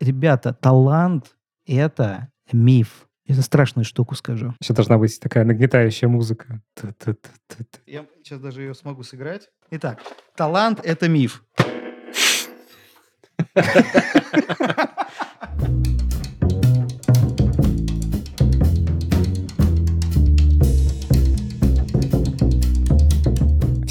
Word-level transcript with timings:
Ребята, 0.00 0.52
талант— 0.52 1.36
это 1.66 2.28
миф. 2.52 3.08
Я 3.24 3.34
страшную 3.42 3.84
штуку 3.84 4.14
скажу. 4.14 4.54
Еще 4.60 4.74
должна 4.74 4.98
быть 4.98 5.18
такая 5.18 5.44
нагнетающая 5.44 6.08
музыка. 6.08 6.62
Я 7.86 8.06
сейчас 8.22 8.40
даже 8.40 8.62
ее 8.62 8.74
смогу 8.74 9.02
сыграть. 9.02 9.48
Итак, 9.70 10.00
талант— 10.36 10.80
это 10.84 11.08
миф. 11.08 11.42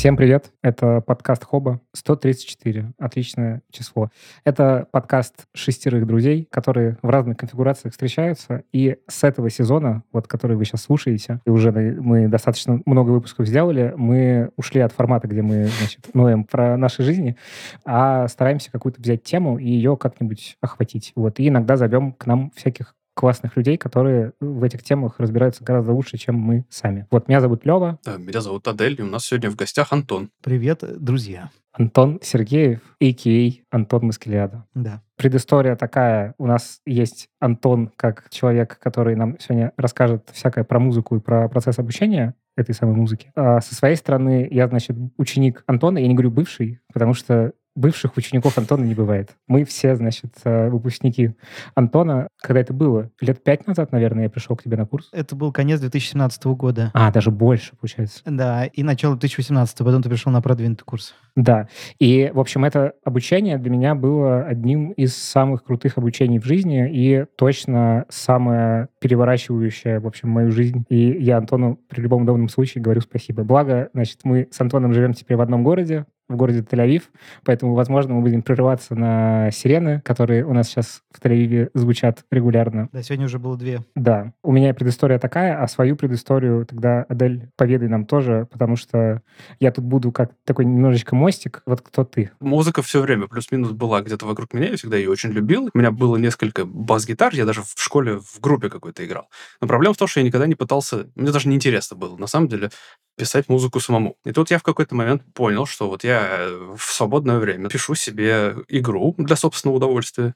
Всем 0.05 0.17
привет! 0.17 0.51
Это 0.61 1.01
подкаст 1.01 1.43
Хоба 1.43 1.81
134. 1.93 2.93
Отличное 2.99 3.63
число. 3.71 4.11
Это 4.43 4.87
подкаст 4.91 5.47
шестерых 5.55 6.05
друзей, 6.05 6.47
которые 6.51 6.99
в 7.01 7.09
разных 7.09 7.37
конфигурациях 7.37 7.93
встречаются. 7.93 8.61
И 8.71 8.97
с 9.07 9.23
этого 9.23 9.49
сезона, 9.49 10.03
вот 10.11 10.27
который 10.27 10.57
вы 10.57 10.65
сейчас 10.65 10.83
слушаете, 10.83 11.39
и 11.43 11.49
уже 11.49 11.71
мы 11.71 12.27
достаточно 12.27 12.79
много 12.85 13.09
выпусков 13.09 13.47
сделали, 13.47 13.95
мы 13.97 14.51
ушли 14.57 14.79
от 14.81 14.91
формата, 14.91 15.27
где 15.27 15.41
мы, 15.41 15.69
значит, 15.79 16.13
ноем 16.13 16.43
про 16.43 16.77
наши 16.77 17.01
жизни, 17.01 17.35
а 17.83 18.27
стараемся 18.27 18.71
какую-то 18.71 19.01
взять 19.01 19.23
тему 19.23 19.57
и 19.57 19.67
ее 19.67 19.97
как-нибудь 19.97 20.57
охватить. 20.61 21.13
Вот. 21.15 21.39
И 21.39 21.47
иногда 21.47 21.77
зовем 21.77 22.13
к 22.13 22.27
нам 22.27 22.51
всяких 22.55 22.93
классных 23.15 23.57
людей, 23.57 23.77
которые 23.77 24.33
в 24.39 24.63
этих 24.63 24.83
темах 24.83 25.19
разбираются 25.19 25.63
гораздо 25.63 25.93
лучше, 25.93 26.17
чем 26.17 26.35
мы 26.35 26.65
сами. 26.69 27.07
Вот 27.09 27.27
меня 27.27 27.41
зовут 27.41 27.65
Лева. 27.65 27.97
Да, 28.03 28.17
меня 28.17 28.41
зовут 28.41 28.67
Адель, 28.67 28.97
и 28.99 29.01
у 29.01 29.07
нас 29.07 29.25
сегодня 29.25 29.49
в 29.49 29.55
гостях 29.55 29.91
Антон. 29.91 30.29
Привет, 30.43 30.83
друзья. 30.99 31.49
Антон 31.77 32.19
Сергеев, 32.21 32.79
а.к.а. 33.01 33.75
Антон 33.75 34.05
Маскелиада. 34.05 34.65
Да. 34.73 35.01
Предыстория 35.17 35.75
такая. 35.75 36.33
У 36.37 36.45
нас 36.45 36.79
есть 36.85 37.27
Антон 37.39 37.91
как 37.97 38.29
человек, 38.29 38.79
который 38.79 39.15
нам 39.15 39.37
сегодня 39.39 39.73
расскажет 39.75 40.29
всякое 40.31 40.63
про 40.63 40.79
музыку 40.79 41.17
и 41.17 41.19
про 41.19 41.49
процесс 41.49 41.79
обучения 41.79 42.35
этой 42.55 42.73
самой 42.73 42.95
музыки. 42.95 43.31
А 43.35 43.59
со 43.59 43.75
своей 43.75 43.97
стороны, 43.97 44.47
я, 44.49 44.67
значит, 44.67 44.95
ученик 45.17 45.63
Антона. 45.67 45.97
Я 45.97 46.07
не 46.07 46.13
говорю 46.13 46.31
бывший, 46.31 46.79
потому 46.93 47.13
что 47.13 47.51
бывших 47.75 48.17
учеников 48.17 48.57
Антона 48.57 48.83
не 48.83 48.95
бывает. 48.95 49.35
Мы 49.47 49.65
все, 49.65 49.95
значит, 49.95 50.33
э, 50.43 50.69
выпускники 50.69 51.33
Антона. 51.75 52.27
Когда 52.41 52.61
это 52.61 52.73
было? 52.73 53.11
Лет 53.19 53.43
пять 53.43 53.67
назад, 53.67 53.91
наверное, 53.91 54.23
я 54.23 54.29
пришел 54.29 54.55
к 54.55 54.63
тебе 54.63 54.77
на 54.77 54.85
курс. 54.85 55.09
Это 55.11 55.35
был 55.35 55.51
конец 55.51 55.79
2017 55.81 56.45
года. 56.45 56.91
А, 56.93 57.11
даже 57.11 57.31
больше, 57.31 57.75
получается. 57.75 58.21
Да, 58.25 58.65
и 58.65 58.83
начало 58.83 59.15
2018, 59.15 59.77
потом 59.79 60.01
ты 60.01 60.09
пришел 60.09 60.31
на 60.31 60.41
продвинутый 60.41 60.85
курс. 60.85 61.13
Да. 61.35 61.67
И, 61.99 62.31
в 62.33 62.39
общем, 62.39 62.63
это 62.63 62.93
обучение 63.03 63.57
для 63.57 63.69
меня 63.69 63.93
было 63.93 64.43
одним 64.43 64.91
из 64.91 65.15
самых 65.15 65.63
крутых 65.63 65.97
обучений 65.97 66.39
в 66.39 66.45
жизни 66.45 66.89
и 66.91 67.25
точно 67.37 68.05
самое 68.09 68.87
переворачивающее, 68.99 69.99
в 69.99 70.07
общем, 70.07 70.29
мою 70.29 70.51
жизнь. 70.51 70.85
И 70.89 71.11
я 71.21 71.37
Антону 71.37 71.79
при 71.89 72.01
любом 72.01 72.23
удобном 72.23 72.49
случае 72.49 72.81
говорю 72.81 73.01
спасибо. 73.01 73.43
Благо, 73.43 73.89
значит, 73.93 74.19
мы 74.23 74.47
с 74.51 74.61
Антоном 74.61 74.93
живем 74.93 75.13
теперь 75.13 75.37
в 75.37 75.41
одном 75.41 75.63
городе, 75.63 76.05
в 76.27 76.35
городе 76.35 76.59
Тель-Авив, 76.59 77.03
поэтому, 77.43 77.75
возможно, 77.75 78.15
мы 78.15 78.21
будем 78.21 78.41
прерываться 78.41 78.95
на 78.95 79.51
сирены, 79.51 80.01
которые 80.01 80.45
у 80.45 80.53
нас 80.53 80.67
сейчас 80.67 81.01
в 81.11 81.23
Тель-Авиве 81.23 81.69
звучат 81.73 82.23
регулярно. 82.31 82.89
Да, 82.91 83.03
сегодня 83.03 83.25
уже 83.25 83.39
было 83.39 83.57
две. 83.57 83.81
Да. 83.95 84.33
У 84.43 84.51
меня 84.51 84.73
предыстория 84.73 85.19
такая, 85.19 85.61
а 85.61 85.67
свою 85.67 85.95
предысторию 85.95 86.65
тогда, 86.65 87.03
Адель, 87.09 87.49
поведай 87.55 87.87
нам 87.87 88.05
тоже, 88.05 88.47
потому 88.51 88.75
что 88.75 89.21
я 89.59 89.71
тут 89.71 89.85
буду 89.85 90.11
как 90.11 90.31
такой 90.43 90.65
немножечко 90.65 91.15
мостик. 91.15 91.61
Вот 91.65 91.81
кто 91.81 92.03
ты? 92.03 92.31
Музыка 92.39 92.81
все 92.81 93.01
время 93.01 93.27
плюс-минус 93.27 93.71
была 93.71 94.01
где-то 94.01 94.25
вокруг 94.25 94.53
меня, 94.53 94.69
я 94.69 94.77
всегда 94.77 94.97
ее 94.97 95.09
очень 95.09 95.31
любил. 95.31 95.69
У 95.73 95.77
меня 95.77 95.91
было 95.91 96.17
несколько 96.17 96.65
бас-гитар, 96.65 97.33
я 97.35 97.45
даже 97.45 97.61
в 97.61 97.73
школе 97.75 98.19
в 98.19 98.39
группе 98.39 98.69
какой-то 98.69 99.05
играл. 99.05 99.29
Но 99.61 99.67
проблема 99.67 99.93
в 99.93 99.97
том, 99.97 100.07
что 100.07 100.19
я 100.19 100.25
никогда 100.25 100.47
не 100.47 100.55
пытался, 100.55 101.07
мне 101.15 101.31
даже 101.31 101.49
не 101.49 101.55
интересно 101.55 101.97
было, 101.97 102.17
на 102.17 102.27
самом 102.27 102.47
деле, 102.47 102.69
писать 103.15 103.49
музыку 103.49 103.79
самому. 103.79 104.17
И 104.25 104.31
тут 104.31 104.51
я 104.51 104.59
в 104.59 104.63
какой-то 104.63 104.95
момент 104.95 105.23
понял, 105.33 105.65
что 105.65 105.89
вот 105.89 106.03
я 106.03 106.47
в 106.75 106.83
свободное 106.93 107.39
время 107.39 107.69
пишу 107.69 107.95
себе 107.95 108.55
игру 108.67 109.15
для 109.17 109.35
собственного 109.35 109.77
удовольствия. 109.77 110.35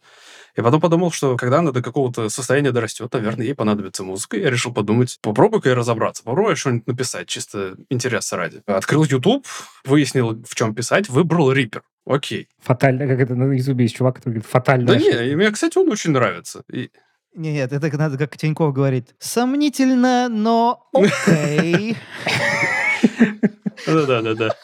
И 0.56 0.62
потом 0.62 0.82
подумал, 0.82 1.12
что 1.12 1.38
когда 1.38 1.60
она 1.60 1.72
до 1.72 1.82
какого-то 1.82 2.30
состояния 2.30 2.72
дорастет, 2.72 3.14
наверное, 3.14 3.46
ей 3.46 3.54
понадобится 3.54 4.04
музыка. 4.04 4.38
И 4.38 4.42
я 4.42 4.50
решил 4.50 4.74
подумать, 4.74 5.20
попробуй-ка 5.22 5.70
я 5.70 5.76
разобраться, 5.76 6.24
попробуй 6.24 6.56
что-нибудь 6.56 6.88
написать, 6.88 7.28
чисто 7.28 7.76
интереса 7.90 8.38
ради. 8.38 8.62
Открыл 8.66 9.04
YouTube, 9.04 9.46
выяснил, 9.86 10.42
в 10.48 10.56
чем 10.56 10.74
писать, 10.74 11.10
выбрал 11.10 11.54
Reaper. 11.54 11.82
Окей. 12.06 12.50
Фатально, 12.62 13.08
как 13.08 13.20
это 13.20 13.36
на 13.36 13.54
Ютубе 13.54 13.84
есть 13.86 13.96
чувак, 13.96 14.16
который 14.16 14.36
говорит, 14.36 14.50
фатально. 14.50 14.88
Да 14.88 14.96
не, 14.96 15.32
и 15.32 15.36
мне, 15.36 15.52
кстати, 15.52 15.78
он 15.78 15.90
очень 15.90 16.12
нравится. 16.12 16.64
И... 16.72 16.90
Нет, 17.36 17.72
это 17.72 17.98
надо, 17.98 18.18
как 18.18 18.38
Тиньков 18.38 18.74
говорит. 18.74 19.16
Сомнительно, 19.20 20.30
но 20.30 20.90
окей. 20.94 21.98
Да-да-да. 23.86 24.56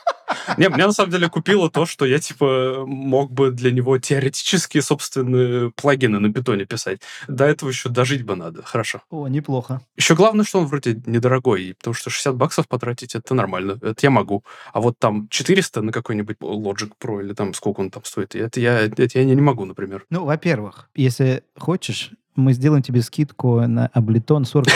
Не, 0.57 0.69
меня 0.69 0.87
на 0.87 0.93
самом 0.93 1.11
деле 1.11 1.29
купило 1.29 1.69
то, 1.69 1.85
что 1.85 2.05
я, 2.05 2.19
типа, 2.19 2.83
мог 2.85 3.31
бы 3.31 3.51
для 3.51 3.71
него 3.71 3.97
теоретически 3.97 4.79
собственные 4.79 5.71
плагины 5.71 6.19
на 6.19 6.31
питоне 6.31 6.65
писать. 6.65 7.01
До 7.27 7.45
этого 7.45 7.69
еще 7.69 7.89
дожить 7.89 8.23
бы 8.23 8.35
надо. 8.35 8.63
Хорошо. 8.63 9.01
О, 9.09 9.27
неплохо. 9.27 9.81
Еще 9.95 10.15
главное, 10.15 10.45
что 10.45 10.59
он 10.59 10.65
вроде 10.65 11.01
недорогой, 11.05 11.75
потому 11.77 11.93
что 11.93 12.09
60 12.09 12.35
баксов 12.35 12.67
потратить, 12.67 13.15
это 13.15 13.33
нормально. 13.33 13.77
Это 13.81 13.95
я 14.01 14.09
могу. 14.09 14.43
А 14.73 14.81
вот 14.81 14.97
там 14.99 15.27
400 15.29 15.81
на 15.81 15.91
какой-нибудь 15.91 16.37
Logic 16.37 16.91
Pro 16.99 17.21
или 17.21 17.33
там 17.33 17.53
сколько 17.53 17.81
он 17.81 17.89
там 17.89 18.03
стоит, 18.05 18.35
это 18.35 18.59
я, 18.59 18.81
это 18.81 19.07
я 19.13 19.23
не 19.23 19.35
могу, 19.35 19.65
например. 19.65 20.05
Ну, 20.09 20.25
во-первых, 20.25 20.89
если 20.95 21.43
хочешь, 21.57 22.11
мы 22.35 22.53
сделаем 22.53 22.83
тебе 22.83 23.01
скидку 23.01 23.61
на 23.61 23.87
Аблетон 23.87 24.43
40%. 24.43 24.71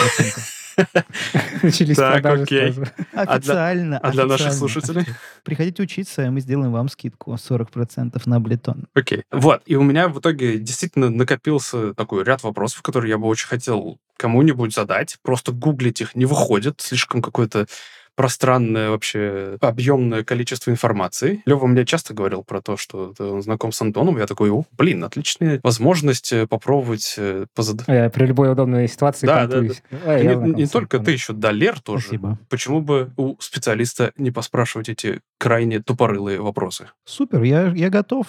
Начались 1.62 1.96
так, 1.96 2.24
окей. 2.24 2.74
Официально. 3.12 3.98
А 3.98 4.10
для, 4.12 4.24
а 4.24 4.26
наших 4.26 4.52
слушателей? 4.52 5.04
Приходите 5.44 5.82
учиться, 5.82 6.24
и 6.24 6.30
мы 6.30 6.40
сделаем 6.40 6.72
вам 6.72 6.88
скидку 6.88 7.32
40% 7.32 8.20
на 8.26 8.36
Аблетон. 8.36 8.86
Окей. 8.94 9.24
Вот. 9.30 9.62
И 9.66 9.76
у 9.76 9.82
меня 9.82 10.08
в 10.08 10.18
итоге 10.20 10.58
действительно 10.58 11.10
накопился 11.10 11.94
такой 11.94 12.24
ряд 12.24 12.42
вопросов, 12.42 12.82
которые 12.82 13.10
я 13.10 13.18
бы 13.18 13.26
очень 13.26 13.48
хотел 13.48 13.98
кому-нибудь 14.16 14.74
задать. 14.74 15.18
Просто 15.22 15.52
гуглить 15.52 16.00
их 16.00 16.14
не 16.14 16.26
выходит. 16.26 16.80
Слишком 16.80 17.22
какой-то 17.22 17.66
пространное 18.20 18.90
вообще 18.90 19.56
объемное 19.62 20.24
количество 20.24 20.70
информации. 20.70 21.42
Лева 21.46 21.66
мне 21.66 21.86
часто 21.86 22.12
говорил 22.12 22.44
про 22.44 22.60
то, 22.60 22.76
что 22.76 23.14
он 23.18 23.40
знаком 23.40 23.72
с 23.72 23.80
Антоном. 23.80 24.18
Я 24.18 24.26
такой, 24.26 24.50
о, 24.50 24.64
блин, 24.76 25.02
отличная 25.04 25.58
возможность 25.62 26.30
э, 26.30 26.46
попробовать 26.46 27.14
э, 27.16 27.46
позадать. 27.54 27.88
Я 27.88 28.10
при 28.10 28.26
любой 28.26 28.52
удобной 28.52 28.88
ситуации 28.88 29.26
да, 29.26 29.46
да, 29.46 29.62
да. 29.62 29.72
А, 30.04 30.22
не, 30.22 30.52
не 30.52 30.66
только 30.66 30.98
ты, 30.98 31.12
еще 31.12 31.32
Далер 31.32 31.80
тоже. 31.80 32.08
Спасибо. 32.08 32.38
Почему 32.50 32.82
бы 32.82 33.10
у 33.16 33.36
специалиста 33.40 34.12
не 34.18 34.30
поспрашивать 34.30 34.90
эти 34.90 35.20
крайне 35.40 35.80
тупорылые 35.80 36.40
вопросы? 36.40 36.88
Супер, 37.04 37.42
я, 37.42 37.68
я 37.68 37.88
готов. 37.88 38.26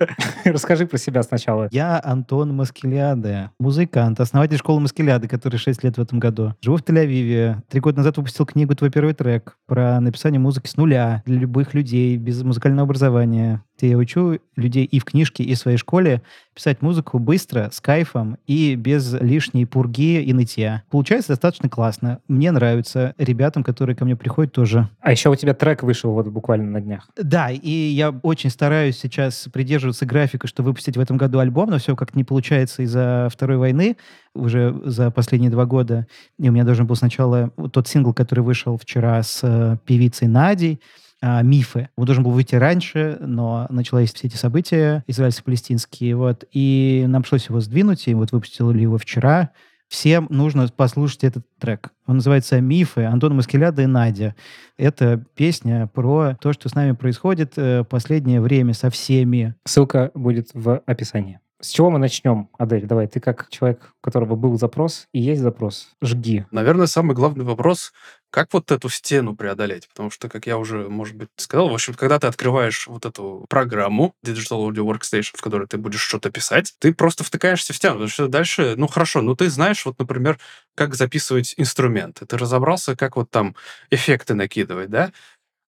Расскажи 0.44 0.86
про 0.86 0.96
себя 0.96 1.22
сначала. 1.22 1.68
Я 1.70 2.00
Антон 2.02 2.56
Маскеляде, 2.56 3.50
музыкант, 3.60 4.20
основатель 4.20 4.56
школы 4.56 4.80
Маскеляды, 4.80 5.28
который 5.28 5.58
6 5.58 5.84
лет 5.84 5.98
в 5.98 6.00
этом 6.00 6.18
году. 6.18 6.54
Живу 6.62 6.78
в 6.78 6.82
Тель-Авиве. 6.82 7.58
Три 7.68 7.80
года 7.80 7.98
назад 7.98 8.16
выпустил 8.16 8.46
книгу 8.46 8.74
«Твой 8.74 8.90
первый 8.90 9.12
трек» 9.12 9.34
трек 9.34 9.56
про 9.66 10.00
написание 10.00 10.38
музыки 10.38 10.68
с 10.68 10.76
нуля 10.76 11.22
для 11.26 11.38
любых 11.38 11.74
людей 11.74 12.16
без 12.16 12.42
музыкального 12.42 12.84
образования. 12.84 13.62
Я 13.80 13.98
учу 13.98 14.38
людей 14.56 14.84
и 14.84 14.98
в 14.98 15.04
книжке, 15.04 15.42
и 15.42 15.54
в 15.54 15.58
своей 15.58 15.76
школе 15.76 16.22
писать 16.54 16.80
музыку 16.80 17.18
быстро, 17.18 17.70
с 17.72 17.80
кайфом 17.80 18.38
и 18.46 18.76
без 18.76 19.12
лишней 19.12 19.66
пурги 19.66 20.22
и 20.22 20.32
нытья. 20.32 20.84
Получается 20.90 21.30
достаточно 21.30 21.68
классно. 21.68 22.20
Мне 22.28 22.50
нравится. 22.52 23.14
Ребятам, 23.18 23.62
которые 23.62 23.96
ко 23.96 24.04
мне 24.04 24.16
приходят, 24.16 24.52
тоже. 24.52 24.88
А 25.00 25.10
еще 25.10 25.28
у 25.28 25.34
тебя 25.34 25.54
трек 25.54 25.82
вышел 25.82 26.12
вот 26.12 26.28
буквально 26.28 26.53
на 26.62 26.80
днях. 26.80 27.08
Да, 27.16 27.50
и 27.50 27.70
я 27.70 28.10
очень 28.10 28.50
стараюсь 28.50 28.98
сейчас 28.98 29.48
придерживаться 29.52 30.06
графика, 30.06 30.46
что 30.46 30.62
выпустить 30.62 30.96
в 30.96 31.00
этом 31.00 31.16
году 31.16 31.38
альбом, 31.38 31.70
но 31.70 31.78
все 31.78 31.96
как 31.96 32.14
не 32.14 32.24
получается 32.24 32.82
из-за 32.82 33.28
Второй 33.32 33.56
войны 33.56 33.96
уже 34.34 34.74
за 34.84 35.10
последние 35.10 35.50
два 35.50 35.66
года. 35.66 36.06
И 36.38 36.48
у 36.48 36.52
меня 36.52 36.64
должен 36.64 36.86
был 36.86 36.96
сначала 36.96 37.50
тот 37.72 37.88
сингл, 37.88 38.12
который 38.12 38.40
вышел 38.40 38.76
вчера 38.78 39.22
с 39.22 39.40
э, 39.42 39.76
певицей 39.84 40.28
Надей, 40.28 40.80
а, 41.26 41.40
мифы. 41.42 41.88
Он 41.96 42.04
должен 42.04 42.22
был 42.22 42.32
выйти 42.32 42.54
раньше, 42.54 43.16
но 43.20 43.66
начались 43.70 44.12
все 44.12 44.26
эти 44.26 44.36
события 44.36 45.02
израильско-палестинские, 45.06 46.16
вот, 46.16 46.44
и 46.52 47.06
нам 47.08 47.22
пришлось 47.22 47.48
его 47.48 47.60
сдвинуть, 47.60 48.08
и 48.08 48.14
вот 48.14 48.32
выпустили 48.32 48.82
его 48.82 48.98
вчера. 48.98 49.50
Всем 49.88 50.26
нужно 50.30 50.68
послушать 50.68 51.24
этот 51.24 51.44
трек. 51.58 51.90
Он 52.06 52.16
называется 52.16 52.60
«Мифы» 52.60 53.04
Антона 53.04 53.34
Маскеляда 53.34 53.82
и 53.82 53.86
Надя. 53.86 54.34
Это 54.76 55.24
песня 55.34 55.86
про 55.92 56.36
то, 56.40 56.52
что 56.52 56.68
с 56.68 56.74
нами 56.74 56.92
происходит 56.92 57.52
э, 57.56 57.84
последнее 57.84 58.40
время 58.40 58.74
со 58.74 58.90
всеми. 58.90 59.54
Ссылка 59.64 60.10
будет 60.14 60.50
в 60.54 60.82
описании. 60.86 61.40
С 61.60 61.70
чего 61.70 61.88
мы 61.88 61.98
начнем, 61.98 62.50
Адель? 62.58 62.84
Давай, 62.84 63.06
ты 63.06 63.20
как 63.20 63.48
человек, 63.48 63.94
у 63.98 64.04
которого 64.04 64.36
был 64.36 64.58
запрос 64.58 65.08
и 65.12 65.20
есть 65.20 65.40
запрос, 65.40 65.94
жги. 66.02 66.44
Наверное, 66.50 66.86
самый 66.86 67.16
главный 67.16 67.44
вопрос, 67.44 67.92
как 68.34 68.52
вот 68.52 68.72
эту 68.72 68.88
стену 68.88 69.36
преодолеть? 69.36 69.88
Потому 69.88 70.10
что, 70.10 70.28
как 70.28 70.48
я 70.48 70.58
уже, 70.58 70.88
может 70.88 71.14
быть, 71.14 71.28
сказал, 71.36 71.68
в 71.68 71.72
общем, 71.72 71.94
когда 71.94 72.18
ты 72.18 72.26
открываешь 72.26 72.88
вот 72.88 73.06
эту 73.06 73.46
программу 73.48 74.16
Digital 74.26 74.68
Audio 74.68 74.84
Workstation, 74.84 75.36
в 75.36 75.40
которой 75.40 75.68
ты 75.68 75.78
будешь 75.78 76.00
что-то 76.00 76.30
писать, 76.30 76.74
ты 76.80 76.92
просто 76.92 77.22
втыкаешься 77.22 77.72
в 77.72 77.76
стену, 77.76 77.94
потому 77.94 78.08
что 78.08 78.26
дальше, 78.26 78.74
ну 78.76 78.88
хорошо, 78.88 79.22
ну 79.22 79.36
ты 79.36 79.48
знаешь, 79.48 79.86
вот, 79.86 80.00
например, 80.00 80.40
как 80.74 80.96
записывать 80.96 81.54
инструменты, 81.58 82.26
ты 82.26 82.36
разобрался, 82.36 82.96
как 82.96 83.14
вот 83.14 83.30
там 83.30 83.54
эффекты 83.90 84.34
накидывать, 84.34 84.90
да? 84.90 85.12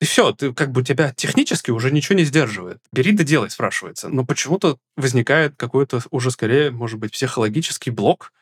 И 0.00 0.04
все, 0.04 0.32
ты 0.32 0.52
как 0.52 0.72
бы 0.72 0.82
тебя 0.82 1.12
технически 1.14 1.70
уже 1.70 1.92
ничего 1.92 2.18
не 2.18 2.24
сдерживает. 2.24 2.80
Бери 2.92 3.12
да 3.12 3.22
делай, 3.22 3.48
спрашивается. 3.48 4.08
Но 4.08 4.24
почему-то 4.26 4.78
возникает 4.96 5.54
какой-то 5.56 6.00
уже 6.10 6.32
скорее, 6.32 6.72
может 6.72 6.98
быть, 6.98 7.12
психологический 7.12 7.90
блок, 7.92 8.32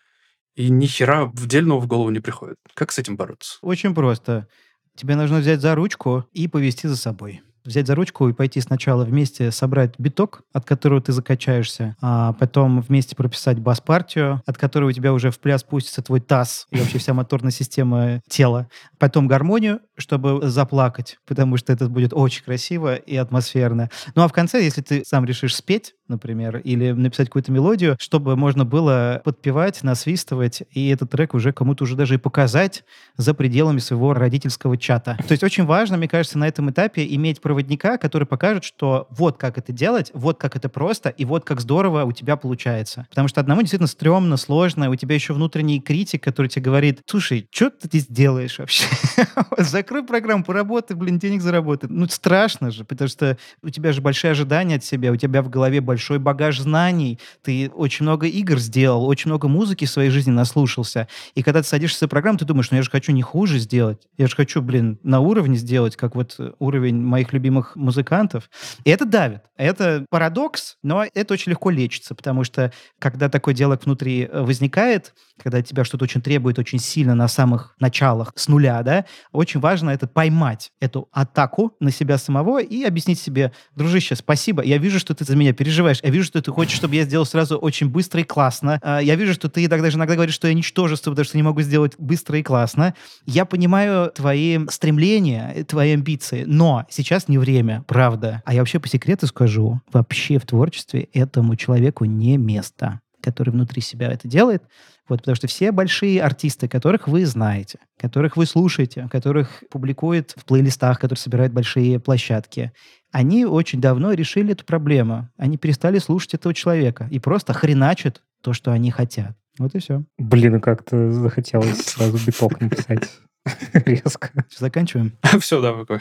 и 0.55 0.71
ни 0.71 0.87
хера 0.87 1.31
дельного 1.35 1.81
в 1.81 1.87
голову 1.87 2.11
не 2.11 2.21
приходит. 2.21 2.57
Как 2.75 2.93
с 2.93 2.99
этим 2.99 3.17
бороться? 3.17 3.59
Очень 3.63 3.95
просто. 3.95 4.49
Тебе 4.97 5.17
нужно 5.17 5.39
взять 5.39 5.61
за 5.61 5.75
ручку 5.75 6.25
и 6.33 6.49
повести 6.49 6.87
за 6.87 6.97
собой 6.97 7.43
взять 7.65 7.87
за 7.87 7.95
ручку 7.95 8.29
и 8.29 8.33
пойти 8.33 8.61
сначала 8.61 9.05
вместе 9.05 9.51
собрать 9.51 9.95
биток, 9.99 10.43
от 10.53 10.65
которого 10.65 11.01
ты 11.01 11.13
закачаешься, 11.13 11.97
а 12.01 12.33
потом 12.35 12.81
вместе 12.81 13.17
прописать 13.17 13.59
бас-партию, 13.59 14.43
от 14.47 14.59
которой 14.59 14.87
у 14.91 14.93
тебя 14.93 15.13
уже 15.13 15.31
в 15.31 15.39
пляс 15.39 15.63
пустится 15.63 16.03
твой 16.03 16.21
таз 16.21 16.67
и 16.71 16.79
вообще 16.79 16.99
вся 16.99 17.15
моторная 17.15 17.51
система 17.51 18.21
тела. 18.29 18.69
Потом 18.99 19.27
гармонию, 19.27 19.81
чтобы 19.97 20.49
заплакать, 20.49 21.19
потому 21.27 21.57
что 21.57 21.73
это 21.73 21.89
будет 21.89 22.13
очень 22.13 22.45
красиво 22.45 22.95
и 22.95 23.17
атмосферно. 23.17 23.91
Ну 24.15 24.23
а 24.23 24.29
в 24.29 24.33
конце, 24.33 24.63
если 24.63 24.83
ты 24.83 25.03
сам 25.05 25.25
решишь 25.25 25.55
спеть, 25.55 25.95
например, 26.09 26.59
или 26.59 26.93
написать 26.93 27.29
какую-то 27.29 27.51
мелодию, 27.51 27.97
чтобы 27.99 28.37
можно 28.37 28.65
было 28.65 29.23
подпевать, 29.25 29.83
насвистывать, 29.83 30.63
и 30.71 30.89
этот 30.89 31.11
трек 31.11 31.35
уже 31.35 31.53
кому-то 31.53 31.85
уже 31.85 31.97
даже 31.97 32.15
и 32.15 32.19
показать 32.19 32.85
за 33.17 33.33
пределами 33.35 33.79
своего 33.79 34.13
родительского 34.13 34.77
чата. 34.77 35.17
То 35.27 35.33
есть 35.33 35.43
очень 35.43 35.65
важно, 35.65 35.97
мне 35.97 36.09
кажется, 36.09 36.39
на 36.39 36.47
этом 36.47 36.71
этапе 36.71 37.07
иметь 37.15 37.41
проводника, 37.55 37.99
который 37.99 38.27
покажет, 38.27 38.65
что 38.65 39.07
вот 39.11 39.39
как 39.39 39.59
это 39.59 39.73
делать, 39.73 40.11
вот 40.13 40.39
как 40.39 40.57
это 40.57 40.69
просто, 40.69 41.09
и 41.11 41.25
вот 41.25 41.45
как 41.45 41.61
здорово 41.61 42.03
у 42.03 42.11
тебя 42.11 42.35
получается. 42.37 43.07
Потому 43.11 43.29
что 43.29 43.41
одному 43.41 43.61
действительно 43.61 43.87
стрёмно, 43.87 44.37
сложно, 44.37 44.91
у 44.91 44.97
тебя 44.97 45.15
еще 45.15 45.35
внутренний 45.35 45.81
критик, 45.81 46.25
который 46.25 46.49
тебе 46.49 46.63
говорит, 46.63 47.03
слушай, 47.07 47.47
что 47.53 47.71
ты 47.71 47.87
здесь 47.87 48.09
делаешь 48.09 48.59
вообще? 48.59 48.87
Закрой 49.59 50.05
программу, 50.05 50.43
поработай, 50.43 50.97
блин, 50.97 51.21
денег 51.21 51.43
заработай. 51.43 51.89
Ну, 51.89 52.09
страшно 52.09 52.73
же, 52.73 52.85
потому 52.85 53.07
что 53.07 53.39
у 53.63 53.71
тебя 53.71 53.93
же 53.93 54.01
большие 54.01 54.33
ожидания 54.33 54.75
от 54.77 54.85
себя, 54.85 55.13
у 55.13 55.17
тебя 55.17 55.41
в 55.41 55.49
голове 55.49 55.81
большой 55.81 56.19
багаж 56.19 56.59
знаний, 56.59 57.21
ты 57.43 57.71
очень 57.73 58.03
много 58.03 58.27
игр 58.27 58.59
сделал, 58.59 59.07
очень 59.07 59.31
много 59.31 59.47
музыки 59.47 59.85
в 59.85 59.91
своей 59.91 60.11
жизни 60.11 60.33
наслушался. 60.33 61.07
И 61.37 61.43
когда 61.45 61.63
ты 61.63 61.69
садишься 61.69 62.01
за 62.01 62.09
программу, 62.09 62.39
ты 62.39 62.45
думаешь, 62.45 62.73
ну 62.73 62.79
я 62.79 62.83
же 62.83 62.91
хочу 62.91 63.13
не 63.13 63.23
хуже 63.23 63.61
сделать, 63.61 64.03
я 64.19 64.27
же 64.27 64.35
хочу, 64.35 64.61
блин, 64.61 64.99
на 65.05 65.21
уровне 65.21 65.57
сделать, 65.57 65.95
как 65.95 66.17
вот 66.17 66.37
уровень 66.59 67.01
моих 67.01 67.33
любимых 67.33 67.44
музыкантов. 67.51 68.51
И 68.85 68.91
это 68.91 69.05
давит. 69.05 69.43
Это 69.57 70.05
парадокс, 70.11 70.77
но 70.83 71.05
это 71.15 71.35
очень 71.35 71.51
легко 71.51 71.71
лечится, 71.71 72.15
потому 72.15 72.45
что 72.45 72.73
когда 72.99 73.29
такое 73.29 73.55
дело 73.55 73.79
внутри 73.83 74.29
э, 74.31 74.43
возникает, 74.43 75.15
когда 75.41 75.63
тебя 75.63 75.85
что-то 75.85 76.05
очень 76.05 76.21
требует 76.21 76.59
очень 76.59 76.79
сильно 76.79 77.15
на 77.15 77.29
самых 77.29 77.77
началах, 77.79 78.33
с 78.35 78.49
нуля, 78.49 78.83
да, 78.83 79.05
очень 79.33 79.61
важно 79.61 79.91
это 79.91 80.09
поймать 80.09 80.73
эту 80.81 81.09
атаку 81.13 81.77
на 81.79 81.91
себя 81.91 82.19
самого 82.19 82.61
и 82.61 82.83
объяснить 82.83 83.21
себе, 83.21 83.53
дружище, 83.77 84.17
спасибо, 84.17 84.63
я 84.65 84.79
вижу, 84.79 84.99
что 84.99 85.15
ты 85.15 85.25
за 85.25 85.37
меня 85.37 85.53
переживаешь. 85.53 86.01
Я 86.03 86.11
вижу, 86.11 86.25
что 86.25 86.43
ты 86.43 86.51
хочешь, 86.51 86.77
чтобы 86.77 86.97
я 86.97 87.05
сделал 87.05 87.25
сразу 87.27 87.57
очень 87.57 87.89
быстро 87.89 88.21
и 88.21 88.25
классно. 88.25 88.81
А, 88.83 88.99
я 89.01 89.15
вижу, 89.15 89.35
что 89.35 89.49
ты 89.49 89.69
тогда 89.69 89.85
даже 89.85 89.99
иногда 89.99 90.15
говоришь, 90.15 90.35
что 90.35 90.49
я 90.49 90.55
ничтожество, 90.55 91.11
потому 91.11 91.25
что 91.25 91.37
не 91.37 91.43
могу 91.43 91.61
сделать 91.61 91.93
быстро 91.99 92.39
и 92.39 92.43
классно. 92.43 92.95
Я 93.27 93.45
понимаю 93.45 94.11
твои 94.11 94.59
стремления, 94.69 95.65
твои 95.65 95.93
амбиции, 95.93 96.45
но 96.47 96.87
сейчас 96.89 97.29
не 97.29 97.34
время, 97.39 97.85
правда. 97.87 98.43
А 98.45 98.55
я 98.55 98.61
вообще 98.61 98.79
по 98.79 98.89
секрету 98.89 99.27
скажу, 99.27 99.81
вообще 99.93 100.39
в 100.39 100.47
творчестве 100.47 101.09
этому 101.13 101.57
человеку 101.57 102.05
не 102.05 102.37
место 102.37 103.01
который 103.25 103.51
внутри 103.51 103.81
себя 103.81 104.13
это 104.13 104.29
делает. 104.29 104.63
Вот, 105.09 105.21
потому 105.21 105.35
что 105.35 105.47
все 105.47 105.73
большие 105.73 106.23
артисты, 106.23 106.69
которых 106.69 107.09
вы 107.09 107.27
знаете, 107.27 107.79
которых 107.99 108.37
вы 108.37 108.47
слушаете, 108.47 109.09
которых 109.11 109.65
публикуют 109.71 110.35
в 110.37 110.45
плейлистах, 110.45 110.99
которые 110.99 111.19
собирают 111.21 111.53
большие 111.53 111.99
площадки, 111.99 112.73
они 113.13 113.45
очень 113.45 113.81
давно 113.81 114.13
решили 114.13 114.53
эту 114.53 114.65
проблему. 114.65 115.29
Они 115.37 115.57
перестали 115.57 115.99
слушать 115.99 116.35
этого 116.35 116.55
человека 116.55 117.09
и 117.11 117.19
просто 117.19 117.53
хреначат 117.53 118.23
то, 118.43 118.53
что 118.53 118.73
они 118.73 118.91
хотят. 118.91 119.37
Вот 119.59 119.75
и 119.75 119.79
все. 119.79 120.05
Блин, 120.19 120.61
как-то 120.61 121.13
захотелось 121.13 121.83
сразу 121.85 122.19
биток 122.27 122.61
написать. 122.61 123.09
Резко. 123.73 124.31
Заканчиваем? 124.57 125.13
Все, 125.41 125.61
да, 125.61 125.73
какой. 125.73 126.01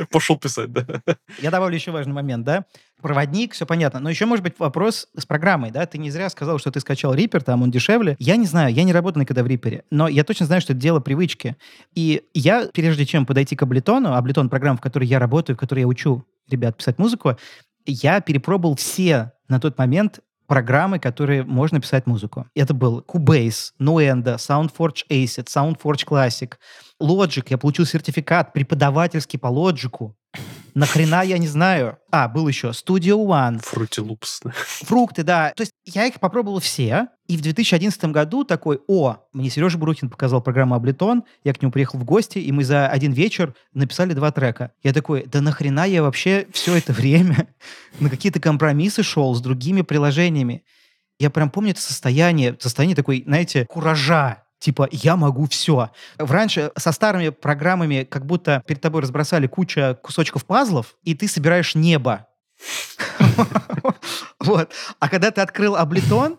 Пошел 0.10 0.38
писать, 0.38 0.72
да. 0.72 0.84
Я 1.40 1.50
добавлю 1.50 1.74
еще 1.74 1.90
важный 1.90 2.12
момент, 2.12 2.44
да. 2.44 2.64
Проводник, 3.02 3.52
все 3.52 3.66
понятно. 3.66 4.00
Но 4.00 4.08
еще 4.08 4.26
может 4.26 4.42
быть 4.42 4.58
вопрос 4.58 5.08
с 5.16 5.26
программой, 5.26 5.70
да. 5.70 5.84
Ты 5.86 5.98
не 5.98 6.10
зря 6.10 6.30
сказал, 6.30 6.58
что 6.58 6.70
ты 6.70 6.80
скачал 6.80 7.14
Reaper, 7.14 7.40
там 7.40 7.62
он 7.62 7.70
дешевле. 7.70 8.16
Я 8.18 8.36
не 8.36 8.46
знаю, 8.46 8.72
я 8.72 8.84
не 8.84 8.92
работал 8.92 9.20
никогда 9.20 9.42
в 9.42 9.46
Reaper, 9.46 9.84
но 9.90 10.08
я 10.08 10.24
точно 10.24 10.46
знаю, 10.46 10.62
что 10.62 10.72
это 10.72 10.80
дело 10.80 11.00
привычки. 11.00 11.56
И 11.94 12.22
я, 12.32 12.68
прежде 12.72 13.04
чем 13.04 13.26
подойти 13.26 13.56
к 13.56 13.62
Ableton, 13.62 14.18
Ableton 14.18 14.48
программа, 14.48 14.78
в 14.78 14.80
которой 14.80 15.04
я 15.04 15.18
работаю, 15.18 15.56
в 15.56 15.58
которой 15.58 15.80
я 15.80 15.86
учу 15.86 16.24
ребят 16.48 16.76
писать 16.76 16.98
музыку, 16.98 17.36
я 17.84 18.20
перепробовал 18.20 18.76
все 18.76 19.32
на 19.48 19.60
тот 19.60 19.78
момент 19.78 20.20
программы, 20.46 20.98
которые 20.98 21.44
можно 21.44 21.80
писать 21.80 22.06
музыку. 22.06 22.46
Это 22.54 22.74
был 22.74 23.04
Cubase, 23.06 23.72
Nuendo, 23.80 24.36
SoundForge 24.36 25.04
Acid, 25.10 25.46
SoundForge 25.46 26.06
Classic, 26.06 26.52
Logic. 27.00 27.44
Я 27.48 27.58
получил 27.58 27.86
сертификат 27.86 28.52
преподавательский 28.52 29.38
по 29.38 29.48
Logic. 29.48 30.12
Нахрена, 30.76 31.22
я 31.24 31.38
не 31.38 31.48
знаю. 31.48 31.96
А, 32.10 32.28
был 32.28 32.46
еще 32.46 32.68
Studio 32.68 33.16
One. 33.26 33.64
Fruity 33.64 34.06
Loops. 34.06 34.52
Фрукты, 34.52 35.22
да. 35.22 35.54
То 35.56 35.62
есть 35.62 35.72
я 35.86 36.04
их 36.04 36.20
попробовал 36.20 36.60
все. 36.60 37.08
И 37.28 37.38
в 37.38 37.40
2011 37.40 38.04
году 38.04 38.44
такой, 38.44 38.80
о, 38.86 39.16
мне 39.32 39.48
Сережа 39.48 39.78
Бурухин 39.78 40.10
показал 40.10 40.42
программу 40.42 40.76
Ableton, 40.76 41.22
я 41.44 41.54
к 41.54 41.62
нему 41.62 41.72
приехал 41.72 41.98
в 41.98 42.04
гости, 42.04 42.40
и 42.40 42.52
мы 42.52 42.62
за 42.62 42.88
один 42.88 43.12
вечер 43.12 43.54
написали 43.72 44.12
два 44.12 44.30
трека. 44.32 44.72
Я 44.82 44.92
такой, 44.92 45.24
да 45.24 45.40
нахрена 45.40 45.86
я 45.86 46.02
вообще 46.02 46.46
все 46.52 46.76
это 46.76 46.92
время 46.92 47.48
на 47.98 48.10
какие-то 48.10 48.38
компромиссы 48.38 49.02
шел 49.02 49.34
с 49.34 49.40
другими 49.40 49.80
приложениями. 49.80 50.62
Я 51.18 51.30
прям 51.30 51.48
помню 51.48 51.70
это 51.70 51.80
состояние, 51.80 52.54
состояние 52.60 52.96
такой, 52.96 53.22
знаете, 53.26 53.64
куража 53.64 54.42
Типа, 54.58 54.88
я 54.90 55.16
могу 55.16 55.46
все. 55.46 55.90
Раньше 56.18 56.72
со 56.76 56.92
старыми 56.92 57.28
программами 57.28 58.06
как 58.08 58.26
будто 58.26 58.62
перед 58.66 58.80
тобой 58.80 59.02
разбросали 59.02 59.46
куча 59.46 59.98
кусочков 60.02 60.44
пазлов, 60.44 60.96
и 61.02 61.14
ты 61.14 61.28
собираешь 61.28 61.74
небо. 61.74 62.26
Вот. 64.38 64.72
А 65.00 65.08
когда 65.08 65.30
ты 65.30 65.40
открыл 65.40 65.76
Абleton, 65.76 66.38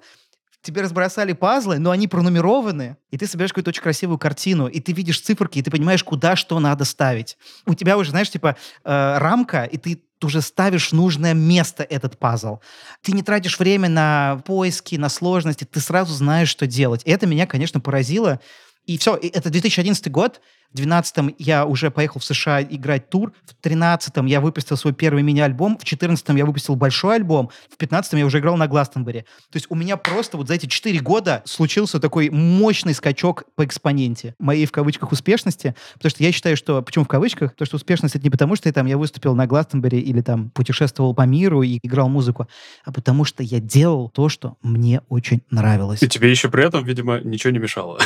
тебе 0.61 0.81
разбросали 0.81 1.33
пазлы, 1.33 1.79
но 1.79 1.91
они 1.91 2.07
пронумерованы, 2.07 2.97
и 3.09 3.17
ты 3.17 3.25
собираешь 3.25 3.51
какую-то 3.51 3.69
очень 3.69 3.81
красивую 3.81 4.17
картину, 4.17 4.67
и 4.67 4.79
ты 4.79 4.91
видишь 4.91 5.21
циферки, 5.21 5.59
и 5.59 5.61
ты 5.61 5.71
понимаешь, 5.71 6.03
куда 6.03 6.35
что 6.35 6.59
надо 6.59 6.85
ставить. 6.85 7.37
У 7.65 7.73
тебя 7.73 7.97
уже, 7.97 8.11
знаешь, 8.11 8.29
типа 8.29 8.55
э, 8.83 9.17
рамка, 9.17 9.63
и 9.63 9.77
ты 9.77 10.03
ты 10.19 10.27
уже 10.27 10.41
ставишь 10.41 10.91
нужное 10.91 11.33
место 11.33 11.83
этот 11.83 12.17
пазл. 12.17 12.59
Ты 13.01 13.11
не 13.11 13.23
тратишь 13.23 13.59
время 13.59 13.89
на 13.89 14.41
поиски, 14.45 14.95
на 14.95 15.09
сложности, 15.09 15.63
ты 15.63 15.79
сразу 15.79 16.13
знаешь, 16.13 16.49
что 16.49 16.67
делать. 16.67 17.01
И 17.05 17.11
это 17.11 17.27
меня, 17.27 17.45
конечно, 17.45 17.79
поразило. 17.79 18.39
И 18.85 18.97
все, 18.97 19.15
это 19.15 19.49
2011 19.49 20.09
год, 20.09 20.41
в 20.77 20.79
12 20.79 21.35
я 21.39 21.65
уже 21.65 21.89
поехал 21.89 22.19
в 22.19 22.23
США 22.23 22.61
играть 22.61 23.09
тур. 23.09 23.33
В 23.45 23.55
13 23.55 24.13
я 24.27 24.41
выпустил 24.41 24.77
свой 24.77 24.93
первый 24.93 25.23
мини-альбом. 25.23 25.77
В 25.77 25.83
14 25.83 26.29
я 26.29 26.45
выпустил 26.45 26.75
большой 26.75 27.15
альбом. 27.15 27.49
В 27.71 27.77
15 27.77 28.13
я 28.13 28.25
уже 28.25 28.39
играл 28.39 28.57
на 28.57 28.67
Гластенберри. 28.67 29.21
То 29.21 29.55
есть 29.55 29.65
у 29.69 29.75
меня 29.75 29.97
просто 29.97 30.37
вот 30.37 30.47
за 30.47 30.53
эти 30.53 30.67
4 30.67 30.99
года 30.99 31.41
случился 31.45 31.99
такой 31.99 32.29
мощный 32.29 32.93
скачок 32.93 33.45
по 33.55 33.65
экспоненте 33.65 34.35
моей, 34.39 34.65
в 34.65 34.71
кавычках, 34.71 35.11
успешности. 35.11 35.75
Потому 35.93 36.11
что 36.11 36.23
я 36.23 36.31
считаю, 36.31 36.55
что... 36.55 36.81
Почему 36.81 37.05
в 37.05 37.07
кавычках? 37.07 37.53
Потому 37.53 37.65
что 37.65 37.75
успешность 37.77 38.15
это 38.15 38.23
не 38.23 38.29
потому, 38.29 38.55
что 38.55 38.69
я, 38.69 38.73
там, 38.73 38.85
я 38.85 38.97
выступил 38.97 39.33
на 39.33 39.47
Гластенберри 39.47 39.99
или 39.99 40.21
там 40.21 40.51
путешествовал 40.51 41.15
по 41.15 41.23
миру 41.23 41.63
и 41.63 41.79
играл 41.81 42.07
музыку, 42.09 42.47
а 42.85 42.91
потому 42.91 43.25
что 43.25 43.41
я 43.41 43.59
делал 43.59 44.09
то, 44.09 44.29
что 44.29 44.57
мне 44.61 45.01
очень 45.09 45.41
нравилось. 45.49 46.03
И 46.03 46.07
тебе 46.07 46.29
еще 46.29 46.49
при 46.49 46.65
этом, 46.65 46.83
видимо, 46.85 47.19
ничего 47.19 47.51
не 47.51 47.59
мешало. 47.59 47.99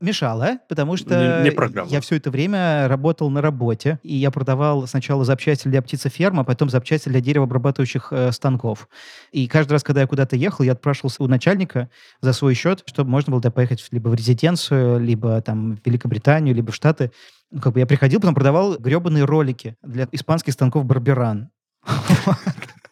Мешало, 0.00 0.58
потому 0.68 0.96
что... 0.96 1.38
Не, 1.38 1.44
не 1.44 1.50
программа. 1.50 1.83
Я 1.88 2.00
все 2.00 2.16
это 2.16 2.30
время 2.30 2.88
работал 2.88 3.30
на 3.30 3.40
работе, 3.40 3.98
и 4.02 4.14
я 4.14 4.30
продавал 4.30 4.86
сначала 4.86 5.24
запчасти 5.24 5.68
для 5.68 5.82
птицеферм, 5.82 6.40
а 6.40 6.44
потом 6.44 6.70
запчасти 6.70 7.08
для 7.08 7.20
деревообрабатывающих 7.20 8.08
э, 8.10 8.32
станков. 8.32 8.88
И 9.32 9.46
каждый 9.46 9.72
раз, 9.72 9.82
когда 9.82 10.02
я 10.02 10.06
куда-то 10.06 10.36
ехал, 10.36 10.64
я 10.64 10.72
отпрашивался 10.72 11.22
у 11.22 11.26
начальника 11.26 11.90
за 12.20 12.32
свой 12.32 12.54
счет, 12.54 12.82
чтобы 12.86 13.10
можно 13.10 13.32
было 13.32 13.50
поехать 13.50 13.86
либо 13.90 14.08
в 14.08 14.14
резиденцию, 14.14 15.00
либо 15.00 15.40
там 15.40 15.76
в 15.76 15.86
Великобританию, 15.86 16.54
либо 16.54 16.72
в 16.72 16.74
Штаты. 16.74 17.10
Ну, 17.50 17.60
как 17.60 17.72
бы 17.72 17.80
я 17.80 17.86
приходил, 17.86 18.20
потом 18.20 18.34
продавал 18.34 18.76
гребаные 18.78 19.24
ролики 19.24 19.76
для 19.82 20.08
испанских 20.12 20.52
станков 20.52 20.84
Барберан. 20.84 21.50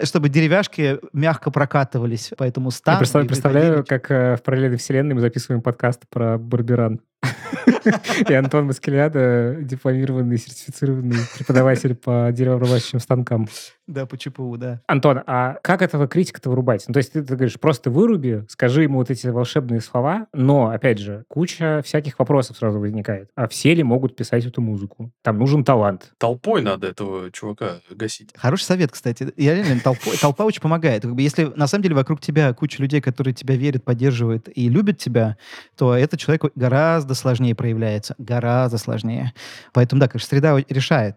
чтобы 0.05 0.29
деревяшки 0.29 0.99
мягко 1.13 1.51
прокатывались 1.51 2.33
по 2.37 2.43
этому 2.43 2.71
стану. 2.71 2.97
Я 2.97 2.99
представляю, 2.99 3.29
представляю 3.29 3.85
как 3.85 4.11
э, 4.11 4.37
в 4.37 4.43
параллельной 4.43 4.79
вселенной 4.79 5.15
мы 5.15 5.21
записываем 5.21 5.63
подкаст 5.63 6.03
про 6.09 6.39
Барберан. 6.39 7.01
И 8.29 8.33
Антон 8.35 8.67
Маскеляда, 8.67 9.57
дипломированный, 9.61 10.39
сертифицированный 10.39 11.17
преподаватель 11.37 11.95
по 11.95 12.31
деревообрабатывающим 12.33 13.01
станкам. 13.01 13.49
Да, 13.89 14.07
по 14.07 14.17
ЧПУ, 14.17 14.57
да. 14.59 14.81
Антон, 14.87 15.23
а 15.27 15.57
как 15.63 15.83
этого 15.83 16.07
критика-то 16.07 16.51
вырубать? 16.51 16.85
Ну, 16.87 16.95
то 16.95 16.99
есть 16.99 17.13
ты, 17.13 17.23
ты 17.23 17.35
говоришь, 17.35 17.59
просто 17.59 17.91
выруби, 17.91 18.45
скажи 18.49 18.85
ему 18.85 18.99
вот 18.99 19.11
эти 19.11 19.27
волшебные 19.27 19.81
слова, 19.81 20.29
но, 20.33 20.69
опять 20.69 20.99
же, 20.99 21.25
куча 21.29 21.83
всяких 21.85 22.19
вопросов 22.19 22.57
сразу 22.57 22.79
возникает. 22.79 23.29
А 23.35 23.49
все 23.49 23.75
ли 23.75 23.83
могут 23.83 24.15
писать 24.15 24.47
эту 24.47 24.61
музыку? 24.61 25.11
Там 25.23 25.39
нужен 25.39 25.65
талант. 25.65 26.13
Толпой 26.19 26.63
надо 26.63 26.87
этого 26.87 27.31
чувака 27.33 27.81
гасить. 27.91 28.31
Хороший 28.37 28.65
совет, 28.65 28.93
кстати. 28.93 29.33
Я 29.37 29.55
реально, 29.55 29.81
толпой, 29.81 30.17
толпа 30.17 30.45
очень 30.45 30.61
помогает. 30.61 31.03
Как 31.03 31.15
бы, 31.15 31.21
если 31.21 31.45
на 31.57 31.67
самом 31.67 31.83
деле 31.83 31.97
вокруг 31.97 32.21
тебя 32.21 32.53
куча 32.53 32.81
людей, 32.81 33.01
которые 33.01 33.35
тебя 33.35 33.57
верят, 33.57 33.85
поддерживают 33.85 34.49
и 34.55 34.69
любят 34.69 34.99
тебя, 34.99 35.37
то 35.77 35.95
этот 35.95 36.21
человек 36.21 36.45
гораздо 36.55 37.15
сложнее 37.15 37.57
проявляется. 37.57 38.15
Гораздо 38.19 38.79
сложнее. 38.79 39.33
Поэтому, 39.73 40.01
да, 40.01 40.07
конечно, 40.07 40.29
среда 40.29 40.57
решает. 40.69 41.17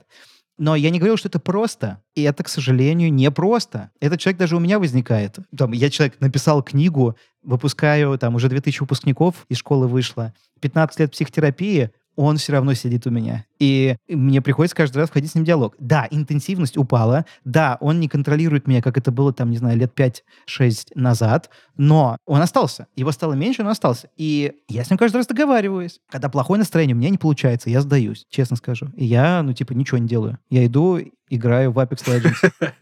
Но 0.57 0.75
я 0.75 0.89
не 0.89 0.99
говорил, 0.99 1.17
что 1.17 1.27
это 1.27 1.39
просто. 1.39 2.01
И 2.15 2.23
это, 2.23 2.43
к 2.43 2.47
сожалению, 2.47 3.11
не 3.11 3.29
просто. 3.31 3.91
Этот 3.99 4.19
человек 4.19 4.39
даже 4.39 4.55
у 4.55 4.59
меня 4.59 4.79
возникает. 4.79 5.37
Там, 5.55 5.73
я 5.73 5.89
человек 5.89 6.19
написал 6.21 6.63
книгу, 6.63 7.17
выпускаю, 7.43 8.17
там 8.17 8.35
уже 8.35 8.47
2000 8.47 8.81
выпускников 8.81 9.45
из 9.49 9.57
школы 9.57 9.87
вышло, 9.87 10.33
15 10.61 10.99
лет 10.99 11.11
психотерапии, 11.11 11.91
он 12.15 12.37
все 12.37 12.53
равно 12.53 12.73
сидит 12.73 13.05
у 13.05 13.09
меня. 13.09 13.45
И 13.59 13.95
мне 14.07 14.41
приходится 14.41 14.75
каждый 14.75 14.97
раз 14.97 15.09
входить 15.09 15.31
с 15.31 15.35
ним 15.35 15.43
в 15.43 15.47
диалог. 15.47 15.75
Да, 15.79 16.07
интенсивность 16.09 16.77
упала. 16.77 17.25
Да, 17.43 17.77
он 17.79 17.99
не 17.99 18.07
контролирует 18.07 18.67
меня, 18.67 18.81
как 18.81 18.97
это 18.97 19.11
было 19.11 19.33
там, 19.33 19.51
не 19.51 19.57
знаю, 19.57 19.77
лет 19.77 19.93
5-6 19.97 20.89
назад. 20.95 21.49
Но 21.77 22.17
он 22.25 22.41
остался. 22.41 22.87
Его 22.95 23.11
стало 23.11 23.33
меньше, 23.33 23.63
но 23.63 23.69
остался. 23.69 24.09
И 24.17 24.53
я 24.67 24.83
с 24.83 24.89
ним 24.89 24.97
каждый 24.97 25.17
раз 25.17 25.27
договариваюсь. 25.27 25.99
Когда 26.09 26.29
плохое 26.29 26.59
настроение, 26.59 26.95
у 26.95 26.97
меня 26.97 27.09
не 27.09 27.17
получается, 27.17 27.69
я 27.69 27.81
сдаюсь, 27.81 28.25
честно 28.29 28.55
скажу. 28.55 28.91
И 28.95 29.05
я, 29.05 29.41
ну, 29.43 29.53
типа, 29.53 29.73
ничего 29.73 29.97
не 29.97 30.07
делаю. 30.07 30.37
Я 30.49 30.65
иду, 30.65 30.99
играю 31.29 31.71
в 31.71 31.79
Apex 31.79 32.05
Legends. 32.05 32.73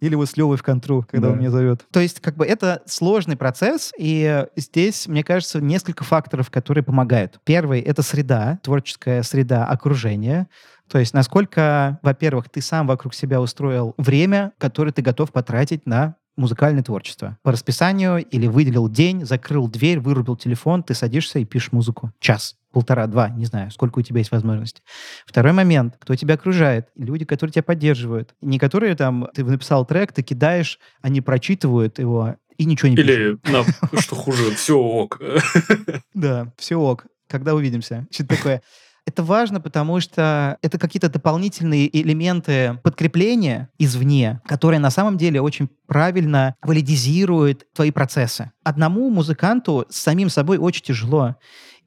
Или 0.00 0.14
вот 0.14 0.28
с 0.28 0.36
Левой 0.36 0.56
в 0.56 0.62
контру, 0.62 1.04
когда 1.10 1.30
он 1.30 1.38
меня 1.38 1.50
зовет. 1.50 1.84
То 1.90 2.00
есть, 2.00 2.20
как 2.20 2.36
бы, 2.36 2.46
это 2.46 2.82
сложный 2.86 3.36
процесс, 3.36 3.92
и 3.98 4.46
здесь, 4.56 5.08
мне 5.08 5.24
кажется, 5.24 5.60
несколько 5.60 6.04
факторов, 6.04 6.50
которые 6.50 6.84
помогают. 6.84 7.40
Первый— 7.44 7.80
это 7.82 8.02
среда, 8.02 8.58
творческая 8.62 9.05
среда, 9.22 9.66
окружение. 9.66 10.48
То 10.88 10.98
есть, 10.98 11.14
насколько, 11.14 11.98
во-первых, 12.02 12.48
ты 12.48 12.60
сам 12.60 12.86
вокруг 12.86 13.14
себя 13.14 13.40
устроил 13.40 13.94
время, 13.96 14.52
которое 14.58 14.92
ты 14.92 15.02
готов 15.02 15.32
потратить 15.32 15.86
на 15.86 16.16
музыкальное 16.36 16.82
творчество. 16.82 17.38
По 17.42 17.52
расписанию 17.52 18.24
или 18.24 18.46
выделил 18.46 18.88
день, 18.88 19.24
закрыл 19.24 19.68
дверь, 19.68 19.98
вырубил 19.98 20.36
телефон, 20.36 20.82
ты 20.82 20.94
садишься 20.94 21.38
и 21.38 21.44
пишешь 21.44 21.72
музыку. 21.72 22.12
Час 22.20 22.56
полтора, 22.72 23.06
два, 23.06 23.30
не 23.30 23.46
знаю, 23.46 23.70
сколько 23.70 24.00
у 24.00 24.02
тебя 24.02 24.18
есть 24.18 24.30
возможность. 24.30 24.82
Второй 25.24 25.54
момент, 25.54 25.96
кто 25.98 26.14
тебя 26.14 26.34
окружает, 26.34 26.88
люди, 26.94 27.24
которые 27.24 27.52
тебя 27.52 27.62
поддерживают. 27.62 28.34
Не 28.42 28.58
которые 28.58 28.94
там, 28.94 29.28
ты 29.34 29.44
написал 29.44 29.86
трек, 29.86 30.12
ты 30.12 30.22
кидаешь, 30.22 30.78
они 31.00 31.22
прочитывают 31.22 31.98
его 31.98 32.36
и 32.58 32.66
ничего 32.66 32.90
не. 32.90 32.96
Или, 32.96 33.38
что 33.98 34.14
хуже, 34.14 34.54
все 34.56 34.78
ок. 34.78 35.20
Да, 36.12 36.52
все 36.58 36.78
ок. 36.78 37.06
Когда 37.28 37.54
увидимся? 37.54 38.06
Что-то 38.10 38.36
такое. 38.36 38.62
Это 39.06 39.22
важно, 39.22 39.60
потому 39.60 40.00
что 40.00 40.58
это 40.62 40.78
какие-то 40.78 41.08
дополнительные 41.08 41.88
элементы 41.96 42.80
подкрепления 42.82 43.70
извне, 43.78 44.40
которые 44.46 44.80
на 44.80 44.90
самом 44.90 45.16
деле 45.16 45.40
очень 45.40 45.68
правильно 45.86 46.56
валидизируют 46.60 47.64
твои 47.72 47.92
процессы. 47.92 48.50
Одному 48.64 49.08
музыканту 49.10 49.86
с 49.88 49.96
самим 49.96 50.28
собой 50.28 50.58
очень 50.58 50.82
тяжело. 50.82 51.36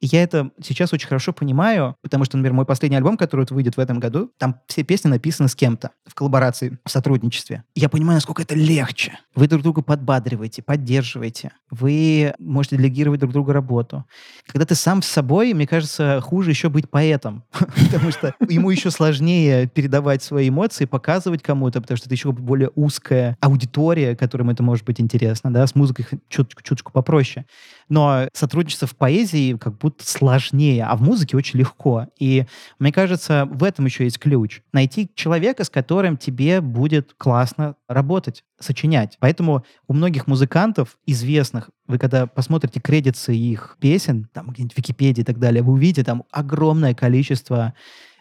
И 0.00 0.06
я 0.06 0.22
это 0.22 0.50
сейчас 0.62 0.92
очень 0.92 1.08
хорошо 1.08 1.32
понимаю, 1.32 1.96
потому 2.02 2.24
что, 2.24 2.36
например, 2.36 2.54
мой 2.54 2.64
последний 2.64 2.96
альбом, 2.96 3.16
который 3.16 3.40
вот 3.40 3.50
выйдет 3.50 3.76
в 3.76 3.80
этом 3.80 4.00
году, 4.00 4.32
там 4.38 4.60
все 4.66 4.82
песни 4.82 5.08
написаны 5.08 5.48
с 5.48 5.54
кем-то 5.54 5.90
в 6.06 6.14
коллаборации, 6.14 6.78
в 6.84 6.90
сотрудничестве. 6.90 7.64
Я 7.74 7.88
понимаю, 7.88 8.16
насколько 8.16 8.42
это 8.42 8.54
легче. 8.54 9.18
Вы 9.34 9.46
друг 9.46 9.62
друга 9.62 9.82
подбадриваете, 9.82 10.62
поддерживаете. 10.62 11.52
Вы 11.70 12.34
можете 12.38 12.76
делегировать 12.76 13.20
друг 13.20 13.32
другу 13.32 13.52
работу. 13.52 14.04
Когда 14.46 14.64
ты 14.64 14.74
сам 14.74 15.02
с 15.02 15.06
собой, 15.06 15.52
мне 15.52 15.66
кажется, 15.66 16.20
хуже 16.22 16.50
еще 16.50 16.70
быть 16.70 16.88
поэтом, 16.88 17.44
потому 17.52 18.10
что 18.10 18.34
ему 18.48 18.70
еще 18.70 18.90
сложнее 18.90 19.66
передавать 19.68 20.22
свои 20.22 20.48
эмоции, 20.48 20.86
показывать 20.86 21.42
кому-то, 21.42 21.80
потому 21.80 21.98
что 21.98 22.06
это 22.06 22.14
еще 22.14 22.32
более 22.32 22.70
узкая 22.74 23.36
аудитория, 23.40 24.16
которым 24.16 24.50
это 24.50 24.62
может 24.62 24.84
быть 24.84 25.00
интересно, 25.00 25.52
да, 25.52 25.66
с 25.66 25.74
музыкой 25.74 26.06
чуточку, 26.28 26.62
чуточку 26.62 26.92
попроще. 26.92 27.46
Но 27.90 28.28
сотрудничество 28.32 28.88
в 28.88 28.96
поэзии 28.96 29.54
как 29.56 29.76
будто 29.76 30.06
сложнее, 30.06 30.84
а 30.84 30.96
в 30.96 31.02
музыке 31.02 31.36
очень 31.36 31.58
легко. 31.58 32.06
И 32.18 32.46
мне 32.78 32.92
кажется, 32.92 33.46
в 33.50 33.62
этом 33.64 33.84
еще 33.84 34.04
есть 34.04 34.18
ключ. 34.18 34.62
Найти 34.72 35.10
человека, 35.14 35.64
с 35.64 35.70
которым 35.70 36.16
тебе 36.16 36.62
будет 36.62 37.14
классно 37.18 37.74
работать, 37.88 38.44
сочинять. 38.58 39.18
Поэтому 39.20 39.64
у 39.88 39.92
многих 39.92 40.26
музыкантов 40.26 40.98
известных, 41.04 41.68
вы 41.86 41.98
когда 41.98 42.26
посмотрите 42.26 42.80
кредиты 42.80 43.36
их 43.36 43.76
песен, 43.80 44.28
там 44.32 44.50
где-нибудь 44.50 44.74
в 44.74 44.78
Википедии 44.78 45.22
и 45.22 45.24
так 45.24 45.38
далее, 45.38 45.62
вы 45.62 45.72
увидите 45.72 46.04
там 46.04 46.24
огромное 46.30 46.94
количество 46.94 47.74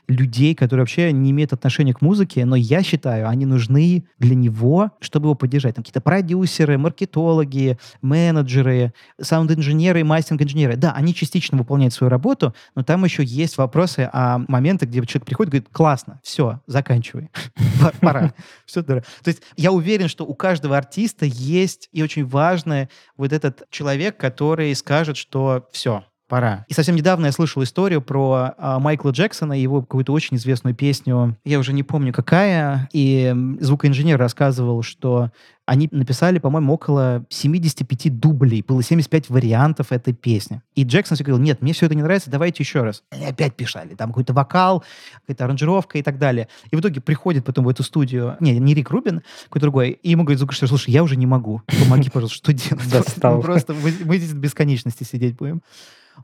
людей, 0.09 0.55
которые 0.55 0.81
вообще 0.81 1.11
не 1.11 1.31
имеют 1.31 1.53
отношения 1.53 1.93
к 1.93 2.01
музыке, 2.01 2.43
но 2.45 2.55
я 2.55 2.83
считаю, 2.83 3.29
они 3.29 3.45
нужны 3.45 4.05
для 4.17 4.35
него, 4.35 4.91
чтобы 4.99 5.27
его 5.27 5.35
поддержать. 5.35 5.75
Там 5.75 5.83
какие-то 5.83 6.01
продюсеры, 6.01 6.77
маркетологи, 6.77 7.77
менеджеры, 8.01 8.93
саунд-инженеры 9.21 10.01
и 10.01 10.03
мастеринг-инженеры. 10.03 10.75
Да, 10.75 10.93
они 10.93 11.13
частично 11.13 11.57
выполняют 11.57 11.93
свою 11.93 12.09
работу, 12.09 12.53
но 12.75 12.83
там 12.83 13.05
еще 13.05 13.23
есть 13.23 13.57
вопросы 13.57 14.09
о 14.11 14.39
моментах, 14.47 14.89
где 14.89 15.05
человек 15.05 15.25
приходит 15.25 15.53
и 15.53 15.57
говорит, 15.57 15.69
классно, 15.71 16.19
все, 16.23 16.59
заканчивай, 16.65 17.29
пора. 18.01 18.33
Все, 18.65 18.81
То 18.83 19.03
есть 19.25 19.41
я 19.55 19.71
уверен, 19.71 20.07
что 20.07 20.25
у 20.25 20.33
каждого 20.33 20.77
артиста 20.77 21.25
есть 21.25 21.89
и 21.91 22.01
очень 22.01 22.25
важный 22.25 22.89
вот 23.15 23.31
этот 23.31 23.63
человек, 23.69 24.17
который 24.17 24.73
скажет, 24.75 25.17
что 25.17 25.67
все, 25.71 26.03
пора. 26.29 26.65
И 26.69 26.73
совсем 26.73 26.95
недавно 26.95 27.25
я 27.25 27.31
слышал 27.33 27.61
историю 27.63 28.01
про 28.01 28.53
а, 28.57 28.79
Майкла 28.79 29.09
Джексона 29.09 29.57
и 29.57 29.61
его 29.61 29.81
какую-то 29.81 30.13
очень 30.13 30.37
известную 30.37 30.75
песню, 30.75 31.35
я 31.43 31.59
уже 31.59 31.73
не 31.73 31.83
помню 31.83 32.13
какая, 32.13 32.87
и 32.93 33.35
звукоинженер 33.59 34.17
рассказывал, 34.17 34.83
что 34.83 35.31
они 35.69 35.87
написали, 35.91 36.39
по-моему, 36.39 36.73
около 36.73 37.25
75 37.29 38.19
дублей. 38.19 38.63
Было 38.67 38.81
75 38.81 39.29
вариантов 39.29 39.91
этой 39.91 40.13
песни. 40.13 40.63
И 40.73 40.83
Джексон 40.83 41.15
все 41.15 41.23
говорил, 41.23 41.43
нет, 41.43 41.61
мне 41.61 41.73
все 41.73 41.85
это 41.85 41.93
не 41.93 42.01
нравится, 42.01 42.31
давайте 42.31 42.63
еще 42.63 42.81
раз. 42.81 43.03
И 43.15 43.23
опять 43.23 43.55
писали. 43.55 43.93
Там 43.93 44.09
какой-то 44.09 44.33
вокал, 44.33 44.83
какая-то 45.21 45.45
аранжировка 45.45 45.99
и 45.99 46.01
так 46.01 46.17
далее. 46.17 46.47
И 46.71 46.75
в 46.75 46.79
итоге 46.79 47.01
приходит 47.01 47.45
потом 47.45 47.65
в 47.65 47.69
эту 47.69 47.83
студию, 47.83 48.35
не, 48.39 48.57
не 48.57 48.73
Рик 48.73 48.89
Рубин, 48.89 49.21
какой-то 49.43 49.65
другой, 49.65 49.91
и 49.91 50.09
ему 50.09 50.23
говорит 50.23 50.39
звукорежиссер, 50.39 50.69
слушай, 50.69 50.89
я 50.89 51.03
уже 51.03 51.15
не 51.17 51.27
могу. 51.27 51.61
Помоги, 51.83 52.09
пожалуйста, 52.09 52.37
что 52.37 52.53
делать? 52.53 53.15
Просто 53.43 53.73
мы 53.73 54.17
здесь 54.17 54.31
до 54.31 54.39
бесконечности 54.39 55.03
сидеть 55.03 55.35
будем. 55.35 55.61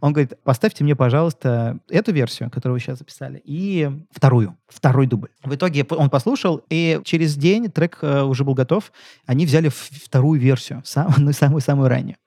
Он 0.02 0.14
говорит, 0.14 0.34
поставьте 0.44 0.84
мне, 0.84 0.96
пожалуйста, 0.96 1.80
эту 1.90 2.12
версию, 2.12 2.50
которую 2.50 2.76
вы 2.76 2.80
сейчас 2.80 3.00
записали, 3.00 3.42
и 3.44 3.90
вторую, 4.12 4.58
второй 4.68 5.08
дубль. 5.08 5.30
В 5.44 5.56
итоге 5.56 5.86
он 5.90 6.10
послушал, 6.10 6.62
и 6.70 7.02
через 7.04 7.36
день 7.36 7.72
трек 7.72 8.00
э, 8.02 8.24
уже 8.24 8.44
был 8.44 8.54
готов. 8.54 8.92
Они 9.26 9.46
взяли 9.46 9.70
вторую 9.70 10.40
версию, 10.40 10.82
самую-самую 10.86 11.34
самую 11.34 11.62
самую 11.62 11.90
раннюю. 11.90 12.18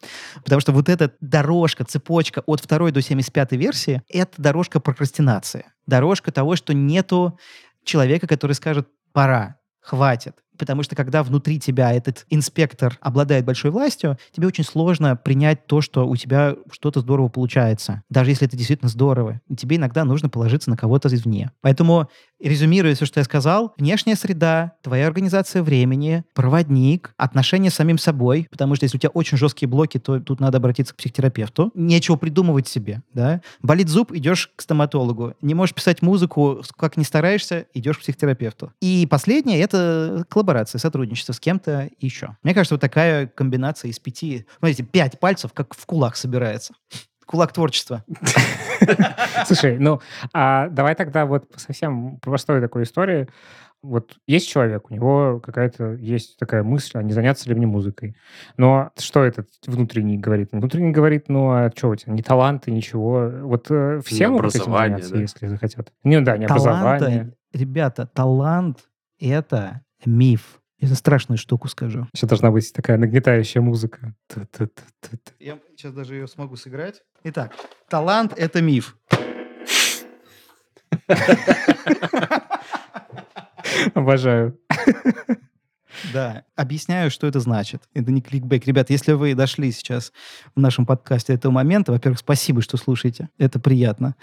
Потому 0.45 0.61
что 0.61 0.73
вот 0.73 0.89
эта 0.89 1.13
дорожка, 1.21 1.85
цепочка 1.85 2.43
от 2.47 2.61
второй 2.61 2.93
до 2.93 3.03
75 3.03 3.53
версии, 3.53 4.03
это 4.09 4.41
дорожка 4.41 4.81
прокрастинации. 4.81 5.67
Дорожка 5.87 6.33
того, 6.33 6.57
что 6.57 6.75
нету 6.75 7.39
человека, 7.85 8.27
который 8.27 8.53
скажет, 8.53 8.89
пора, 9.13 9.57
хватит 9.81 10.37
потому 10.59 10.83
что 10.83 10.97
когда 10.97 11.23
внутри 11.23 11.59
тебя 11.59 11.93
этот 11.93 12.27
инспектор 12.31 12.99
обладает 13.01 13.45
большой 13.45 13.71
властью, 13.71 14.19
тебе 14.33 14.47
очень 14.47 14.65
сложно 14.65 15.17
принять 15.17 15.67
то, 15.67 15.81
что 15.81 16.07
у 16.07 16.17
тебя 16.17 16.57
что-то 16.71 17.01
здорово 17.01 17.29
получается, 17.29 18.03
даже 18.11 18.31
если 18.31 18.47
это 18.47 18.57
действительно 18.57 18.89
здорово. 18.89 19.41
Тебе 19.57 19.77
иногда 19.77 20.05
нужно 20.05 20.29
положиться 20.29 20.71
на 20.71 20.77
кого-то 20.77 21.09
извне. 21.09 21.53
Поэтому, 21.61 22.09
резюмируя 22.41 22.95
все, 22.95 23.07
что 23.07 23.21
я 23.21 23.25
сказал, 23.25 23.75
внешняя 23.79 24.17
среда, 24.17 24.73
твоя 24.83 25.07
организация 25.07 25.63
времени, 25.63 26.25
проводник, 26.35 27.15
отношения 27.17 27.71
с 27.71 27.75
самим 27.75 27.99
собой, 27.99 28.49
потому 28.51 28.75
что 28.75 28.85
если 28.85 28.97
у 28.97 29.01
тебя 29.01 29.11
очень 29.11 29.39
жесткие 29.39 29.69
блоки, 29.69 29.99
то 29.99 30.21
тут 30.21 30.41
надо 30.41 30.59
обратиться 30.59 30.95
к 30.95 30.97
психотерапевту. 30.97 31.71
Нечего 31.75 32.17
придумывать 32.17 32.69
себе, 32.69 33.03
да? 33.13 33.41
Болит 33.61 33.89
зуб, 33.89 34.13
идешь 34.13 34.51
к 34.57 34.63
стоматологу. 34.63 35.35
Не 35.41 35.55
можешь 35.55 35.75
писать 35.75 36.03
музыку, 36.03 36.63
как 36.77 36.97
не 36.97 37.05
стараешься, 37.05 37.67
идешь 37.75 37.99
к 37.99 38.01
психотерапевту. 38.01 38.73
И 38.81 39.07
последнее— 39.09 39.61
это 39.61 40.25
коллаборация 40.29 40.79
сотрудничество 40.79 41.33
с 41.33 41.41
кем-то 41.41 41.91
еще. 42.01 42.37
Мне 42.43 42.55
кажется, 42.55 42.75
вот 42.75 42.81
такая 42.81 43.27
комбинация 43.27 43.91
из 43.91 43.99
пяти, 43.99 44.47
смотрите, 44.59 44.83
пять 44.83 45.19
пальцев, 45.21 45.53
как 45.53 45.75
в 45.75 45.87
кулак 45.87 46.17
собирается. 46.17 46.75
Кулак 47.29 47.53
творчества. 47.53 48.05
Слушай, 49.47 49.79
ну, 49.79 50.01
а 50.33 50.69
давай 50.69 50.95
тогда 50.95 51.27
вот 51.27 51.45
совсем 51.57 52.19
простой 52.21 52.61
такой 52.61 52.85
истории. 52.85 53.29
Вот 53.83 54.17
есть 54.27 54.49
человек, 54.49 54.91
у 54.91 54.95
него 54.95 55.39
какая-то 55.41 55.93
есть 55.93 56.37
такая 56.39 56.65
мысль, 56.65 56.99
а 56.99 57.03
не 57.03 57.13
заняться 57.13 57.49
ли 57.49 57.55
мне 57.55 57.67
музыкой. 57.67 58.17
Но 58.57 58.91
что 58.99 59.23
этот 59.23 59.49
внутренний 59.67 60.19
говорит? 60.19 60.49
Внутренний 60.51 60.91
говорит, 60.91 61.29
ну, 61.29 61.51
а 61.51 61.71
что 61.77 61.91
у 61.91 61.95
тебя, 61.95 62.13
ни 62.13 62.23
таланты, 62.23 62.73
ничего. 62.73 63.31
Вот 63.43 63.71
э, 63.71 64.01
все 64.05 64.25
Не 64.25 64.31
могут 64.31 64.55
этим 64.55 64.63
образование, 64.63 64.99
заняться, 64.99 65.15
да? 65.15 65.21
если 65.21 65.47
захотят. 65.47 65.93
Ну 66.03 66.25
да, 66.25 66.37
не 66.39 66.47
образование. 66.47 66.99
Таланта, 66.99 67.37
ребята, 67.53 68.07
талант— 68.07 68.79
это 69.21 69.83
миф. 70.05 70.58
Я 70.81 70.95
страшную 70.95 71.39
штуку 71.39 71.67
скажу. 71.69 72.07
Все 72.15 72.27
должна 72.27 72.53
быть 72.53 72.73
такая 72.73 72.99
нагнетающая 72.99 73.61
музыка. 73.61 74.15
Я 75.41 75.59
сейчас 75.77 75.93
даже 75.93 76.15
ее 76.15 76.29
смогу 76.29 76.55
сыграть. 76.55 77.03
Итак, 77.25 77.53
талант— 77.89 78.33
это 78.37 78.63
миф. 78.63 78.97
Обожаю. 83.95 84.57
Да, 86.13 86.45
объясняю, 86.57 87.11
что 87.11 87.27
это 87.27 87.41
значит. 87.41 87.83
Это 87.95 88.11
не 88.11 88.21
кликбейк. 88.21 88.67
Ребят, 88.67 88.91
если 88.91 89.13
вы 89.13 89.35
дошли 89.35 89.73
сейчас 89.73 90.13
в 90.55 90.61
нашем 90.61 90.87
подкасте 90.87 91.33
до 91.33 91.39
этого 91.39 91.53
момента, 91.53 91.93
во-первых, 91.93 92.19
спасибо, 92.19 92.63
что 92.63 92.77
слушаете. 92.77 93.29
Это 93.39 93.59
приятно. 93.59 94.15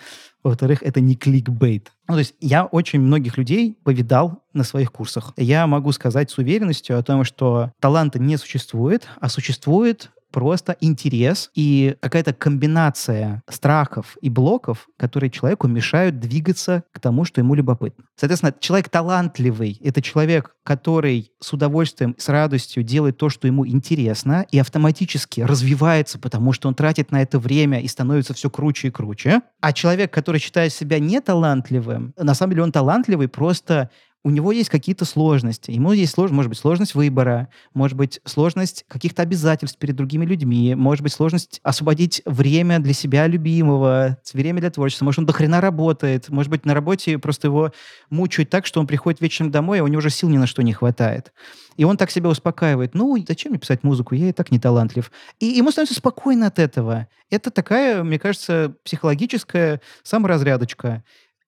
Во-вторых, 0.43 0.83
это 0.83 1.01
не 1.01 1.15
кликбейт. 1.15 1.91
Ну, 2.07 2.15
то 2.15 2.19
есть 2.19 2.35
я 2.39 2.65
очень 2.65 2.99
многих 2.99 3.37
людей 3.37 3.77
повидал 3.83 4.43
на 4.53 4.63
своих 4.63 4.91
курсах. 4.91 5.33
Я 5.37 5.65
могу 5.67 5.91
сказать 5.91 6.29
с 6.29 6.37
уверенностью 6.37 6.97
о 6.97 7.03
том, 7.03 7.23
что 7.23 7.71
таланта 7.79 8.19
не 8.19 8.37
существует, 8.37 9.07
а 9.19 9.29
существует 9.29 10.11
просто 10.35 10.75
интерес 10.81 11.49
и 11.55 11.95
какая-то 12.01 12.33
комбинация 12.33 13.41
страхов 13.49 14.17
и 14.19 14.29
блоков, 14.29 14.89
которые 14.97 15.29
человеку 15.29 15.69
мешают 15.69 16.19
двигаться 16.19 16.83
к 16.91 16.99
тому, 16.99 17.23
что 17.23 17.39
ему 17.39 17.55
любопытно. 17.55 18.03
Соответственно, 18.17 18.53
человек 18.59 18.89
талантливый— 18.89 19.79
это 19.81 20.01
человек, 20.01 20.53
который 20.65 21.31
с 21.39 21.53
удовольствием, 21.53 22.15
с 22.17 22.27
радостью 22.27 22.83
делает 22.83 23.15
то, 23.17 23.29
что 23.29 23.47
ему 23.47 23.65
интересно, 23.65 24.45
и 24.51 24.59
автоматически 24.59 25.39
развивается, 25.39 26.19
потому 26.19 26.51
что 26.51 26.67
он 26.67 26.75
тратит 26.75 27.11
на 27.11 27.21
это 27.21 27.39
время 27.39 27.79
и 27.79 27.87
становится 27.87 28.33
все 28.33 28.49
круче 28.49 28.89
и 28.89 28.91
круче. 28.91 29.41
А 29.61 29.71
человек, 29.71 30.11
который 30.11 30.41
считает 30.41 30.73
себя 30.73 30.99
неталантливым, 30.99 32.13
на 32.17 32.33
самом 32.33 32.51
деле 32.51 32.63
он 32.63 32.73
талантливый, 32.73 33.29
просто 33.29 33.89
у 34.25 34.31
него 34.31 34.51
есть 34.51 34.69
какие-то 34.69 35.05
сложности. 35.05 35.69
Ему 35.69 35.91
есть 35.93 36.13
сложность, 36.13 36.35
может 36.35 36.49
быть, 36.49 36.57
сложность 36.57 36.95
выбора, 36.95 37.47
может 37.75 37.95
быть, 37.95 38.19
сложность 38.25 38.83
каких-то 38.87 39.21
обязательств 39.21 39.77
перед 39.77 39.95
другими 39.95 40.25
людьми, 40.25 40.73
может 40.73 41.03
быть, 41.03 41.13
сложность 41.13 41.59
освободить 41.61 42.23
время 42.25 42.79
для 42.79 42.93
себя 42.93 43.27
любимого, 43.27 44.17
время 44.33 44.61
для 44.61 44.71
творчества. 44.71 45.05
Может, 45.05 45.19
он 45.19 45.25
до 45.27 45.33
хрена 45.33 45.61
работает, 45.61 46.29
может 46.29 46.49
быть, 46.49 46.65
на 46.65 46.73
работе 46.73 47.19
просто 47.19 47.49
его 47.49 47.71
мучают 48.09 48.49
так, 48.49 48.65
что 48.65 48.79
он 48.79 48.87
приходит 48.87 49.21
вечером 49.21 49.51
домой, 49.51 49.79
а 49.79 49.83
у 49.83 49.87
него 49.87 49.99
уже 49.99 50.09
сил 50.09 50.27
ни 50.27 50.39
на 50.39 50.47
что 50.47 50.63
не 50.63 50.73
хватает. 50.73 51.31
И 51.77 51.83
он 51.83 51.95
так 51.95 52.09
себя 52.09 52.29
успокаивает. 52.29 52.95
Ну, 52.95 53.15
зачем 53.27 53.51
мне 53.51 53.59
писать 53.59 53.83
музыку? 53.83 54.15
Я 54.15 54.29
и 54.29 54.31
так 54.31 54.49
не 54.49 54.59
талантлив. 54.59 55.11
И 55.39 55.45
ему 55.45 55.69
становится 55.69 55.99
спокойно 55.99 56.47
от 56.47 56.57
этого. 56.57 57.07
Это 57.29 57.51
такая, 57.51 58.03
мне 58.03 58.17
кажется, 58.17 58.75
психологическая 58.83 59.81
саморазрядочка 60.01 61.03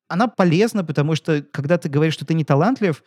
она 0.07 0.27
полезна, 0.27 0.83
потому 0.83 1.15
что 1.15 1.43
когда 1.51 1.77
ты 1.77 1.89
говоришь, 1.89 2.13
что 2.13 2.25
ты 2.25 2.33
не 2.33 2.43
талантлив, 2.43 3.03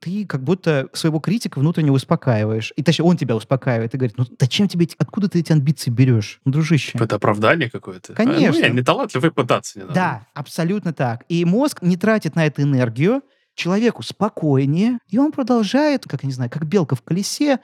ты 0.00 0.24
как 0.26 0.42
будто 0.42 0.88
своего 0.94 1.20
критика 1.20 1.58
внутренне 1.58 1.92
успокаиваешь. 1.92 2.72
И 2.74 2.82
точнее, 2.82 3.04
он 3.04 3.16
тебя 3.18 3.36
успокаивает 3.36 3.94
и 3.94 3.98
говорит, 3.98 4.16
ну 4.16 4.24
зачем 4.38 4.66
тебе 4.66 4.88
откуда 4.98 5.28
ты 5.28 5.40
эти 5.40 5.52
амбиции 5.52 5.90
берешь, 5.90 6.40
ну, 6.44 6.52
дружище? 6.52 6.98
Это 6.98 7.16
оправдание 7.16 7.70
какое-то. 7.70 8.14
А, 8.16 8.22
ну, 8.22 8.32
Конечно. 8.32 8.60
я 8.60 8.70
не 8.70 8.82
талантливый, 8.82 9.30
пытаться 9.30 9.78
не 9.78 9.82
надо. 9.84 9.94
Да, 9.94 10.26
абсолютно 10.34 10.94
так. 10.94 11.24
И 11.28 11.44
мозг 11.44 11.82
не 11.82 11.96
тратит 11.96 12.34
на 12.34 12.46
это 12.46 12.62
энергию, 12.62 13.22
человеку 13.54 14.02
спокойнее, 14.02 14.98
и 15.08 15.18
он 15.18 15.32
продолжает, 15.32 16.04
как 16.04 16.22
я 16.22 16.28
не 16.28 16.32
знаю, 16.32 16.50
как 16.50 16.64
белка 16.64 16.96
в 16.96 17.02
колесе, 17.02 17.60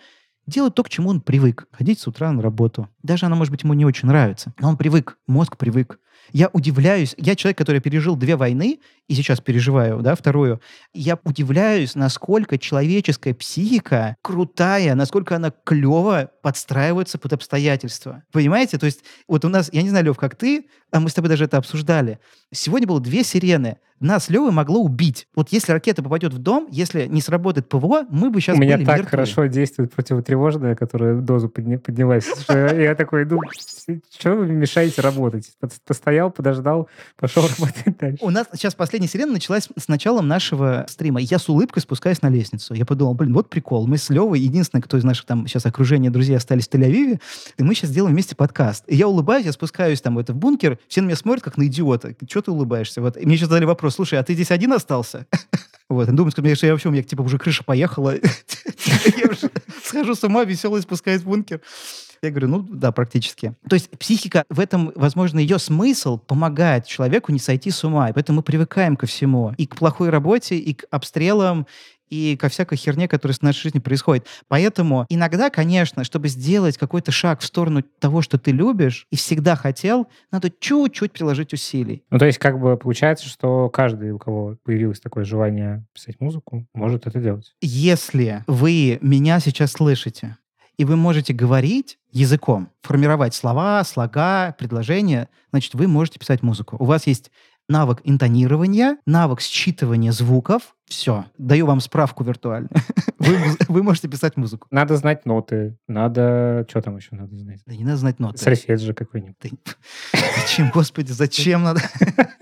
делать 0.46 0.74
то, 0.74 0.82
к 0.82 0.90
чему 0.90 1.08
он 1.08 1.22
привык. 1.22 1.66
Ходить 1.72 2.00
с 2.00 2.06
утра 2.06 2.30
на 2.32 2.42
работу. 2.42 2.88
Даже 3.02 3.26
она, 3.26 3.34
может 3.34 3.50
быть, 3.50 3.62
ему 3.62 3.72
не 3.72 3.84
очень 3.84 4.08
нравится. 4.08 4.52
Но 4.60 4.68
он 4.68 4.76
привык, 4.76 5.18
мозг 5.26 5.56
привык. 5.56 5.98
Я 6.32 6.48
удивляюсь, 6.52 7.14
я 7.16 7.36
человек, 7.36 7.58
который 7.58 7.80
пережил 7.80 8.16
две 8.16 8.36
войны, 8.36 8.80
и 9.08 9.14
сейчас 9.14 9.40
переживаю, 9.40 10.00
да, 10.00 10.14
вторую. 10.14 10.60
Я 10.92 11.18
удивляюсь, 11.24 11.94
насколько 11.94 12.58
человеческая 12.58 13.34
психика 13.34 14.16
крутая, 14.22 14.94
насколько 14.94 15.36
она 15.36 15.52
клево 15.64 16.30
подстраивается 16.42 17.18
под 17.18 17.32
обстоятельства. 17.34 18.24
Понимаете? 18.32 18.78
То 18.78 18.86
есть 18.86 19.04
вот 19.28 19.44
у 19.44 19.48
нас, 19.48 19.70
я 19.72 19.82
не 19.82 19.90
знаю, 19.90 20.06
Лев, 20.06 20.16
как 20.16 20.34
ты, 20.34 20.66
а 20.92 21.00
мы 21.00 21.08
с 21.10 21.14
тобой 21.14 21.28
даже 21.28 21.44
это 21.44 21.56
обсуждали. 21.58 22.18
Сегодня 22.52 22.86
было 22.86 23.00
две 23.00 23.24
сирены. 23.24 23.76
Нас 23.98 24.28
Левы 24.28 24.52
могло 24.52 24.80
убить. 24.82 25.26
Вот 25.34 25.48
если 25.52 25.72
ракета 25.72 26.02
попадет 26.02 26.34
в 26.34 26.38
дом, 26.38 26.68
если 26.70 27.06
не 27.06 27.22
сработает 27.22 27.66
ПВО, 27.70 28.04
мы 28.10 28.28
бы 28.28 28.42
сейчас 28.42 28.58
У 28.58 28.60
меня 28.60 28.76
так 28.76 28.86
мертвы. 28.86 29.06
хорошо 29.06 29.46
действует 29.46 29.90
противотревожная, 29.94 30.74
которая 30.76 31.16
дозу 31.16 31.48
подня- 31.48 31.78
поднялась. 31.78 32.26
Я 32.46 32.94
такой, 32.94 33.24
ну, 33.24 33.40
что 34.18 34.34
вы 34.34 34.48
мешаете 34.48 35.00
работать? 35.00 35.50
Постоял, 35.86 36.30
подождал, 36.30 36.88
пошел 37.16 37.42
работать 37.58 37.96
дальше. 37.98 38.18
У 38.22 38.28
нас 38.28 38.46
сейчас 38.52 38.74
последняя 38.74 39.08
сирена 39.08 39.32
началась 39.32 39.68
с 39.78 39.88
началом 39.88 40.28
нашего 40.28 40.84
стрима. 40.90 41.18
Я 41.20 41.38
с 41.38 41.48
улыбкой 41.48 41.80
спускаюсь 41.80 42.20
на 42.20 42.28
лестницу. 42.28 42.74
Я 42.74 42.84
подумал, 42.84 43.14
блин, 43.14 43.32
вот 43.32 43.48
прикол. 43.48 43.86
Мы 43.86 43.96
с 43.96 44.10
Левой, 44.10 44.40
единственное, 44.40 44.82
кто 44.82 44.98
из 44.98 45.04
наших 45.04 45.24
там 45.24 45.46
сейчас 45.46 45.64
окружения 45.64 46.10
друзей 46.10 46.36
остались 46.36 46.68
в 46.68 46.70
Тель-Авиве, 46.74 47.18
и 47.56 47.62
мы 47.62 47.74
сейчас 47.74 47.88
сделаем 47.88 48.12
вместе 48.12 48.36
подкаст. 48.36 48.84
И 48.88 48.94
я 48.94 49.08
улыбаюсь, 49.08 49.46
я 49.46 49.52
спускаюсь 49.52 50.02
там 50.02 50.18
это 50.18 50.34
в 50.34 50.36
бункер, 50.36 50.75
все 50.88 51.00
на 51.00 51.06
меня 51.06 51.16
смотрят, 51.16 51.44
как 51.44 51.56
на 51.56 51.66
идиота. 51.66 52.14
Что 52.28 52.42
ты 52.42 52.50
улыбаешься? 52.50 53.00
Вот. 53.00 53.16
И 53.16 53.26
мне 53.26 53.36
сейчас 53.36 53.48
задали 53.48 53.64
вопрос, 53.64 53.96
слушай, 53.96 54.18
а 54.18 54.22
ты 54.22 54.34
здесь 54.34 54.50
один 54.50 54.72
остался? 54.72 55.26
Вот, 55.88 56.08
и 56.08 56.10
думают, 56.10 56.32
что 56.32 56.66
я 56.66 56.72
вообще, 56.72 56.88
у 56.88 56.90
меня 56.90 57.04
типа 57.04 57.22
уже 57.22 57.38
крыша 57.38 57.62
поехала. 57.62 58.14
Я 59.16 59.30
уже 59.30 59.48
схожу 59.84 60.16
с 60.16 60.24
ума, 60.24 60.42
веселый, 60.42 60.82
в 60.82 61.24
бункер. 61.24 61.60
Я 62.22 62.30
говорю, 62.30 62.48
ну 62.48 62.66
да, 62.68 62.92
практически. 62.92 63.54
То 63.68 63.74
есть 63.74 63.90
психика, 63.90 64.44
в 64.48 64.58
этом, 64.58 64.92
возможно, 64.96 65.38
ее 65.38 65.58
смысл 65.58 66.18
помогает 66.18 66.86
человеку 66.86 67.30
не 67.30 67.38
сойти 67.38 67.70
с 67.70 67.84
ума. 67.84 68.10
И 68.10 68.12
поэтому 68.12 68.38
мы 68.38 68.42
привыкаем 68.42 68.96
ко 68.96 69.06
всему. 69.06 69.54
И 69.58 69.66
к 69.66 69.76
плохой 69.76 70.10
работе, 70.10 70.56
и 70.56 70.74
к 70.74 70.86
обстрелам, 70.90 71.66
и 72.08 72.36
ко 72.36 72.48
всякой 72.48 72.76
херне, 72.76 73.08
которая 73.08 73.34
с 73.34 73.42
нашей 73.42 73.62
жизнью 73.62 73.82
происходит. 73.82 74.26
Поэтому 74.48 75.06
иногда, 75.08 75.50
конечно, 75.50 76.04
чтобы 76.04 76.28
сделать 76.28 76.78
какой-то 76.78 77.12
шаг 77.12 77.40
в 77.40 77.44
сторону 77.44 77.82
того, 77.98 78.22
что 78.22 78.38
ты 78.38 78.52
любишь 78.52 79.06
и 79.10 79.16
всегда 79.16 79.56
хотел, 79.56 80.08
надо 80.30 80.50
чуть-чуть 80.50 81.12
приложить 81.12 81.52
усилий. 81.52 82.04
Ну, 82.10 82.18
то 82.18 82.26
есть, 82.26 82.38
как 82.38 82.60
бы 82.60 82.76
получается, 82.76 83.28
что 83.28 83.68
каждый, 83.68 84.12
у 84.12 84.18
кого 84.18 84.56
появилось 84.64 85.00
такое 85.00 85.24
желание 85.24 85.84
писать 85.92 86.20
музыку, 86.20 86.66
может 86.74 87.06
это 87.06 87.20
делать. 87.20 87.54
Если 87.60 88.44
вы 88.46 88.98
меня 89.00 89.40
сейчас 89.40 89.72
слышите, 89.72 90.36
и 90.76 90.84
вы 90.84 90.96
можете 90.96 91.32
говорить 91.32 91.98
языком, 92.12 92.70
формировать 92.82 93.34
слова, 93.34 93.82
слога, 93.84 94.54
предложения, 94.58 95.28
значит, 95.50 95.74
вы 95.74 95.88
можете 95.88 96.18
писать 96.18 96.42
музыку. 96.42 96.76
У 96.78 96.84
вас 96.84 97.06
есть 97.06 97.30
навык 97.68 98.00
интонирования, 98.04 98.98
навык 99.06 99.40
считывания 99.40 100.12
звуков. 100.12 100.74
Все, 100.86 101.24
даю 101.38 101.66
вам 101.66 101.80
справку 101.80 102.24
виртуально. 102.24 102.68
Вы, 103.26 103.56
вы 103.68 103.82
можете 103.82 104.08
писать 104.08 104.36
музыку. 104.36 104.66
Надо 104.70 104.96
знать 104.96 105.26
ноты, 105.26 105.76
надо... 105.88 106.64
Что 106.68 106.80
там 106.80 106.96
еще 106.96 107.14
надо 107.14 107.36
знать? 107.36 107.60
Да 107.66 107.74
не 107.74 107.84
надо 107.84 107.96
знать 107.96 108.18
ноты. 108.18 108.38
Сольфеджио 108.38 108.94
какой-нибудь. 108.94 109.38
Ты- 109.38 109.52
Зачем, 110.40 110.70
господи, 110.72 111.12
зачем 111.12 111.62
надо? 111.62 111.80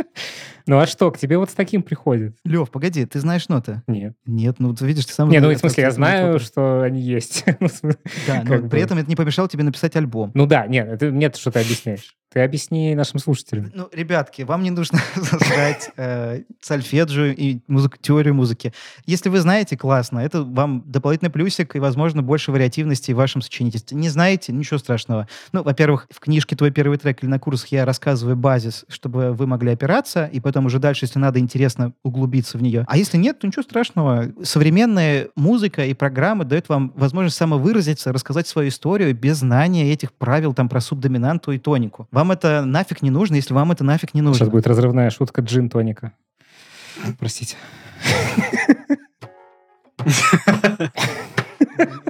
Ну 0.66 0.79
а 0.79 0.87
что, 0.87 1.11
к 1.11 1.18
тебе 1.18 1.37
вот 1.37 1.51
с 1.51 1.53
таким 1.53 1.83
приходит? 1.83 2.38
Лев, 2.42 2.70
погоди, 2.70 3.05
ты 3.05 3.20
знаешь 3.20 3.51
ноты? 3.51 3.83
Нет. 3.87 4.14
Нет, 4.25 4.57
ну 4.61 4.75
ты 4.75 4.87
видишь, 4.87 5.05
ты 5.05 5.12
сам... 5.12 5.29
Не, 5.29 5.38
ну 5.40 5.51
в 5.53 5.59
смысле, 5.59 5.83
я 5.83 5.90
знаю, 5.90 6.38
что 6.38 6.81
они 6.81 7.01
есть. 7.03 7.44
Ну, 7.61 7.68
Да, 8.27 8.42
но 8.44 8.66
при 8.68 8.81
этом 8.81 8.97
это 8.97 9.09
не 9.09 9.16
помешало 9.16 9.47
тебе 9.49 9.62
написать 9.62 9.94
альбом. 9.97 10.31
Ну 10.35 10.47
да, 10.47 10.66
нет, 10.66 10.88
это 10.88 11.11
нет, 11.11 11.37
что 11.37 11.51
ты 11.51 11.61
объясняешь. 11.61 12.16
Ты 12.33 12.40
объясни 12.40 12.94
нашим 12.94 13.20
слушателям. 13.20 13.70
Ну, 13.75 13.88
ребятки, 13.92 14.42
вам 14.42 14.62
не 14.62 14.70
нужно 14.70 14.99
знать 15.14 15.90
э, 15.97 16.42
сольфеджио 16.62 17.27
и 17.27 17.61
музыку, 17.68 17.97
теорию 18.01 18.35
музыки. 18.35 18.73
Если 19.07 19.29
вы 19.29 19.40
знаете, 19.40 19.77
классно. 19.77 20.18
Это 20.20 20.42
вам 20.42 20.74
дополнительный 20.87 21.31
плюсик 21.31 21.77
и, 21.77 21.79
возможно, 21.79 22.23
больше 22.23 22.53
вариативности 22.53 23.13
в 23.13 23.17
вашем 23.17 23.43
сочинительстве. 23.43 23.97
Не 23.97 24.09
знаете, 24.09 24.53
ничего 24.53 24.79
страшного. 24.79 25.29
Ну, 25.53 25.63
во-первых, 25.63 26.07
в 26.11 26.21
книжке 26.21 26.57
«Твой 26.57 26.71
первый 26.71 26.99
трек» 26.99 27.23
или 27.23 27.31
на 27.31 27.39
курсах 27.39 27.69
я 27.69 27.85
рассказываю 27.85 28.37
базис, 28.37 28.85
чтобы 28.89 29.33
вы 29.33 29.47
могли 29.47 29.73
опираться, 29.73 30.27
и 30.27 30.41
потом 30.41 30.67
уже 30.67 30.79
дальше, 30.79 31.05
если 31.05 31.19
надо, 31.19 31.39
интересно 31.39 31.93
углубиться 32.03 32.59
в 32.59 32.63
нее. 32.63 32.85
А 32.89 32.97
если 32.97 33.17
нет, 33.17 33.39
то 33.39 33.47
ничего 33.47 33.63
страшного. 33.63 34.33
Современная 34.43 35.29
музыка 35.37 35.85
и 35.85 35.95
программы 35.95 36.45
дают 36.45 36.69
вам 36.69 36.93
возможность 36.97 37.37
самовыразиться, 37.37 38.13
рассказать 38.13 38.47
свою 38.47 38.69
историю 38.69 39.15
без 39.15 39.39
знания 39.39 39.93
этих 39.93 40.13
правил 40.13 40.55
там 40.55 40.69
про 40.69 40.81
субдоминанту 40.81 41.53
и 41.53 41.59
тонику. 41.59 42.09
Вам 42.11 42.33
это 42.33 42.65
нафиг 42.65 43.03
не 43.03 43.11
нужно, 43.11 43.37
если 43.37 43.55
вам 43.55 43.73
это 43.73 43.85
нафиг 43.85 44.15
не 44.15 44.23
нужно. 44.23 44.39
Сейчас 44.39 44.49
будет 44.49 44.67
разрывная 44.67 45.11
шутка 45.11 45.43
джин-тоника. 45.43 46.13
Простите. 47.19 47.57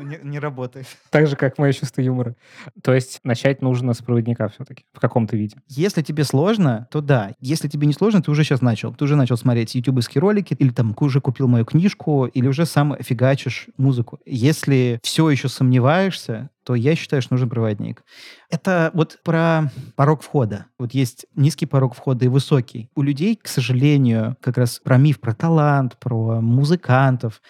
Не- 0.03 0.21
не 0.23 0.39
работает. 0.39 0.87
Так 1.11 1.27
же, 1.27 1.37
как 1.37 1.59
мое 1.59 1.73
чувство 1.73 2.01
юмора. 2.03 2.37
То 2.83 2.93
есть 2.93 3.21
начать 3.25 3.63
нужно 3.63 3.95
с 3.95 4.03
проводника 4.03 4.49
все-таки 4.49 4.85
в 4.93 5.01
каком-то 5.01 5.37
виде. 5.37 5.57
Если 5.69 6.03
тебе 6.03 6.25
сложно, 6.25 6.87
то 6.91 7.01
да. 7.01 7.33
Если 7.41 7.69
тебе 7.69 7.87
не 7.87 7.95
сложно, 7.95 8.23
ты 8.23 8.31
уже 8.31 8.45
сейчас 8.45 8.61
начал. 8.61 8.95
Ты 8.95 9.05
уже 9.05 9.17
начал 9.17 9.37
смотреть 9.37 9.75
ютубовские 9.75 10.21
ролики, 10.21 10.55
или 10.59 10.71
там 10.71 10.95
уже 11.01 11.21
купил 11.21 11.49
мою 11.49 11.65
книжку, 11.65 12.27
или 12.27 12.47
уже 12.47 12.67
сам 12.67 12.97
фигачишь 13.01 13.69
музыку. 13.77 14.19
Если 14.27 15.01
все 15.03 15.31
еще 15.31 15.49
сомневаешься, 15.49 16.51
то 16.65 16.75
я 16.75 16.95
считаю, 16.97 17.23
что 17.23 17.35
нужен 17.35 17.49
проводник. 17.49 18.03
Это 18.51 18.91
вот 18.95 19.19
про 19.23 19.71
порог 19.97 20.23
входа. 20.23 20.67
Вот 20.79 20.95
есть 20.95 21.27
низкий 21.35 21.67
порог 21.67 21.95
входа 21.95 22.25
и 22.25 22.29
высокий. 22.29 22.91
У 22.95 23.03
людей, 23.03 23.37
к 23.37 23.49
сожалению, 23.49 24.37
как 24.41 24.57
раз 24.59 24.81
про 24.83 24.97
миф, 24.97 25.21
про 25.21 25.35
талант, 25.35 25.99
про 25.99 26.41
музыкантов, 26.41 27.43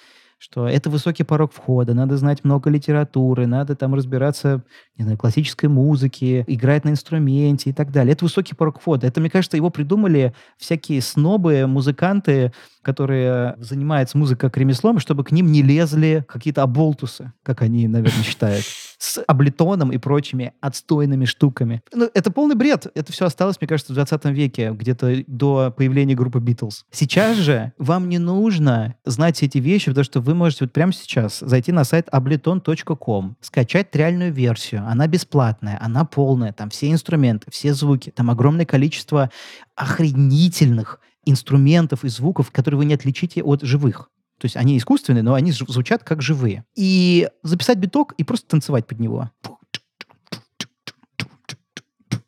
что 0.44 0.68
это 0.68 0.90
высокий 0.90 1.24
порог 1.24 1.54
входа, 1.54 1.94
надо 1.94 2.18
знать 2.18 2.44
много 2.44 2.68
литературы, 2.68 3.46
надо 3.46 3.74
там 3.74 3.94
разбираться, 3.94 4.62
не 4.98 5.04
знаю, 5.04 5.16
классической 5.16 5.70
музыке, 5.70 6.44
играть 6.46 6.84
на 6.84 6.90
инструменте 6.90 7.70
и 7.70 7.72
так 7.72 7.90
далее. 7.90 8.12
Это 8.12 8.26
высокий 8.26 8.54
порог 8.54 8.78
входа. 8.78 9.06
Это, 9.06 9.22
мне 9.22 9.30
кажется, 9.30 9.56
его 9.56 9.70
придумали 9.70 10.34
всякие 10.58 11.00
снобы, 11.00 11.66
музыканты, 11.66 12.52
которые 12.82 13.56
занимаются 13.58 14.18
музыкой 14.18 14.50
как 14.50 14.58
ремеслом, 14.58 14.98
чтобы 14.98 15.24
к 15.24 15.32
ним 15.32 15.50
не 15.50 15.62
лезли 15.62 16.26
какие-то 16.28 16.62
оболтусы, 16.62 17.32
как 17.42 17.62
они, 17.62 17.88
наверное, 17.88 18.22
считают, 18.22 18.66
с 18.98 19.22
облитоном 19.26 19.92
и 19.92 19.98
прочими 19.98 20.52
отстойными 20.60 21.24
штуками. 21.24 21.82
Ну, 21.92 22.08
это 22.12 22.30
полный 22.30 22.54
бред. 22.54 22.86
Это 22.94 23.12
все 23.12 23.24
осталось, 23.26 23.60
мне 23.60 23.68
кажется, 23.68 23.92
в 23.92 23.96
20 23.96 24.24
веке, 24.26 24.70
где-то 24.72 25.24
до 25.26 25.72
появления 25.76 26.14
группы 26.14 26.38
Битлз. 26.38 26.84
Сейчас 26.90 27.38
же 27.38 27.72
вам 27.78 28.08
не 28.08 28.18
нужно 28.18 28.94
знать 29.04 29.42
эти 29.42 29.58
вещи, 29.58 29.90
потому 29.90 30.04
что 30.04 30.20
вы 30.20 30.33
можете 30.34 30.64
вот 30.64 30.72
прямо 30.72 30.92
сейчас 30.92 31.40
зайти 31.40 31.72
на 31.72 31.84
сайт 31.84 32.08
ableton.com, 32.08 33.36
скачать 33.40 33.94
реальную 33.94 34.32
версию. 34.32 34.84
Она 34.86 35.06
бесплатная, 35.06 35.78
она 35.80 36.04
полная, 36.04 36.52
там 36.52 36.70
все 36.70 36.90
инструменты, 36.90 37.50
все 37.50 37.74
звуки, 37.74 38.10
там 38.10 38.30
огромное 38.30 38.66
количество 38.66 39.30
охренительных 39.74 41.00
инструментов 41.24 42.04
и 42.04 42.08
звуков, 42.08 42.50
которые 42.50 42.78
вы 42.78 42.84
не 42.84 42.94
отличите 42.94 43.42
от 43.42 43.62
живых. 43.62 44.10
То 44.38 44.46
есть 44.46 44.56
они 44.56 44.76
искусственные, 44.76 45.22
но 45.22 45.34
они 45.34 45.52
звучат 45.52 46.04
как 46.04 46.20
живые. 46.20 46.64
И 46.74 47.28
записать 47.42 47.78
биток 47.78 48.12
и 48.18 48.24
просто 48.24 48.48
танцевать 48.48 48.86
под 48.86 49.00
него. 49.00 49.30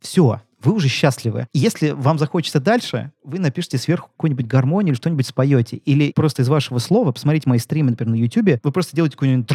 Все, 0.01 0.40
вы 0.66 0.74
уже 0.74 0.88
счастливы. 0.88 1.46
И 1.52 1.59
если 1.59 1.90
вам 1.90 2.18
захочется 2.18 2.61
дальше, 2.61 3.12
вы 3.24 3.38
напишите 3.38 3.79
сверху 3.79 4.09
какую-нибудь 4.09 4.46
гармонию 4.46 4.92
или 4.92 4.96
что-нибудь 4.96 5.26
споете. 5.26 5.76
Или 5.79 6.12
просто 6.12 6.42
из 6.42 6.48
вашего 6.48 6.79
слова, 6.79 7.12
посмотрите 7.12 7.48
мои 7.48 7.59
стримы, 7.59 7.90
например, 7.90 8.16
на 8.16 8.20
YouTube, 8.20 8.61
вы 8.62 8.72
просто 8.72 8.94
делаете 8.94 9.16
какую-нибудь... 9.16 9.48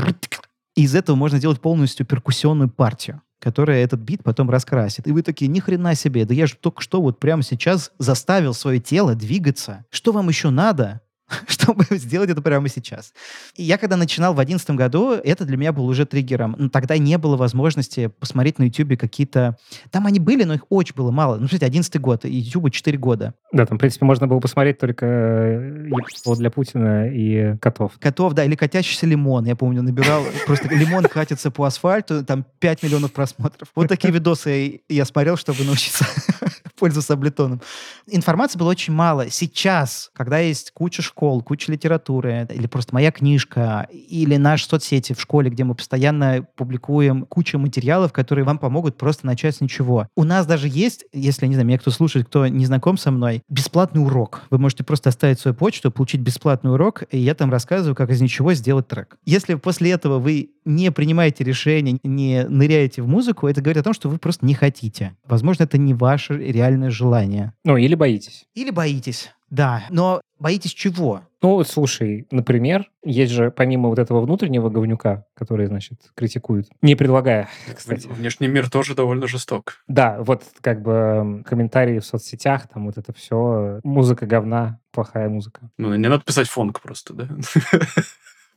И 0.75 0.83
из 0.83 0.95
этого 0.95 1.17
можно 1.17 1.37
сделать 1.37 1.59
полностью 1.59 2.05
перкуссионную 2.05 2.69
партию 2.69 3.21
которая 3.41 3.83
этот 3.83 3.99
бит 3.99 4.23
потом 4.23 4.51
раскрасит. 4.51 5.07
И 5.07 5.11
вы 5.11 5.23
такие, 5.23 5.47
ни 5.47 5.59
хрена 5.59 5.95
себе, 5.95 6.25
да 6.25 6.33
я 6.33 6.45
же 6.45 6.55
только 6.55 6.83
что 6.83 7.01
вот 7.01 7.19
прямо 7.19 7.41
сейчас 7.41 7.91
заставил 7.97 8.53
свое 8.53 8.79
тело 8.79 9.15
двигаться. 9.15 9.83
Что 9.89 10.11
вам 10.11 10.29
еще 10.29 10.51
надо? 10.51 11.01
чтобы 11.47 11.85
сделать 11.91 12.29
это 12.29 12.41
прямо 12.41 12.67
сейчас. 12.69 13.13
И 13.55 13.63
я 13.63 13.77
когда 13.77 13.97
начинал 13.97 14.33
в 14.33 14.37
2011 14.37 14.71
году, 14.71 15.13
это 15.13 15.45
для 15.45 15.57
меня 15.57 15.71
было 15.71 15.85
уже 15.85 16.05
триггером. 16.05 16.55
Но 16.57 16.69
тогда 16.69 16.97
не 16.97 17.17
было 17.17 17.37
возможности 17.37 18.07
посмотреть 18.07 18.59
на 18.59 18.63
YouTube 18.63 18.97
какие-то... 18.97 19.57
Там 19.89 20.07
они 20.07 20.19
были, 20.19 20.43
но 20.43 20.53
их 20.53 20.65
очень 20.69 20.95
было 20.95 21.11
мало. 21.11 21.35
Ну, 21.35 21.41
смотрите, 21.41 21.65
11 21.65 21.99
год, 21.99 22.25
и 22.25 22.35
YouTube 22.35 22.71
4 22.71 22.97
года. 22.97 23.33
Да, 23.51 23.65
там, 23.65 23.77
в 23.77 23.79
принципе, 23.79 24.05
можно 24.05 24.27
было 24.27 24.39
посмотреть 24.39 24.79
только 24.79 25.05
э, 25.05 26.35
для 26.37 26.49
Путина 26.49 27.09
и 27.09 27.57
котов. 27.57 27.93
Котов, 27.99 28.33
да, 28.33 28.43
или 28.45 28.55
катящийся 28.55 29.05
лимон. 29.05 29.45
Я 29.45 29.55
помню, 29.55 29.81
набирал 29.81 30.23
просто 30.45 30.69
лимон 30.73 31.05
катится 31.05 31.51
по 31.51 31.65
асфальту, 31.65 32.23
там 32.25 32.45
5 32.59 32.83
миллионов 32.83 33.11
просмотров. 33.11 33.69
Вот 33.75 33.87
такие 33.87 34.13
видосы 34.13 34.81
я 34.89 35.05
смотрел, 35.05 35.37
чтобы 35.37 35.63
научиться 35.63 36.05
пользоваться 36.81 37.13
облитоном. 37.13 37.61
Информации 38.07 38.57
было 38.57 38.69
очень 38.69 38.91
мало. 38.91 39.29
Сейчас, 39.29 40.09
когда 40.15 40.39
есть 40.39 40.71
куча 40.71 41.03
школ, 41.03 41.43
куча 41.43 41.71
литературы, 41.71 42.47
или 42.49 42.65
просто 42.65 42.95
моя 42.95 43.11
книжка, 43.11 43.87
или 43.91 44.35
наши 44.37 44.65
соцсети 44.65 45.13
в 45.13 45.21
школе, 45.21 45.51
где 45.51 45.63
мы 45.63 45.75
постоянно 45.75 46.43
публикуем 46.55 47.27
кучу 47.27 47.59
материалов, 47.59 48.11
которые 48.11 48.45
вам 48.45 48.57
помогут 48.57 48.97
просто 48.97 49.27
начать 49.27 49.57
с 49.57 49.61
ничего. 49.61 50.07
У 50.15 50.23
нас 50.23 50.47
даже 50.47 50.67
есть, 50.67 51.05
если, 51.13 51.45
не 51.45 51.53
знаю, 51.53 51.67
меня 51.67 51.77
кто 51.77 51.91
слушает, 51.91 52.25
кто 52.25 52.47
не 52.47 52.65
знаком 52.65 52.97
со 52.97 53.11
мной, 53.11 53.43
бесплатный 53.47 54.03
урок. 54.03 54.41
Вы 54.49 54.57
можете 54.57 54.83
просто 54.83 55.09
оставить 55.09 55.39
свою 55.39 55.53
почту, 55.53 55.91
получить 55.91 56.21
бесплатный 56.21 56.73
урок, 56.73 57.03
и 57.11 57.19
я 57.19 57.35
там 57.35 57.51
рассказываю, 57.51 57.93
как 57.93 58.09
из 58.09 58.21
ничего 58.21 58.55
сделать 58.55 58.87
трек. 58.87 59.17
Если 59.23 59.53
после 59.53 59.91
этого 59.91 60.17
вы 60.17 60.49
не 60.65 60.91
принимаете 60.91 61.43
решения, 61.43 61.99
не 62.03 62.45
ныряете 62.47 63.01
в 63.01 63.07
музыку, 63.07 63.47
это 63.47 63.61
говорит 63.61 63.81
о 63.81 63.83
том, 63.83 63.93
что 63.93 64.09
вы 64.09 64.17
просто 64.17 64.45
не 64.45 64.53
хотите. 64.53 65.15
Возможно, 65.25 65.63
это 65.63 65.77
не 65.77 65.93
ваше 65.93 66.37
реальное 66.37 66.89
желание. 66.89 67.53
Ну, 67.63 67.77
или 67.77 67.95
боитесь. 67.95 68.45
Или 68.53 68.71
боитесь, 68.71 69.31
да. 69.49 69.83
Но 69.89 70.21
боитесь 70.39 70.73
чего? 70.73 71.21
Ну, 71.41 71.63
слушай, 71.63 72.27
например, 72.29 72.89
есть 73.03 73.31
же 73.31 73.49
помимо 73.49 73.89
вот 73.89 73.97
этого 73.97 74.21
внутреннего 74.21 74.69
говнюка, 74.69 75.25
который, 75.33 75.65
значит, 75.65 75.99
критикует, 76.15 76.69
не 76.81 76.95
предлагая, 76.95 77.49
кстати. 77.75 78.07
Внешний 78.07 78.47
мир 78.47 78.69
тоже 78.69 78.93
довольно 78.95 79.27
жесток. 79.27 79.83
Да, 79.87 80.17
вот 80.21 80.43
как 80.61 80.83
бы 80.83 81.43
комментарии 81.45 81.99
в 81.99 82.05
соцсетях, 82.05 82.67
там 82.67 82.85
вот 82.85 82.97
это 82.97 83.11
все, 83.13 83.79
музыка 83.83 84.27
говна, 84.27 84.79
плохая 84.91 85.29
музыка. 85.29 85.69
Ну, 85.77 85.95
не 85.95 86.07
надо 86.07 86.23
писать 86.23 86.47
фонк 86.47 86.79
просто, 86.79 87.13
да? 87.13 87.27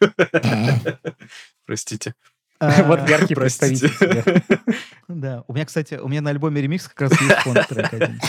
Простите. 1.66 2.14
Вот 2.86 3.00
а, 3.00 3.08
яркий 3.08 3.34
представитель. 3.34 3.90
Да. 5.06 5.44
У 5.48 5.52
меня, 5.52 5.66
кстати, 5.66 5.94
у 5.94 6.08
меня 6.08 6.22
на 6.22 6.30
альбоме 6.30 6.62
ремикс 6.62 6.88
как 6.88 7.02
раз 7.02 7.20
есть 7.20 7.34
фонд 7.40 7.68
трек 7.68 7.92
один. 7.92 8.20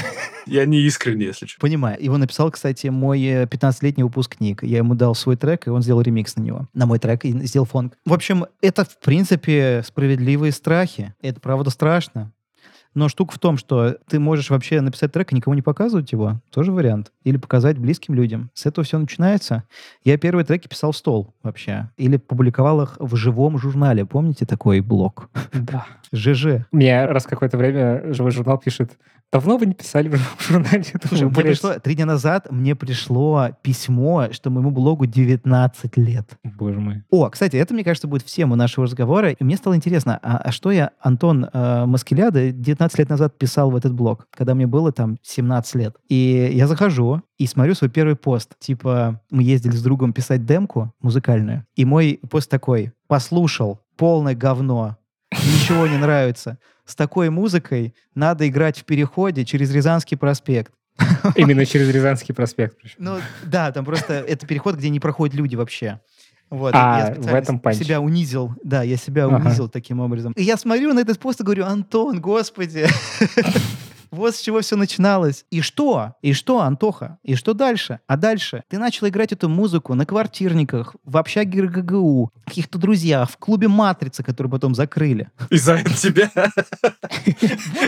Я 0.46 0.66
не 0.66 0.82
искренне, 0.82 1.28
если 1.28 1.46
что. 1.46 1.60
Понимаю. 1.62 2.04
Его 2.04 2.18
написал, 2.18 2.52
кстати, 2.52 2.88
мой 2.88 3.20
15-летний 3.22 4.04
э, 4.04 4.06
выпускник. 4.06 4.62
Я 4.62 4.80
ему 4.80 4.94
дал 4.94 5.16
свой 5.16 5.38
трек, 5.38 5.68
и 5.68 5.70
он 5.70 5.82
сделал 5.82 6.02
ремикс 6.02 6.36
на 6.36 6.42
него. 6.42 6.68
На 6.74 6.86
мой 6.86 7.00
трек, 7.00 7.24
и 7.24 7.32
сделал 7.46 7.66
фонг. 7.66 7.98
В 8.06 8.14
общем, 8.14 8.46
это, 8.62 8.84
в 8.84 9.00
принципе, 9.00 9.84
справедливые 9.88 10.52
страхи. 10.52 11.16
Это, 11.22 11.40
правда, 11.40 11.70
страшно. 11.70 12.34
Но 12.96 13.10
штука 13.10 13.34
в 13.34 13.40
том, 13.40 13.58
что 13.58 13.98
ты 14.08 14.20
можешь 14.20 14.50
вообще 14.50 14.82
написать 14.82 15.12
трек 15.12 15.32
и 15.32 15.36
никому 15.36 15.54
не 15.54 15.62
показывать 15.62 16.12
его. 16.12 16.42
Тоже 16.50 16.72
вариант. 16.72 17.12
Или 17.24 17.38
показать 17.38 17.78
близким 17.78 18.16
людям. 18.16 18.50
С 18.54 18.66
этого 18.66 18.86
все 18.86 18.98
начинается. 18.98 19.64
Я 20.04 20.18
первые 20.18 20.46
треки 20.46 20.68
писал 20.68 20.94
в 20.94 20.98
стол 20.98 21.34
вообще. 21.44 21.92
Или 21.98 22.18
публиковал 22.18 22.82
их 22.82 22.96
в 23.00 23.16
живом 23.16 23.58
журнале. 23.58 24.06
Помните 24.06 24.46
такой 24.46 24.80
блог? 24.80 25.30
Да. 25.54 25.86
ЖЖ. 26.14 26.66
Мне 26.72 27.06
раз 27.06 27.26
какое-то 27.26 27.58
время 27.58 28.14
живой 28.14 28.32
журнал 28.32 28.58
пишет, 28.58 28.98
давно 29.32 29.58
вы 29.58 29.66
не 29.66 29.74
писали 29.74 30.10
в 30.10 30.48
журнале? 30.48 30.86
Слушай, 31.08 31.26
мне 31.26 31.34
пришло, 31.34 31.74
три 31.80 31.96
дня 31.96 32.06
назад 32.06 32.52
мне 32.52 32.76
пришло 32.76 33.50
письмо, 33.62 34.30
что 34.32 34.50
моему 34.50 34.72
блогу 34.72 35.06
19 35.06 35.98
лет. 35.98 36.38
Боже 36.44 36.80
мой. 36.80 37.04
О, 37.10 37.30
кстати, 37.30 37.58
это, 37.58 37.74
мне 37.74 37.84
кажется, 37.84 38.08
будет 38.08 38.24
в 38.24 38.28
тему 38.28 38.56
нашего 38.56 38.86
разговора. 38.86 39.32
И 39.32 39.44
мне 39.44 39.58
стало 39.58 39.76
интересно, 39.76 40.20
а, 40.22 40.38
а 40.38 40.52
что 40.52 40.72
я, 40.72 40.92
Антон 41.02 41.50
э, 41.52 41.86
Маскеляда, 41.86 42.52
19 42.52 42.85
лет 42.98 43.10
назад 43.10 43.38
писал 43.38 43.72
в 43.72 43.76
этот 43.76 43.94
блог, 43.94 44.28
когда 44.32 44.56
мне 44.56 44.68
было 44.68 44.92
там 44.92 45.18
17 45.24 45.76
лет. 45.76 45.96
И 46.10 46.52
я 46.54 46.68
захожу, 46.68 47.22
и 47.38 47.48
смотрю 47.48 47.76
свой 47.76 47.90
первый 47.90 48.16
пост. 48.16 48.52
Типа, 48.60 49.22
мы 49.30 49.44
ездили 49.44 49.76
с 49.76 49.82
другом 49.82 50.14
писать 50.14 50.46
демку 50.46 50.94
музыкальную, 51.02 51.66
и 51.76 51.86
мой 51.86 52.20
пост 52.30 52.50
такой, 52.50 52.92
послушал, 53.08 53.80
полное 53.98 54.36
говно, 54.36 54.98
ничего 55.32 55.88
не 55.88 55.98
нравится. 55.98 56.60
С 56.86 56.96
такой 56.96 57.30
музыкой 57.30 57.96
надо 58.14 58.48
играть 58.48 58.80
в 58.80 58.86
переходе 58.86 59.44
через 59.44 59.72
Рязанский 59.72 60.18
проспект. 60.18 60.72
Именно 61.36 61.66
через 61.66 61.90
Рязанский 61.90 62.34
проспект. 62.34 62.78
Ну, 62.98 63.18
да, 63.44 63.72
там 63.72 63.84
просто 63.84 64.14
это 64.14 64.48
переход, 64.48 64.76
где 64.76 64.90
не 64.90 65.00
проходят 65.00 65.36
люди 65.36 65.56
вообще. 65.56 66.00
Вот, 66.50 66.74
а, 66.76 67.16
я 67.16 67.22
в 67.22 67.34
этом 67.34 67.60
панч. 67.60 67.78
себя 67.78 68.00
унизил. 68.00 68.54
Да, 68.64 68.84
я 68.84 68.98
себя 68.98 69.26
ага. 69.26 69.36
унизил 69.36 69.68
таким 69.68 70.00
образом. 70.00 70.34
И 70.34 70.44
я 70.44 70.58
смотрю 70.58 70.94
на 70.94 71.00
этот 71.00 71.20
пост 71.20 71.42
и 71.42 71.44
говорю, 71.44 71.66
Антон, 71.66 72.22
господи, 72.22 72.88
Вот 74.16 74.34
с 74.36 74.40
чего 74.40 74.62
все 74.62 74.78
начиналось. 74.78 75.46
И 75.52 75.60
что? 75.60 76.14
И 76.22 76.32
что, 76.32 76.62
Антоха? 76.62 77.18
И 77.24 77.36
что 77.36 77.54
дальше? 77.54 78.00
А 78.08 78.16
дальше? 78.16 78.64
Ты 78.70 78.80
начал 78.80 79.08
играть 79.08 79.34
эту 79.34 79.50
музыку 79.50 79.94
на 79.94 80.06
квартирниках, 80.06 80.96
в 81.04 81.18
общаге 81.18 81.64
РГГУ, 81.64 82.32
каких-то 82.46 82.78
друзьях, 82.80 83.30
в 83.30 83.38
клубе 83.38 83.68
«Матрица», 83.68 84.24
который 84.24 84.50
потом 84.50 84.74
закрыли. 84.74 85.30
Из-за 85.50 85.84
тебя? 85.84 86.32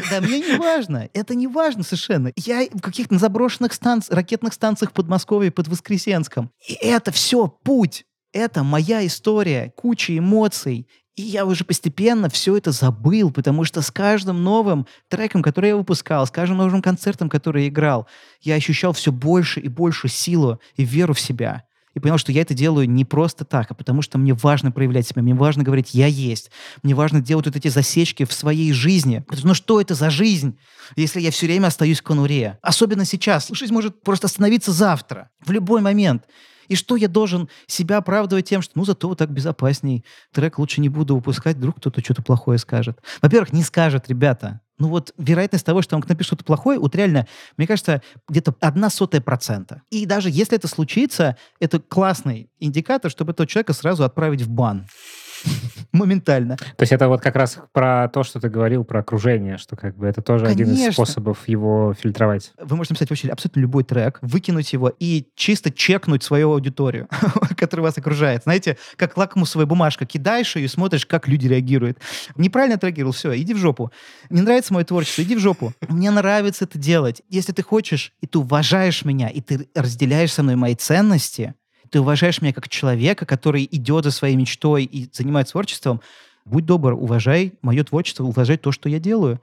Да 0.10 0.22
мне 0.22 0.40
не 0.40 0.58
важно. 0.58 1.10
Это 1.14 1.34
не 1.34 1.48
важно 1.48 1.84
совершенно. 1.84 2.32
Я 2.36 2.68
в 2.74 2.82
каких-то 2.82 3.18
заброшенных 3.18 3.74
станциях, 3.74 4.16
ракетных 4.16 4.54
станциях 4.54 4.92
в 4.92 4.94
Подмосковье, 4.94 5.52
под 5.52 5.70
Воскресенском. 5.70 6.52
И 6.68 6.74
это 6.74 7.12
все 7.12 7.48
путь. 7.48 8.06
Это 8.38 8.62
моя 8.64 9.04
история, 9.04 9.74
куча 9.76 10.16
эмоций. 10.16 10.88
И 11.16 11.24
я 11.24 11.44
уже 11.44 11.64
постепенно 11.64 12.30
все 12.30 12.56
это 12.56 12.72
забыл, 12.72 13.32
потому 13.32 13.64
что 13.64 13.82
с 13.82 13.90
каждым 13.90 14.44
новым 14.44 14.86
треком, 15.08 15.42
который 15.42 15.70
я 15.70 15.76
выпускал, 15.76 16.28
с 16.28 16.30
каждым 16.30 16.60
новым 16.60 16.84
концертом, 16.84 17.32
который 17.32 17.64
я 17.64 17.70
играл, 17.70 18.06
я 18.44 18.54
ощущал 18.54 18.94
все 18.94 19.12
больше 19.12 19.60
и 19.60 19.70
больше 19.70 20.08
силу 20.08 20.62
и 20.76 20.84
веру 20.86 21.16
в 21.16 21.20
себя. 21.20 21.64
и 21.96 22.00
понял, 22.00 22.20
что 22.20 22.32
я 22.32 22.44
это 22.44 22.54
делаю 22.54 22.88
не 22.88 23.06
просто 23.06 23.44
так, 23.44 23.72
а 23.72 23.74
потому 23.74 24.04
что 24.04 24.20
мне 24.20 24.36
важно 24.36 24.72
проявлять 24.72 25.08
себя, 25.08 25.24
мне 25.24 25.34
важно 25.34 25.64
говорить 25.64 25.96
«я 25.96 26.06
есть», 26.06 26.52
мне 26.84 26.94
важно 26.94 27.22
делать 27.22 27.48
вот 27.48 27.56
эти 27.56 27.70
засечки 27.70 28.24
в 28.24 28.34
своей 28.34 28.72
жизни. 28.72 29.26
Ну 29.42 29.56
что 29.56 29.82
это 29.82 29.96
за 29.96 30.12
жизнь, 30.12 30.60
если 30.96 31.22
я 31.22 31.32
все 31.32 31.48
время 31.48 31.66
остаюсь 31.66 32.02
в 32.02 32.04
конуре? 32.04 32.60
Особенно 32.62 33.04
сейчас. 33.04 33.48
Жизнь 33.52 33.74
может 33.74 34.04
просто 34.04 34.28
остановиться 34.28 34.72
завтра, 34.72 35.32
в 35.44 35.50
любой 35.50 35.82
момент. 35.82 36.26
И 36.68 36.76
что 36.76 36.96
я 36.96 37.08
должен 37.08 37.50
себя 37.68 37.98
оправдывать 37.98 38.48
тем, 38.48 38.62
что 38.62 38.74
ну 38.76 38.86
зато 38.86 39.08
вот 39.08 39.18
так 39.18 39.32
безопасней, 39.32 40.04
трек 40.32 40.60
лучше 40.60 40.82
не 40.82 40.90
буду 40.90 41.16
выпускать, 41.16 41.58
вдруг 41.58 41.78
кто-то 41.78 42.02
что-то 42.02 42.22
плохое 42.22 42.58
скажет. 42.60 43.00
Во-первых, 43.22 43.54
не 43.54 43.64
скажет, 43.64 44.10
ребята. 44.10 44.62
Ну 44.80 44.90
вот 44.90 45.14
вероятность 45.18 45.66
того, 45.66 45.82
что 45.82 45.96
он 45.96 46.04
напишет 46.08 46.28
что-то 46.28 46.44
плохое, 46.44 46.78
вот 46.80 46.96
реально, 46.96 47.28
мне 47.58 47.66
кажется, 47.66 48.02
где-то 48.30 48.56
одна 48.60 48.90
сотая 48.90 49.22
процента. 49.22 49.82
И 49.90 50.06
даже 50.06 50.30
если 50.30 50.56
это 50.56 50.68
случится, 50.68 51.36
это 51.60 51.80
классный 51.80 52.52
индикатор, 52.60 53.10
чтобы 53.10 53.32
этого 53.32 53.48
человека 53.48 53.74
сразу 53.74 54.04
отправить 54.04 54.42
в 54.42 54.50
бан. 54.50 54.86
Моментально. 55.92 56.58
То 56.58 56.82
есть 56.82 56.92
это 56.92 57.08
вот 57.08 57.22
как 57.22 57.36
раз 57.36 57.58
про 57.72 58.10
то, 58.10 58.24
что 58.24 58.40
ты 58.40 58.50
говорил 58.50 58.84
про 58.84 59.00
окружение, 59.00 59.58
что 59.58 59.76
как 59.76 59.98
бы 59.98 60.06
это 60.06 60.22
тоже 60.22 60.46
один 60.46 60.72
из 60.72 60.94
способов 60.94 61.48
его 61.48 61.94
фильтровать. 61.94 62.52
Вы 62.60 62.76
можете 62.76 62.94
написать 62.94 63.10
вообще 63.10 63.30
абсолютно 63.30 63.60
любой 63.62 63.84
трек, 63.84 64.20
выкинуть 64.22 64.74
его 64.74 64.92
и 65.00 65.28
чисто 65.36 65.72
чекнуть 65.72 66.24
свою 66.24 66.52
аудиторию, 66.52 67.08
которая 67.58 67.86
вас 67.86 67.98
окружает. 67.98 68.44
Знаете, 68.44 68.78
как 68.96 69.18
лакмусовая 69.18 69.66
бумажка. 69.66 70.06
Кидаешь 70.06 70.56
ее 70.56 70.66
и 70.66 70.68
смотришь, 70.68 71.06
как 71.06 71.28
люди 71.28 71.48
реагируют. 71.48 72.00
Неправильно 72.36 72.76
отреагировал, 72.76 73.14
все, 73.14 73.36
иди 73.38 73.54
в 73.54 73.58
жопу. 73.58 73.92
Не 74.30 74.42
нравится 74.42 74.74
мое 74.74 74.86
творчество, 74.86 75.22
иди 75.22 75.36
в 75.36 75.40
жопу. 75.40 75.74
Мне 75.88 76.12
нравится 76.12 76.66
это 76.66 76.78
делать. 76.78 77.22
Если 77.30 77.54
ты 77.54 77.64
хочешь, 77.64 78.14
и 78.22 78.28
ты 78.28 78.40
уважаешь 78.40 79.06
меня, 79.06 79.30
и 79.30 79.42
ты 79.42 79.68
разделяешь 79.74 80.34
со 80.34 80.44
мной 80.44 80.56
мои 80.56 80.76
ценности, 80.76 81.56
ты 81.90 82.00
уважаешь 82.00 82.42
меня 82.42 82.54
как 82.54 82.70
человека, 82.70 83.26
который 83.26 83.68
идет 83.72 84.04
за 84.04 84.12
своей 84.12 84.36
мечтой 84.36 84.84
и 84.84 85.10
занимается 85.12 85.54
творчеством, 85.54 86.02
будь 86.46 86.66
добр, 86.66 86.94
уважай 86.94 87.54
мое 87.62 87.84
творчество, 87.84 88.24
уважай 88.24 88.58
то, 88.58 88.72
что 88.72 88.90
я 88.90 89.00
делаю. 89.00 89.42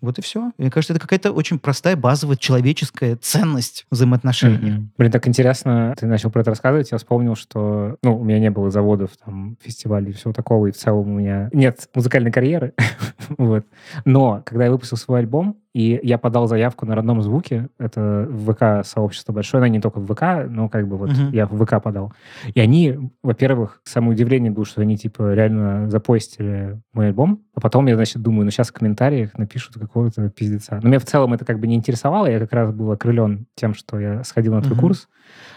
Вот 0.00 0.18
и 0.18 0.22
все. 0.22 0.52
Мне 0.56 0.70
кажется, 0.70 0.94
это 0.94 1.00
какая-то 1.00 1.32
очень 1.32 1.58
простая, 1.58 1.94
базовая 1.94 2.36
человеческая 2.36 3.16
ценность 3.16 3.86
взаимоотношений. 3.90 4.56
Mm-hmm. 4.56 4.86
Блин, 4.96 5.12
так 5.12 5.28
интересно, 5.28 5.94
ты 5.98 6.06
начал 6.06 6.30
про 6.30 6.40
это 6.40 6.50
рассказывать, 6.50 6.90
я 6.90 6.98
вспомнил, 6.98 7.36
что, 7.36 7.96
ну, 8.02 8.18
у 8.18 8.24
меня 8.24 8.38
не 8.38 8.50
было 8.50 8.70
заводов, 8.70 9.10
там, 9.22 9.58
фестивалей 9.60 10.10
и 10.10 10.14
всего 10.14 10.32
такого, 10.32 10.68
и 10.68 10.72
в 10.72 10.76
целом 10.76 11.10
у 11.10 11.18
меня 11.18 11.50
нет 11.52 11.88
музыкальной 11.94 12.32
карьеры, 12.32 12.72
вот. 13.38 13.66
Но, 14.06 14.42
когда 14.44 14.64
я 14.64 14.70
выпустил 14.70 14.96
свой 14.96 15.20
альбом, 15.20 15.58
и 15.72 16.00
я 16.02 16.18
подал 16.18 16.48
заявку 16.48 16.84
на 16.84 16.96
родном 16.96 17.22
звуке. 17.22 17.68
Это 17.78 18.28
ВК-сообщество 18.28 19.32
большое, 19.32 19.60
но 19.60 19.66
не 19.68 19.80
только 19.80 20.00
в 20.00 20.12
ВК, 20.12 20.48
но 20.48 20.68
как 20.68 20.88
бы 20.88 20.96
вот 20.96 21.10
uh-huh. 21.10 21.30
я 21.32 21.46
в 21.46 21.64
ВК 21.64 21.80
подал. 21.82 22.12
И 22.54 22.60
они, 22.60 22.98
во-первых, 23.22 23.80
самое 23.84 24.12
удивление 24.12 24.50
было, 24.50 24.64
что 24.64 24.82
они 24.82 24.96
типа 24.96 25.32
реально 25.32 25.88
запостили 25.88 26.80
мой 26.92 27.08
альбом. 27.08 27.44
А 27.54 27.60
потом 27.60 27.86
я, 27.86 27.94
значит, 27.94 28.20
думаю, 28.20 28.44
ну 28.44 28.50
сейчас 28.50 28.70
в 28.70 28.72
комментариях 28.72 29.38
напишут 29.38 29.74
какого-то 29.74 30.28
пиздеца. 30.30 30.80
Но 30.82 30.88
меня 30.88 30.98
в 30.98 31.04
целом 31.04 31.34
это 31.34 31.44
как 31.44 31.60
бы 31.60 31.68
не 31.68 31.76
интересовало. 31.76 32.26
Я 32.26 32.40
как 32.40 32.52
раз 32.52 32.72
был 32.72 32.90
окрылен 32.90 33.46
тем, 33.54 33.74
что 33.74 34.00
я 34.00 34.24
сходил 34.24 34.54
на 34.54 34.62
твой 34.62 34.76
uh-huh. 34.76 34.80
курс. 34.80 35.08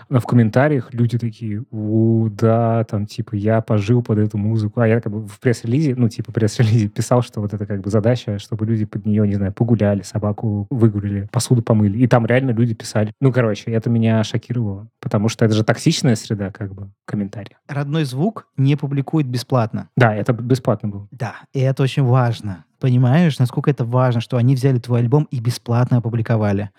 Но 0.10 0.20
в 0.20 0.26
комментариях 0.26 0.94
люди 0.94 1.18
такие, 1.18 1.64
у, 1.72 2.30
да, 2.30 2.84
там, 2.84 3.06
типа, 3.06 3.36
я 3.36 3.62
пожил 3.62 4.02
под 4.04 4.20
эту 4.20 4.38
музыку. 4.38 4.82
А 4.82 4.88
я 4.88 5.02
как 5.02 5.12
бы 5.12 5.28
в 5.28 5.40
пресс-релизе, 5.40 5.96
ну, 5.96 6.10
типа, 6.10 6.32
пресс-релизе 6.32 6.88
писал, 6.88 7.22
что 7.22 7.42
вот 7.42 7.54
это 7.54 7.66
как 7.66 7.82
бы 7.82 7.90
задача, 7.90 8.40
чтобы 8.40 8.66
люди 8.66 8.86
под 8.86 9.06
нее, 9.06 9.28
не 9.28 9.36
знаю, 9.36 9.54
погуляли, 9.54 10.02
собаку 10.02 10.68
выгулили, 10.70 11.28
посуду 11.32 11.62
помыли. 11.62 11.98
И 12.00 12.08
там 12.08 12.26
реально 12.26 12.52
люди 12.52 12.74
писали. 12.74 13.12
Ну, 13.20 13.32
короче, 13.32 13.72
это 13.72 13.90
меня 13.90 14.24
шокировало, 14.24 14.88
потому 15.00 15.30
что 15.30 15.46
это 15.46 15.54
же 15.54 15.64
токсичная 15.64 16.16
среда, 16.16 16.52
как 16.52 16.74
бы, 16.74 16.92
комментарий. 17.06 17.56
Родной 17.68 18.06
звук 18.06 18.48
не 18.58 18.76
публикует 18.76 19.28
бесплатно. 19.28 19.90
Да, 19.96 20.14
это 20.14 20.34
бесплатно 20.34 20.90
было. 20.90 21.08
Да, 21.12 21.36
и 21.54 21.60
это 21.60 21.84
очень 21.84 22.04
важно. 22.04 22.66
Понимаешь, 22.80 23.40
насколько 23.40 23.72
это 23.72 23.86
важно, 23.86 24.20
что 24.20 24.38
они 24.38 24.56
взяли 24.56 24.78
твой 24.78 25.00
альбом 25.00 25.28
и 25.32 25.40
бесплатно 25.40 25.98
опубликовали. 25.98 26.70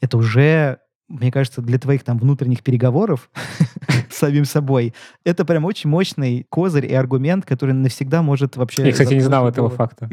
Это 0.00 0.16
уже 0.16 0.78
мне 1.10 1.32
кажется, 1.32 1.60
для 1.60 1.78
твоих 1.78 2.04
там 2.04 2.18
внутренних 2.18 2.62
переговоров 2.62 3.28
с 4.08 4.16
самим 4.16 4.44
собой, 4.44 4.94
это 5.24 5.44
прям 5.44 5.64
очень 5.64 5.90
мощный 5.90 6.46
козырь 6.48 6.86
и 6.86 6.94
аргумент, 6.94 7.44
который 7.44 7.74
навсегда 7.74 8.22
может 8.22 8.56
вообще... 8.56 8.86
Я, 8.86 8.92
кстати, 8.92 9.14
не 9.14 9.20
знал 9.20 9.48
этого 9.48 9.68
факта. 9.68 10.08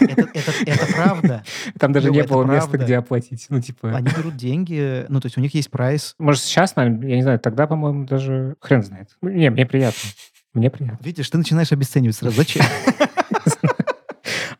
Это, 0.00 0.28
это, 0.32 0.52
это 0.66 0.86
правда. 0.94 1.42
Там 1.78 1.92
даже 1.92 2.10
не 2.10 2.22
было 2.22 2.44
места, 2.44 2.78
где 2.78 2.98
оплатить. 2.98 3.46
Ну, 3.48 3.60
типа... 3.60 3.96
Они 3.96 4.08
берут 4.16 4.36
деньги, 4.36 5.06
ну, 5.08 5.20
то 5.20 5.26
есть 5.26 5.38
у 5.38 5.40
них 5.40 5.54
есть 5.54 5.70
прайс. 5.70 6.14
Может, 6.18 6.42
сейчас, 6.42 6.76
наверное, 6.76 7.08
я 7.08 7.16
не 7.16 7.22
знаю, 7.22 7.40
тогда, 7.40 7.66
по-моему, 7.66 8.04
даже 8.04 8.56
хрен 8.60 8.82
знает. 8.82 9.08
Не, 9.22 9.50
мне 9.50 9.66
приятно. 9.66 10.10
Мне 10.52 10.70
приятно. 10.70 10.98
Видишь, 11.02 11.30
ты 11.30 11.38
начинаешь 11.38 11.72
обесценивать 11.72 12.16
сразу. 12.16 12.36
Зачем? 12.36 12.64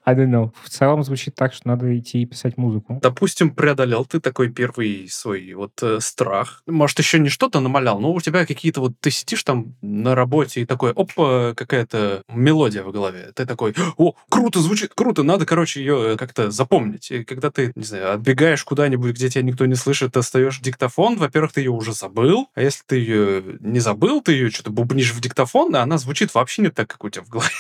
I 0.04 0.14
don't 0.14 0.30
know. 0.30 0.52
В 0.62 0.70
целом 0.70 1.02
звучит 1.02 1.34
так, 1.34 1.52
что 1.52 1.68
надо 1.68 1.96
идти 1.98 2.22
и 2.22 2.26
писать 2.26 2.56
музыку. 2.56 2.98
Допустим, 3.02 3.50
преодолел 3.54 4.04
ты 4.04 4.20
такой 4.20 4.50
первый 4.50 5.08
свой 5.08 5.52
вот 5.52 5.72
э, 5.82 6.00
страх. 6.00 6.62
Может, 6.66 6.98
еще 6.98 7.18
не 7.18 7.28
что-то 7.28 7.60
намалял, 7.60 8.00
но 8.00 8.12
у 8.12 8.20
тебя 8.20 8.46
какие-то 8.46 8.80
вот... 8.80 8.92
Ты 9.00 9.10
сидишь 9.10 9.42
там 9.44 9.74
на 9.82 10.14
работе 10.14 10.62
и 10.62 10.66
такой, 10.66 10.92
оп, 10.92 11.12
какая-то 11.14 12.22
мелодия 12.28 12.82
в 12.82 12.92
голове. 12.92 13.32
Ты 13.34 13.46
такой, 13.46 13.74
о, 13.96 14.14
круто 14.28 14.60
звучит, 14.60 14.92
круто, 14.94 15.22
надо, 15.22 15.46
короче, 15.46 15.80
ее 15.80 16.12
э, 16.12 16.16
как-то 16.16 16.50
запомнить. 16.50 17.10
И 17.10 17.24
когда 17.24 17.50
ты, 17.50 17.72
не 17.74 17.84
знаю, 17.84 18.14
отбегаешь 18.14 18.64
куда-нибудь, 18.64 19.14
где 19.14 19.28
тебя 19.28 19.42
никто 19.42 19.66
не 19.66 19.74
слышит, 19.74 20.12
ты 20.12 20.20
остаешь 20.20 20.60
диктофон, 20.60 21.16
во-первых, 21.16 21.52
ты 21.52 21.60
ее 21.60 21.70
уже 21.70 21.92
забыл, 21.92 22.48
а 22.54 22.62
если 22.62 22.82
ты 22.86 22.96
ее 22.96 23.42
не 23.60 23.80
забыл, 23.80 24.22
ты 24.22 24.32
ее 24.32 24.50
что-то 24.50 24.70
бубнишь 24.70 25.12
в 25.12 25.20
диктофон, 25.20 25.74
а 25.76 25.82
она 25.82 25.98
звучит 25.98 26.34
вообще 26.34 26.62
не 26.62 26.70
так, 26.70 26.88
как 26.88 27.04
у 27.04 27.10
тебя 27.10 27.24
в 27.24 27.28
голове. 27.28 27.50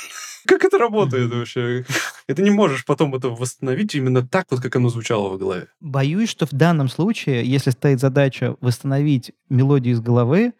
Как 0.46 0.64
это 0.64 0.78
работает 0.78 1.32
вообще? 1.32 1.84
Ты 2.26 2.42
не 2.42 2.50
можешь 2.50 2.84
потом 2.84 3.14
это 3.14 3.28
восстановить 3.28 3.94
именно 3.94 4.26
так, 4.26 4.46
вот 4.50 4.60
как 4.60 4.76
оно 4.76 4.88
звучало 4.88 5.28
в 5.30 5.38
голове. 5.38 5.68
Боюсь, 5.80 6.30
что 6.30 6.46
в 6.46 6.52
данном 6.52 6.88
случае, 6.88 7.44
если 7.44 7.70
стоит 7.70 8.00
задача 8.00 8.56
восстановить 8.60 9.32
мелодию 9.48 9.94
из 9.94 10.00
головы, 10.00 10.52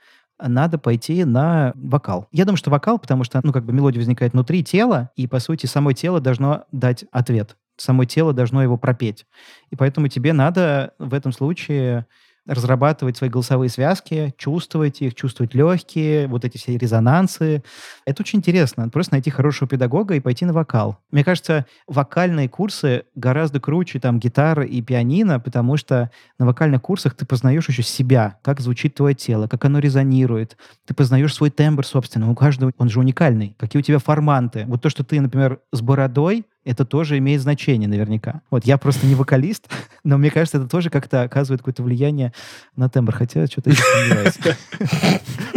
надо 0.43 0.79
пойти 0.79 1.25
на 1.25 1.73
вокал. 1.75 2.29
Я 2.33 2.45
думаю, 2.45 2.57
что 2.57 2.71
вокал, 2.71 2.99
потому 2.99 3.25
что, 3.25 3.41
ну, 3.43 3.53
как 3.53 3.65
бы 3.65 3.73
мелодия 3.73 4.01
возникает 4.01 4.33
внутри 4.33 4.65
тела, 4.65 5.11
и, 5.17 5.27
по 5.27 5.39
сути, 5.39 5.67
само 5.67 5.93
тело 5.93 6.21
должно 6.21 6.65
дать 6.73 7.05
ответ. 7.13 7.57
Само 7.77 8.05
тело 8.05 8.33
должно 8.33 8.63
его 8.63 8.77
пропеть. 8.77 9.27
И 9.71 9.77
поэтому 9.77 10.09
тебе 10.09 10.33
надо 10.33 10.95
в 10.99 11.15
этом 11.15 11.33
случае 11.33 12.07
разрабатывать 12.47 13.17
свои 13.17 13.31
голосовые 13.31 13.71
связки, 13.71 14.35
чувствовать 14.37 15.01
их, 15.01 15.15
чувствовать 15.15 15.55
легкие, 15.55 16.27
вот 16.27 16.45
эти 16.45 16.59
все 16.59 16.77
резонансы. 16.77 17.63
Это 18.05 18.23
очень 18.23 18.39
интересно. 18.39 18.89
Просто 18.89 19.15
найти 19.15 19.31
хорошего 19.31 19.69
педагога 19.69 20.15
и 20.15 20.21
пойти 20.21 20.45
на 20.45 20.53
вокал. 20.53 20.99
Мне 21.11 21.25
кажется, 21.25 21.67
вокальные 21.87 22.49
курсы 22.49 23.05
гораздо 23.15 23.61
круче 23.61 24.01
там 24.01 24.19
гитары 24.19 24.67
и 24.67 24.83
пианино, 24.83 25.41
потому 25.41 25.77
что 25.77 26.11
на 26.39 26.47
вокальных 26.47 26.83
курсах 26.83 27.15
ты 27.15 27.27
познаешь 27.27 27.69
еще 27.69 27.83
себя, 27.83 28.39
как 28.43 28.61
звучит 28.61 28.95
твое 28.95 29.15
тело, 29.15 29.47
как 29.47 29.65
оно 29.65 29.79
резонирует. 29.79 30.57
Ты 30.87 30.95
познаешь 30.95 31.35
свой 31.35 31.51
тембр, 31.51 31.85
собственно. 31.87 32.31
У 32.31 32.35
каждого 32.35 32.73
он 32.79 32.89
же 32.89 33.01
уникальный. 33.01 33.55
Какие 33.59 33.81
у 33.81 33.85
тебя 33.85 33.99
форманты. 33.99 34.65
Вот 34.67 34.83
то, 34.83 34.91
что 34.91 35.05
ты, 35.05 35.21
например, 35.21 35.61
с 35.73 35.81
бородой, 35.81 36.45
это 36.65 36.85
тоже 36.85 37.19
имеет 37.19 37.41
значение 37.41 37.89
наверняка. 37.89 38.43
Вот 38.51 38.65
я 38.65 38.79
просто 38.79 39.07
не 39.07 39.15
вокалист, 39.15 39.69
но 40.05 40.19
мне 40.19 40.31
кажется, 40.31 40.59
это 40.59 40.69
тоже 40.69 40.91
как-то 40.91 41.23
оказывает 41.23 41.61
какое-то 41.61 41.83
влияние 41.83 42.33
на 42.77 42.89
тембр, 42.89 43.13
хотя 43.13 43.47
что-то 43.47 43.71
я 43.71 43.77
сомневаюсь. 43.77 44.39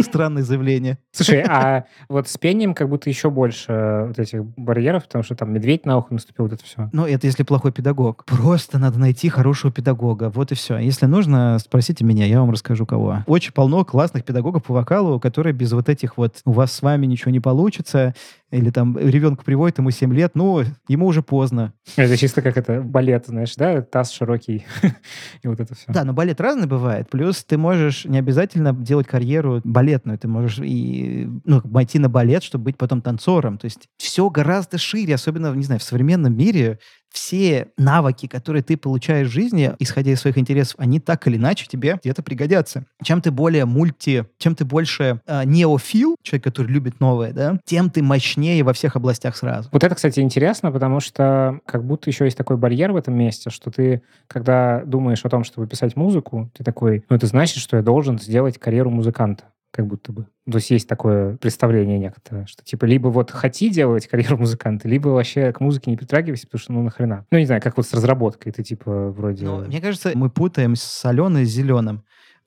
Странное 0.00 0.42
заявление. 0.42 0.98
Слушай, 1.12 1.42
а 1.42 1.84
вот 2.08 2.28
с 2.28 2.38
пением 2.38 2.74
как 2.74 2.88
будто 2.88 3.10
еще 3.10 3.30
больше 3.30 4.04
вот 4.08 4.18
этих 4.18 4.44
барьеров, 4.44 5.04
потому 5.04 5.24
что 5.24 5.34
там 5.34 5.52
медведь 5.52 5.86
на 5.86 5.98
ухо 5.98 6.14
наступил, 6.14 6.44
вот 6.44 6.54
это 6.54 6.64
все. 6.64 6.88
Ну, 6.92 7.06
это 7.06 7.26
если 7.26 7.42
плохой 7.42 7.72
педагог. 7.72 8.24
Просто 8.24 8.78
надо 8.78 8.98
найти 8.98 9.28
хорошего 9.28 9.72
педагога. 9.72 10.30
Вот 10.30 10.52
и 10.52 10.54
все. 10.54 10.78
Если 10.78 11.06
нужно, 11.06 11.58
спросите 11.58 12.04
меня, 12.04 12.26
я 12.26 12.40
вам 12.40 12.50
расскажу, 12.50 12.86
кого. 12.86 13.24
Очень 13.26 13.52
полно 13.52 13.84
классных 13.84 14.24
педагогов 14.24 14.64
по 14.64 14.74
вокалу, 14.74 15.18
которые 15.20 15.52
без 15.52 15.72
вот 15.72 15.88
этих 15.88 16.16
вот 16.16 16.36
«у 16.44 16.52
вас 16.52 16.72
с 16.72 16.82
вами 16.82 17.06
ничего 17.06 17.30
не 17.30 17.40
получится», 17.40 18.14
или 18.54 18.70
там 18.70 18.96
ребенка 18.96 19.44
приводит, 19.44 19.78
ему 19.78 19.90
7 19.90 20.14
лет, 20.14 20.32
ну, 20.34 20.62
ему 20.88 21.06
уже 21.06 21.22
поздно. 21.22 21.72
Это 21.96 22.16
чисто 22.16 22.40
как 22.40 22.56
это 22.56 22.80
балет, 22.80 23.26
знаешь, 23.26 23.54
да? 23.56 23.82
Таз 23.82 24.12
широкий 24.12 24.64
и 25.42 25.48
вот 25.48 25.60
это 25.60 25.74
все. 25.74 25.92
Да, 25.92 26.04
но 26.04 26.12
балет 26.12 26.40
разный 26.40 26.68
бывает. 26.68 27.10
Плюс 27.10 27.42
ты 27.44 27.58
можешь 27.58 28.04
не 28.04 28.18
обязательно 28.18 28.72
делать 28.72 29.08
карьеру 29.08 29.60
балетную. 29.64 30.18
Ты 30.18 30.28
можешь 30.28 30.60
и 30.60 31.28
ну, 31.44 31.60
пойти 31.60 31.98
на 31.98 32.08
балет, 32.08 32.44
чтобы 32.44 32.64
быть 32.64 32.76
потом 32.76 33.02
танцором. 33.02 33.58
То 33.58 33.64
есть 33.64 33.88
все 33.96 34.30
гораздо 34.30 34.78
шире, 34.78 35.16
особенно, 35.16 35.52
не 35.52 35.64
знаю, 35.64 35.80
в 35.80 35.84
современном 35.84 36.36
мире 36.36 36.78
все 37.14 37.68
навыки, 37.78 38.26
которые 38.26 38.62
ты 38.62 38.76
получаешь 38.76 39.28
в 39.28 39.32
жизни, 39.32 39.72
исходя 39.78 40.12
из 40.12 40.20
своих 40.20 40.36
интересов, 40.36 40.74
они 40.78 41.00
так 41.00 41.26
или 41.26 41.36
иначе 41.36 41.66
тебе 41.66 41.98
где-то 42.02 42.22
пригодятся. 42.22 42.84
Чем 43.02 43.22
ты 43.22 43.30
более 43.30 43.64
мульти, 43.64 44.26
чем 44.38 44.54
ты 44.54 44.64
больше 44.64 45.20
э, 45.26 45.44
неофил, 45.44 46.16
человек, 46.22 46.44
который 46.44 46.66
любит 46.66 47.00
новое, 47.00 47.32
да, 47.32 47.58
тем 47.64 47.88
ты 47.88 48.02
мощнее 48.02 48.62
во 48.64 48.72
всех 48.72 48.96
областях 48.96 49.36
сразу. 49.36 49.68
Вот 49.72 49.84
это, 49.84 49.94
кстати, 49.94 50.20
интересно, 50.20 50.72
потому 50.72 51.00
что 51.00 51.60
как 51.66 51.84
будто 51.84 52.10
еще 52.10 52.24
есть 52.24 52.36
такой 52.36 52.56
барьер 52.56 52.92
в 52.92 52.96
этом 52.96 53.14
месте, 53.14 53.50
что 53.50 53.70
ты, 53.70 54.02
когда 54.26 54.82
думаешь 54.84 55.24
о 55.24 55.28
том, 55.28 55.44
чтобы 55.44 55.66
писать 55.66 55.96
музыку, 55.96 56.50
ты 56.56 56.64
такой, 56.64 57.04
ну 57.08 57.16
это 57.16 57.26
значит, 57.26 57.58
что 57.58 57.76
я 57.76 57.82
должен 57.82 58.18
сделать 58.18 58.58
карьеру 58.58 58.90
музыканта 58.90 59.44
как 59.74 59.88
будто 59.88 60.12
бы. 60.12 60.26
То 60.48 60.58
есть 60.58 60.70
есть 60.70 60.88
такое 60.88 61.36
представление 61.36 61.98
некоторое, 61.98 62.46
что 62.46 62.62
типа 62.62 62.84
либо 62.84 63.08
вот 63.08 63.32
хоти 63.32 63.68
делать 63.68 64.06
карьеру 64.06 64.38
музыканта, 64.38 64.86
либо 64.86 65.08
вообще 65.08 65.52
к 65.52 65.60
музыке 65.60 65.90
не 65.90 65.96
притрагивайся, 65.96 66.46
потому 66.46 66.60
что 66.60 66.72
ну 66.72 66.82
нахрена. 66.82 67.26
Ну 67.32 67.38
не 67.38 67.46
знаю, 67.46 67.60
как 67.60 67.76
вот 67.76 67.86
с 67.86 67.92
разработкой, 67.92 68.52
ты 68.52 68.62
типа 68.62 69.10
вроде... 69.10 69.46
Ну, 69.46 69.64
мне 69.66 69.80
кажется, 69.80 70.12
мы 70.14 70.30
путаем 70.30 70.76
соленое 70.76 71.44
с 71.44 71.48
зеленым. 71.48 72.04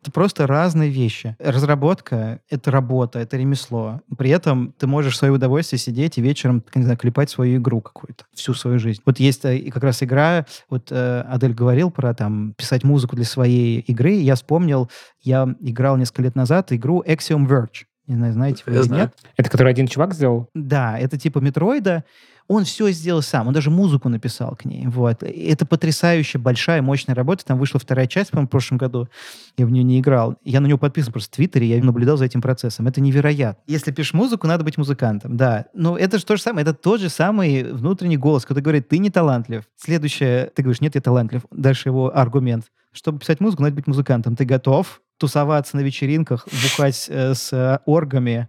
Это 0.08 0.14
просто 0.14 0.48
разные 0.48 0.90
вещи. 0.90 1.36
Разработка— 1.38 2.40
это 2.50 2.72
работа, 2.72 3.20
это 3.20 3.36
ремесло. 3.36 4.00
При 4.18 4.30
этом 4.30 4.74
ты 4.78 4.88
можешь 4.88 5.16
в 5.16 5.18
свое 5.18 5.34
удовольствие 5.34 5.80
сидеть 5.80 6.18
и 6.18 6.22
вечером, 6.22 6.64
не 6.76 6.84
знаю, 6.84 6.98
клепать 6.98 7.30
свою 7.30 7.58
игру 7.58 7.82
какую-то 7.82 8.24
всю 8.34 8.54
свою 8.54 8.80
жизнь. 8.80 9.02
Вот 9.06 9.20
есть 9.20 9.44
э, 9.44 9.70
как 9.70 9.84
раз 9.84 10.02
игра, 10.02 10.46
вот 10.70 10.94
э, 10.94 11.26
Адель 11.28 11.54
говорил 11.54 11.92
про 11.92 12.14
там 12.14 12.54
писать 12.54 12.86
музыку 12.86 13.18
для 13.18 13.26
своей 13.26 13.82
игры. 13.82 14.14
Я 14.14 14.36
вспомнил, 14.36 14.90
я 15.24 15.54
играл 15.60 15.98
несколько 15.98 16.22
лет 16.22 16.36
назад 16.36 16.72
игру 16.72 17.04
Axiom 17.06 17.46
Verge. 17.46 17.84
Не 18.08 18.16
знаю, 18.16 18.32
знаете 18.32 18.64
вы 18.66 18.76
или 18.76 18.88
нет? 18.88 19.14
Это 19.36 19.50
который 19.50 19.74
один 19.74 19.88
чувак 19.88 20.14
сделал? 20.14 20.50
Да, 20.54 20.98
это 20.98 21.20
типа 21.20 21.40
Метроида. 21.40 22.06
Он 22.48 22.64
все 22.64 22.92
сделал 22.92 23.22
сам, 23.22 23.48
он 23.48 23.54
даже 23.54 23.70
музыку 23.70 24.08
написал 24.10 24.56
к 24.56 24.66
ней. 24.66 24.88
Вот. 24.88 25.24
И 25.24 25.48
Это 25.48 25.66
потрясающе 25.66 26.38
большая, 26.38 26.82
мощная 26.82 27.14
работа. 27.14 27.46
Там 27.46 27.60
вышла 27.60 27.80
вторая 27.80 28.08
часть, 28.08 28.32
по-моему, 28.32 28.48
в 28.48 28.52
прошлом 28.52 28.78
году. 28.78 29.10
Я 29.58 29.66
в 29.66 29.72
нее 29.72 29.84
не 29.84 30.00
играл. 30.00 30.38
Я 30.44 30.62
на 30.62 30.68
него 30.68 30.78
подписан 30.78 31.12
просто 31.12 31.34
в 31.34 31.36
Твиттере, 31.36 31.68
я 31.68 31.84
наблюдал 31.84 32.18
за 32.18 32.26
этим 32.26 32.42
процессом. 32.42 32.88
Это 32.88 33.02
невероятно. 33.02 33.62
Если 33.68 33.92
пишешь 33.92 34.14
музыку, 34.14 34.48
надо 34.48 34.64
быть 34.64 34.78
музыкантом, 34.78 35.36
да. 35.36 35.66
Но 35.74 35.98
это 35.98 36.20
же 36.20 36.26
то 36.26 36.38
же 36.38 36.42
самое, 36.42 36.64
это 36.64 36.74
тот 36.74 37.02
же 37.02 37.10
самый 37.10 37.64
внутренний 37.64 38.18
голос, 38.18 38.46
который 38.46 38.62
говорит, 38.62 38.88
ты 38.88 38.98
не 38.98 39.10
талантлив. 39.10 39.64
Следующее, 39.76 40.52
ты 40.56 40.62
говоришь, 40.62 40.82
нет, 40.82 40.96
я 40.96 41.02
талантлив. 41.02 41.42
Дальше 41.52 41.90
его 41.90 42.16
аргумент. 42.16 42.66
Чтобы 42.94 43.20
писать 43.20 43.40
музыку, 43.42 43.62
надо 43.64 43.76
быть 43.76 43.88
музыкантом. 43.88 44.36
Ты 44.36 44.46
готов 44.46 45.02
тусоваться 45.18 45.76
на 45.76 45.82
вечеринках, 45.82 46.48
бухать 46.64 47.08
э, 47.10 47.34
с 47.34 47.52
э, 47.52 47.80
оргами, 47.86 48.48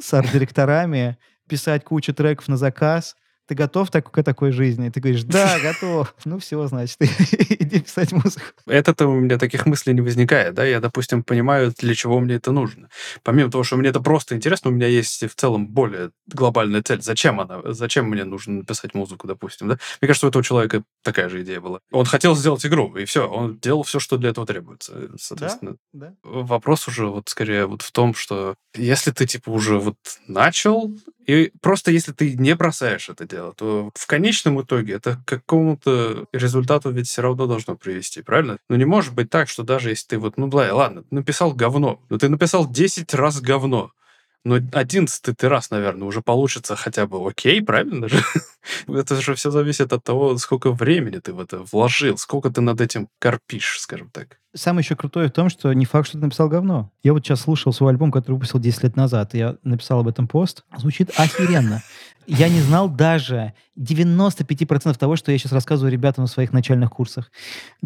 с 0.00 0.12
арт-директорами, 0.14 1.18
писать 1.48 1.84
кучу 1.84 2.14
треков 2.14 2.48
на 2.48 2.56
заказ. 2.56 3.16
Ты 3.46 3.54
готов 3.54 3.90
так, 3.90 4.10
к 4.10 4.22
такой 4.22 4.52
жизни? 4.52 4.88
Ты 4.88 5.00
говоришь, 5.00 5.24
да, 5.24 5.58
готов. 5.62 6.14
Ну 6.24 6.38
все, 6.38 6.66
значит, 6.66 6.96
иди 7.00 7.80
писать 7.80 8.12
музыку. 8.12 8.44
Это-то 8.66 9.06
у 9.08 9.20
меня 9.20 9.38
таких 9.38 9.66
мыслей 9.66 9.94
не 9.94 10.00
возникает, 10.00 10.54
да, 10.54 10.64
я, 10.64 10.80
допустим, 10.80 11.24
понимаю, 11.24 11.72
для 11.76 11.94
чего 11.94 12.20
мне 12.20 12.36
это 12.36 12.52
нужно. 12.52 12.88
Помимо 13.22 13.50
того, 13.50 13.64
что 13.64 13.76
мне 13.76 13.90
это 13.90 14.00
просто 14.00 14.36
интересно, 14.36 14.70
у 14.70 14.74
меня 14.74 14.86
есть 14.86 15.24
в 15.28 15.34
целом 15.34 15.66
более 15.66 16.10
глобальная 16.26 16.82
цель. 16.82 17.02
Зачем 17.02 17.40
она? 17.40 17.60
Зачем 17.64 18.08
мне 18.08 18.24
нужно 18.24 18.58
написать 18.58 18.94
музыку, 18.94 19.26
допустим, 19.26 19.68
да? 19.68 19.78
Мне 20.00 20.06
кажется, 20.06 20.26
у 20.26 20.30
этого 20.30 20.44
человека 20.44 20.84
такая 21.02 21.28
же 21.28 21.42
идея 21.42 21.60
была. 21.60 21.80
Он 21.90 22.04
хотел 22.04 22.36
сделать 22.36 22.64
игру, 22.64 22.96
и 22.96 23.04
все, 23.04 23.28
он 23.28 23.58
делал 23.58 23.82
все, 23.82 23.98
что 23.98 24.18
для 24.18 24.30
этого 24.30 24.46
требуется, 24.46 25.10
соответственно. 25.18 25.76
Да? 25.92 26.14
Вопрос 26.22 26.86
уже 26.88 27.06
вот 27.06 27.28
скорее 27.28 27.66
вот 27.66 27.82
в 27.82 27.90
том, 27.92 28.14
что 28.14 28.54
если 28.74 29.10
ты 29.10 29.26
типа 29.26 29.50
уже 29.50 29.78
вот 29.78 29.96
начал, 30.26 30.94
и 31.26 31.52
просто 31.60 31.90
если 31.90 32.12
ты 32.12 32.34
не 32.36 32.54
бросаешь 32.54 33.08
это 33.08 33.26
дело, 33.36 33.54
то 33.54 33.90
в 33.94 34.06
конечном 34.06 34.60
итоге 34.60 34.94
это 34.94 35.16
к 35.16 35.24
какому-то 35.24 36.26
результату 36.32 36.90
ведь 36.90 37.08
все 37.08 37.22
равно 37.22 37.46
должно 37.46 37.76
привести, 37.76 38.22
правильно? 38.22 38.58
Ну 38.68 38.76
не 38.76 38.84
может 38.84 39.14
быть 39.14 39.30
так, 39.30 39.48
что 39.48 39.62
даже 39.62 39.90
если 39.90 40.08
ты 40.08 40.18
вот, 40.18 40.36
ну 40.36 40.50
ладно, 40.52 41.04
написал 41.10 41.52
говно, 41.52 42.00
но 42.08 42.18
ты 42.18 42.28
написал 42.28 42.70
10 42.70 43.14
раз 43.14 43.40
говно, 43.40 43.92
но 44.44 44.56
одиннадцатый 44.72 45.34
ты 45.34 45.48
раз, 45.48 45.70
наверное, 45.70 46.08
уже 46.08 46.20
получится 46.20 46.74
хотя 46.74 47.06
бы 47.06 47.24
окей, 47.28 47.62
правильно 47.62 48.08
же? 48.08 48.20
Это 48.88 49.20
же 49.20 49.34
все 49.34 49.50
зависит 49.52 49.92
от 49.92 50.02
того, 50.02 50.36
сколько 50.38 50.72
времени 50.72 51.18
ты 51.18 51.32
в 51.32 51.40
это 51.40 51.64
вложил, 51.70 52.18
сколько 52.18 52.50
ты 52.50 52.60
над 52.60 52.80
этим 52.80 53.08
корпишь, 53.20 53.78
скажем 53.80 54.10
так. 54.10 54.38
Самое 54.54 54.82
еще 54.82 54.96
крутое 54.96 55.28
в 55.28 55.32
том, 55.32 55.48
что 55.48 55.72
не 55.72 55.84
факт, 55.84 56.08
что 56.08 56.18
ты 56.18 56.24
написал 56.24 56.48
говно. 56.48 56.90
Я 57.02 57.12
вот 57.12 57.24
сейчас 57.24 57.42
слушал 57.42 57.72
свой 57.72 57.92
альбом, 57.92 58.10
который 58.10 58.34
выпустил 58.34 58.58
10 58.58 58.82
лет 58.82 58.96
назад. 58.96 59.34
Я 59.34 59.56
написал 59.62 60.00
об 60.00 60.08
этом 60.08 60.28
пост. 60.28 60.64
Звучит 60.76 61.10
охеренно. 61.16 61.82
Я 62.26 62.48
не 62.48 62.60
знал 62.60 62.88
даже 62.88 63.52
95% 63.78 64.96
того, 64.96 65.16
что 65.16 65.32
я 65.32 65.38
сейчас 65.38 65.52
рассказываю 65.52 65.92
ребятам 65.92 66.24
на 66.24 66.28
своих 66.28 66.52
начальных 66.52 66.90
курсах. 66.90 67.30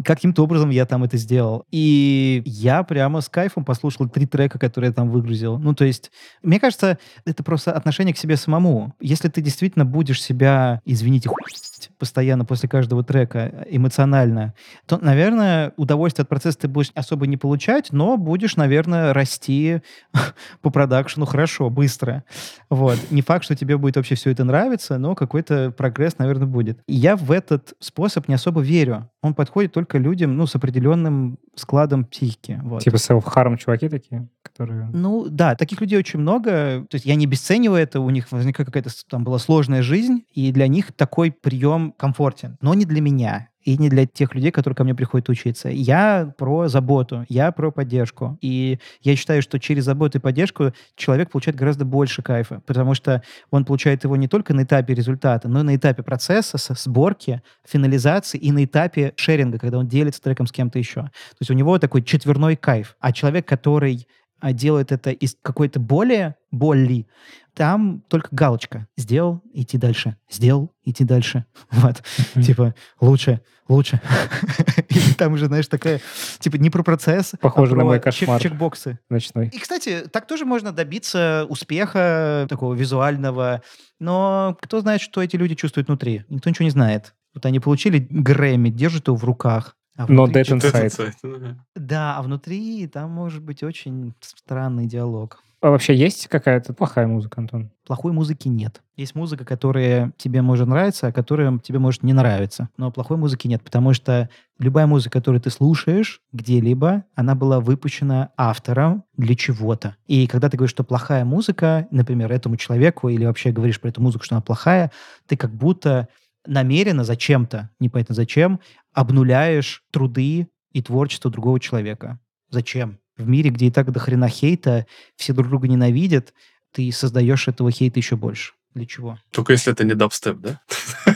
Каким-то 0.03 0.43
образом 0.43 0.69
я 0.69 0.85
там 0.85 1.03
это 1.03 1.17
сделал. 1.17 1.65
И 1.71 2.41
я 2.45 2.83
прямо 2.83 3.21
с 3.21 3.29
кайфом 3.29 3.65
послушал 3.65 4.07
три 4.09 4.25
трека, 4.25 4.59
которые 4.59 4.89
я 4.89 4.93
там 4.93 5.09
выгрузил. 5.09 5.57
Ну, 5.57 5.73
то 5.73 5.85
есть, 5.85 6.11
мне 6.43 6.59
кажется, 6.59 6.97
это 7.25 7.43
просто 7.43 7.71
отношение 7.71 8.13
к 8.13 8.17
себе 8.17 8.37
самому. 8.37 8.93
Если 8.99 9.29
ты 9.29 9.41
действительно 9.41 9.85
будешь 9.85 10.21
себя, 10.21 10.81
извините, 10.85 11.29
хуй**ть 11.77 11.89
постоянно 11.97 12.45
после 12.45 12.69
каждого 12.69 13.03
трека 13.03 13.65
эмоционально, 13.69 14.53
то, 14.85 14.97
наверное, 14.97 15.73
удовольствие 15.77 16.23
от 16.23 16.29
процесса 16.29 16.59
ты 16.59 16.67
будешь 16.67 16.91
особо 16.95 17.27
не 17.27 17.37
получать, 17.37 17.91
но 17.91 18.17
будешь, 18.17 18.55
наверное, 18.55 19.13
расти 19.13 19.81
по 20.61 20.69
продакшену 20.69 21.25
хорошо, 21.25 21.69
быстро. 21.69 22.23
Вот. 22.69 22.97
Не 23.11 23.21
факт, 23.21 23.45
что 23.45 23.55
тебе 23.55 23.77
будет 23.77 23.95
вообще 23.95 24.15
все 24.15 24.31
это 24.31 24.43
нравиться, 24.43 24.97
но 24.97 25.15
какой-то 25.15 25.71
прогресс, 25.71 26.17
наверное, 26.17 26.47
будет. 26.47 26.79
И 26.87 26.93
я 26.93 27.15
в 27.15 27.31
этот 27.31 27.73
способ 27.79 28.27
не 28.27 28.35
особо 28.35 28.61
верю. 28.61 29.09
Он 29.21 29.33
подходит 29.33 29.73
только 29.73 29.97
людям, 29.97 30.37
ну, 30.37 30.45
с 30.45 30.55
определенным 30.55 31.39
складом 31.55 32.05
психики. 32.05 32.59
Вот. 32.63 32.83
Типа 32.83 32.95
self-harm 32.95 33.57
чуваки 33.57 33.89
такие, 33.89 34.27
которые... 34.43 34.89
Ну, 34.93 35.25
да, 35.27 35.55
таких 35.55 35.81
людей 35.81 35.97
очень 35.97 36.19
много. 36.19 36.85
То 36.89 36.95
есть 36.95 37.05
я 37.05 37.15
не 37.15 37.25
обесцениваю 37.25 37.81
это, 37.81 37.99
у 37.99 38.09
них 38.11 38.31
возникла 38.31 38.63
какая-то 38.63 38.91
там 39.09 39.23
была 39.23 39.39
сложная 39.39 39.81
жизнь, 39.81 40.23
и 40.33 40.51
для 40.51 40.67
них 40.67 40.91
такой 40.93 41.31
прием 41.31 41.93
комфортен. 41.97 42.57
Но 42.61 42.73
не 42.75 42.85
для 42.85 43.01
меня 43.01 43.49
и 43.67 43.77
не 43.77 43.89
для 43.89 44.05
тех 44.05 44.33
людей, 44.33 44.51
которые 44.51 44.77
ко 44.77 44.85
мне 44.85 44.95
приходят 44.95 45.27
учиться. 45.27 45.67
Я 45.67 46.33
про 46.37 46.69
заботу, 46.69 47.25
я 47.27 47.51
про 47.51 47.69
поддержку. 47.69 48.37
И 48.39 48.79
я 49.01 49.17
считаю, 49.17 49.41
что 49.41 49.59
через 49.59 49.83
заботу 49.83 50.19
и 50.19 50.21
поддержку 50.21 50.71
человек 50.95 51.31
получает 51.31 51.57
гораздо 51.57 51.83
больше 51.83 52.21
кайфа, 52.21 52.61
потому 52.65 52.93
что 52.93 53.21
он 53.51 53.65
получает 53.65 54.05
его 54.05 54.15
не 54.15 54.29
только 54.29 54.53
на 54.53 54.63
этапе 54.63 54.93
результата, 54.93 55.49
но 55.49 55.59
и 55.59 55.63
на 55.63 55.75
этапе 55.75 56.01
процесса, 56.01 56.57
сборки, 56.75 57.41
финализации 57.67 58.37
и 58.37 58.53
на 58.53 58.63
этапе 58.63 59.11
шеринга, 59.17 59.59
когда 59.59 59.79
он 59.79 59.87
делится 59.89 60.21
треком 60.21 60.47
с 60.47 60.53
кем-то 60.53 60.79
еще. 60.79 61.01
То 61.01 61.37
есть 61.41 61.51
у 61.51 61.53
него 61.53 61.77
такой 61.77 62.03
четверной 62.03 62.55
кайф. 62.55 62.95
А 63.01 63.11
человек, 63.11 63.45
который 63.45 64.07
а, 64.39 64.53
делает 64.53 64.93
это 64.93 65.09
из 65.09 65.35
какой-то 65.41 65.81
более 65.81 66.35
боли, 66.51 67.07
там 67.57 68.01
только 68.07 68.29
галочка. 68.31 68.87
Сделал, 68.95 69.41
идти 69.51 69.77
дальше. 69.79 70.15
Сделал, 70.29 70.71
идти 70.83 71.03
дальше. 71.03 71.45
Вот. 71.71 72.03
Типа, 72.45 72.75
лучше, 73.01 73.41
лучше. 73.67 73.99
И 74.89 75.13
там 75.15 75.33
уже, 75.33 75.47
знаешь, 75.47 75.67
такая, 75.67 75.99
типа, 76.39 76.57
не 76.57 76.69
про 76.69 76.83
процесс, 76.83 77.33
а 77.33 77.37
Похоже 77.37 77.71
на 77.71 77.77
про 77.79 77.85
мой 77.85 77.95
чек- 77.97 78.03
кошмар. 78.03 78.39
чекбоксы. 78.41 78.99
Ночной. 79.09 79.47
И, 79.47 79.57
кстати, 79.57 80.03
так 80.11 80.27
тоже 80.27 80.45
можно 80.45 80.71
добиться 80.71 81.45
успеха 81.49 82.45
такого 82.47 82.75
визуального. 82.75 83.63
Но 83.99 84.55
кто 84.61 84.81
знает, 84.81 85.01
что 85.01 85.23
эти 85.23 85.35
люди 85.35 85.55
чувствуют 85.55 85.87
внутри? 85.87 86.23
Никто 86.29 86.49
ничего 86.51 86.65
не 86.65 86.69
знает. 86.71 87.15
Вот 87.33 87.45
они 87.47 87.59
получили 87.59 88.05
Грэмми, 88.09 88.69
держат 88.69 89.07
его 89.07 89.17
в 89.17 89.23
руках. 89.23 89.75
а 89.97 90.05
Но 90.07 90.27
Dead 90.27 90.43
Inside. 90.43 91.55
Да, 91.75 92.17
а 92.17 92.21
внутри 92.21 92.85
там 92.87 93.09
может 93.11 93.41
быть 93.43 93.63
очень 93.63 94.13
странный 94.21 94.85
диалог. 94.85 95.41
А 95.59 95.71
вообще 95.71 95.95
есть 95.95 96.27
какая-то 96.27 96.73
плохая 96.73 97.07
музыка, 97.07 97.41
Антон? 97.41 97.71
Плохой 97.83 98.11
музыки 98.11 98.47
нет. 98.47 98.83
Есть 98.95 99.15
музыка, 99.15 99.43
которая 99.43 100.13
тебе 100.15 100.43
может 100.43 100.67
нравиться, 100.67 101.07
а 101.07 101.11
которая 101.11 101.57
тебе 101.57 101.79
может 101.79 102.03
не 102.03 102.13
нравиться. 102.13 102.69
Но 102.77 102.91
плохой 102.91 103.17
музыки 103.17 103.47
нет, 103.47 103.63
потому 103.63 103.93
что 103.93 104.29
любая 104.59 104.85
музыка, 104.85 105.19
которую 105.19 105.41
ты 105.41 105.49
слушаешь 105.49 106.21
где-либо, 106.31 107.05
она 107.15 107.33
была 107.33 107.59
выпущена 107.59 108.29
автором 108.37 109.03
для 109.15 109.33
чего-то. 109.33 109.95
И 110.05 110.27
когда 110.27 110.49
ты 110.49 110.57
говоришь, 110.57 110.71
что 110.71 110.83
плохая 110.83 111.25
музыка, 111.25 111.87
например, 111.89 112.31
этому 112.31 112.55
человеку, 112.57 113.09
или 113.09 113.25
вообще 113.25 113.51
говоришь 113.51 113.81
про 113.81 113.89
эту 113.89 113.99
музыку, 113.99 114.25
что 114.25 114.35
она 114.35 114.41
плохая, 114.43 114.91
ты 115.25 115.37
как 115.37 115.51
будто 115.51 116.07
намеренно 116.45 117.03
зачем-то, 117.03 117.71
непонятно 117.79 118.13
зачем, 118.13 118.59
обнуляешь 118.93 119.83
труды 119.91 120.49
и 120.71 120.81
творчество 120.83 121.31
другого 121.31 121.59
человека. 121.59 122.19
Зачем? 122.51 122.99
В 123.17 123.27
мире, 123.27 123.49
где 123.49 123.67
и 123.67 123.71
так 123.71 123.91
до 123.91 123.99
хрена 123.99 124.29
хейта, 124.29 124.85
все 125.15 125.33
друг 125.33 125.49
друга 125.49 125.67
ненавидят, 125.67 126.33
ты 126.71 126.91
создаешь 126.91 127.47
этого 127.47 127.71
хейта 127.71 127.99
еще 127.99 128.15
больше. 128.15 128.53
Для 128.73 128.85
чего? 128.85 129.17
Только 129.31 129.53
если 129.53 129.73
это 129.73 129.83
не 129.83 129.95
дабстеп, 129.95 130.37
да? 130.37 130.61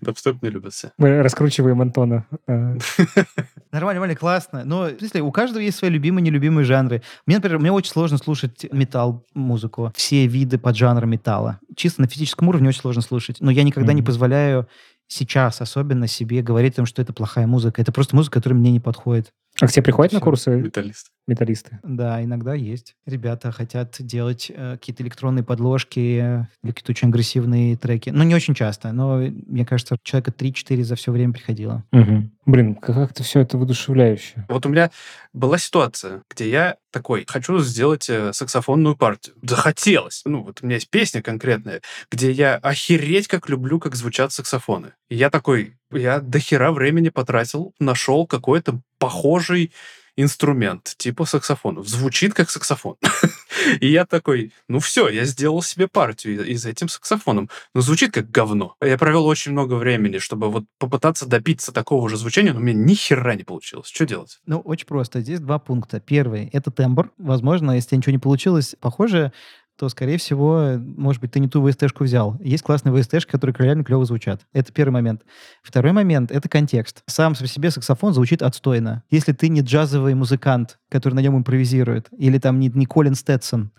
Дабстеп 0.00 0.42
не 0.42 0.50
любят 0.50 0.74
все. 0.74 0.90
Мы 0.98 1.22
раскручиваем 1.22 1.80
Антона. 1.80 2.26
Э, 2.48 2.76
Нормально, 3.70 4.00
нормально, 4.00 4.16
классно. 4.16 4.64
Но, 4.64 4.86
в 4.86 4.98
смысле, 4.98 5.22
у 5.22 5.30
каждого 5.30 5.62
есть 5.62 5.78
свои 5.78 5.90
любимые, 5.90 6.22
нелюбимые 6.24 6.64
жанры. 6.64 7.02
Мне, 7.24 7.36
например, 7.36 7.60
мне 7.60 7.70
очень 7.70 7.92
сложно 7.92 8.18
слушать 8.18 8.66
металл-музыку, 8.72 9.92
все 9.94 10.26
виды 10.26 10.58
поджанра 10.58 11.06
металла. 11.06 11.60
Чисто 11.76 12.02
на 12.02 12.08
физическом 12.08 12.48
уровне 12.48 12.68
очень 12.68 12.80
сложно 12.80 13.00
слушать. 13.00 13.36
Но 13.38 13.52
я 13.52 13.62
никогда 13.62 13.92
не 13.92 14.02
позволяю 14.02 14.68
сейчас 15.06 15.60
особенно 15.60 16.06
себе 16.08 16.42
говорить 16.42 16.74
о 16.74 16.76
том, 16.76 16.86
что 16.86 17.00
это 17.00 17.12
плохая 17.12 17.46
музыка. 17.46 17.80
Это 17.80 17.92
просто 17.92 18.16
музыка, 18.16 18.40
которая 18.40 18.58
мне 18.58 18.72
не 18.72 18.80
подходит. 18.80 19.32
А 19.62 19.68
к 19.68 19.70
тебе 19.70 19.84
приходят 19.84 20.12
на 20.12 20.18
курсы 20.18 20.56
Металлист. 20.56 21.12
металлисты. 21.28 21.78
Да, 21.84 22.20
иногда 22.24 22.52
есть. 22.52 22.96
Ребята 23.06 23.52
хотят 23.52 23.94
делать 24.00 24.50
э, 24.52 24.72
какие-то 24.72 25.04
электронные 25.04 25.44
подложки 25.44 26.00
или 26.00 26.46
какие-то 26.64 26.90
очень 26.90 27.10
агрессивные 27.10 27.76
треки. 27.76 28.10
Ну, 28.10 28.24
не 28.24 28.34
очень 28.34 28.54
часто, 28.54 28.90
но 28.90 29.18
мне 29.18 29.64
кажется, 29.64 29.96
человека 30.02 30.32
3-4 30.36 30.82
за 30.82 30.96
все 30.96 31.12
время 31.12 31.32
приходило. 31.32 31.84
Угу. 31.92 32.30
Блин, 32.44 32.74
как-то 32.74 33.22
все 33.22 33.40
это 33.40 33.56
воодушевляюще. 33.56 34.44
Вот 34.48 34.66
у 34.66 34.68
меня 34.68 34.90
была 35.32 35.58
ситуация, 35.58 36.22
где 36.28 36.50
я 36.50 36.76
такой, 36.90 37.24
хочу 37.26 37.60
сделать 37.60 38.10
э, 38.10 38.32
саксофонную 38.32 38.96
партию. 38.96 39.36
Захотелось. 39.42 40.22
Ну, 40.24 40.42
вот 40.42 40.58
у 40.60 40.66
меня 40.66 40.74
есть 40.74 40.90
песня 40.90 41.22
конкретная, 41.22 41.82
где 42.10 42.32
я 42.32 42.56
охереть 42.56 43.28
как 43.28 43.48
люблю, 43.48 43.78
как 43.78 43.94
звучат 43.94 44.32
саксофоны. 44.32 44.94
И 45.08 45.14
я 45.14 45.30
такой, 45.30 45.76
я 45.92 46.18
до 46.18 46.40
хера 46.40 46.72
времени 46.72 47.10
потратил, 47.10 47.74
нашел 47.78 48.26
какой-то 48.26 48.80
похожий 48.98 49.72
инструмент, 50.16 50.94
типа 50.96 51.24
саксофона. 51.24 51.82
Звучит 51.82 52.34
как 52.34 52.50
саксофон. 52.50 52.96
И 53.80 53.90
я 53.90 54.04
такой, 54.04 54.52
ну 54.68 54.80
все, 54.80 55.08
я 55.08 55.24
сделал 55.24 55.62
себе 55.62 55.86
партию 55.86 56.44
и 56.46 56.54
за 56.54 56.70
этим 56.70 56.88
саксофоном. 56.88 57.48
Но 57.74 57.80
звучит 57.80 58.12
как 58.12 58.30
говно. 58.30 58.76
Я 58.80 58.98
провел 58.98 59.26
очень 59.26 59.52
много 59.52 59.74
времени, 59.74 60.18
чтобы 60.18 60.50
вот 60.50 60.64
попытаться 60.78 61.26
добиться 61.26 61.72
такого 61.72 62.08
же 62.08 62.16
звучания, 62.16 62.52
но 62.52 62.60
у 62.60 62.62
меня 62.62 62.78
ни 62.78 62.94
хера 62.94 63.34
не 63.34 63.44
получилось. 63.44 63.88
Что 63.88 64.06
делать? 64.06 64.40
Ну, 64.46 64.58
очень 64.58 64.86
просто. 64.86 65.20
Здесь 65.20 65.40
два 65.40 65.58
пункта. 65.58 66.00
Первый— 66.00 66.48
это 66.52 66.70
тембр. 66.70 67.10
Возможно, 67.18 67.72
если 67.72 67.96
ничего 67.96 68.12
не 68.12 68.18
получилось, 68.18 68.74
похоже, 68.80 69.32
то, 69.78 69.88
скорее 69.88 70.18
всего, 70.18 70.74
может 70.78 71.20
быть, 71.20 71.32
ты 71.32 71.40
не 71.40 71.48
ту 71.48 71.66
VST-шку 71.66 72.04
взял. 72.04 72.38
Есть 72.40 72.62
классные 72.62 72.94
VST, 72.94 73.26
которые 73.26 73.54
реально 73.58 73.84
клево 73.84 74.04
звучат. 74.04 74.42
Это 74.52 74.72
первый 74.72 74.92
момент. 74.92 75.22
Второй 75.62 75.92
момент— 75.92 76.30
это 76.32 76.48
контекст. 76.48 77.02
Сам 77.06 77.34
по 77.34 77.46
себе 77.46 77.70
саксофон 77.70 78.14
звучит 78.14 78.42
отстойно. 78.42 79.02
Если 79.10 79.32
ты 79.32 79.48
не 79.48 79.60
джазовый 79.60 80.14
музыкант, 80.14 80.78
который 80.90 81.14
на 81.14 81.20
нем 81.20 81.36
импровизирует, 81.36 82.08
или 82.16 82.38
там 82.38 82.60
не, 82.60 82.68
не 82.68 82.86
Колин 82.86 83.14
Стэтсон, 83.14 83.72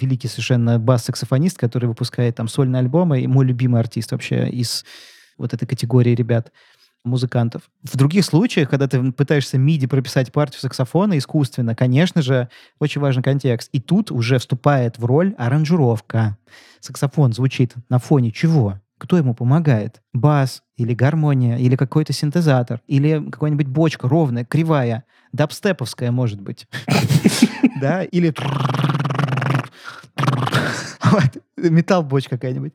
великий 0.00 0.28
совершенно 0.28 0.78
бас-саксофонист, 0.78 1.58
который 1.58 1.86
выпускает 1.86 2.36
там 2.36 2.48
сольные 2.48 2.80
альбомы, 2.80 3.20
и 3.20 3.26
мой 3.26 3.46
любимый 3.46 3.80
артист 3.80 4.12
вообще 4.12 4.48
из 4.48 4.84
вот 5.38 5.54
этой 5.54 5.66
категории 5.66 6.14
ребят— 6.14 6.52
музыкантов. 7.06 7.62
В 7.82 7.96
других 7.96 8.24
случаях, 8.24 8.70
когда 8.70 8.88
ты 8.88 9.12
пытаешься 9.12 9.56
MIDI 9.56 9.88
прописать 9.88 10.32
партию 10.32 10.60
саксофона 10.60 11.16
искусственно, 11.18 11.74
конечно 11.74 12.22
же, 12.22 12.48
очень 12.78 13.00
важен 13.00 13.22
контекст. 13.22 13.68
И 13.72 13.80
тут 13.80 14.10
уже 14.10 14.38
вступает 14.38 14.98
в 14.98 15.04
роль 15.04 15.34
аранжировка. 15.38 16.36
Саксофон 16.80 17.32
звучит 17.32 17.74
на 17.88 17.98
фоне 17.98 18.30
чего? 18.30 18.80
Кто 18.98 19.18
ему 19.18 19.34
помогает? 19.34 20.00
Бас 20.12 20.62
или 20.76 20.94
гармония, 20.94 21.58
или 21.58 21.76
какой-то 21.76 22.12
синтезатор, 22.12 22.80
или 22.86 23.22
какая-нибудь 23.30 23.66
бочка 23.66 24.08
ровная, 24.08 24.44
кривая, 24.44 25.04
дабстеповская, 25.32 26.10
может 26.10 26.40
быть. 26.40 26.66
Да, 27.78 28.04
или 28.04 28.34
металл-бочка 31.56 32.36
какая-нибудь 32.36 32.72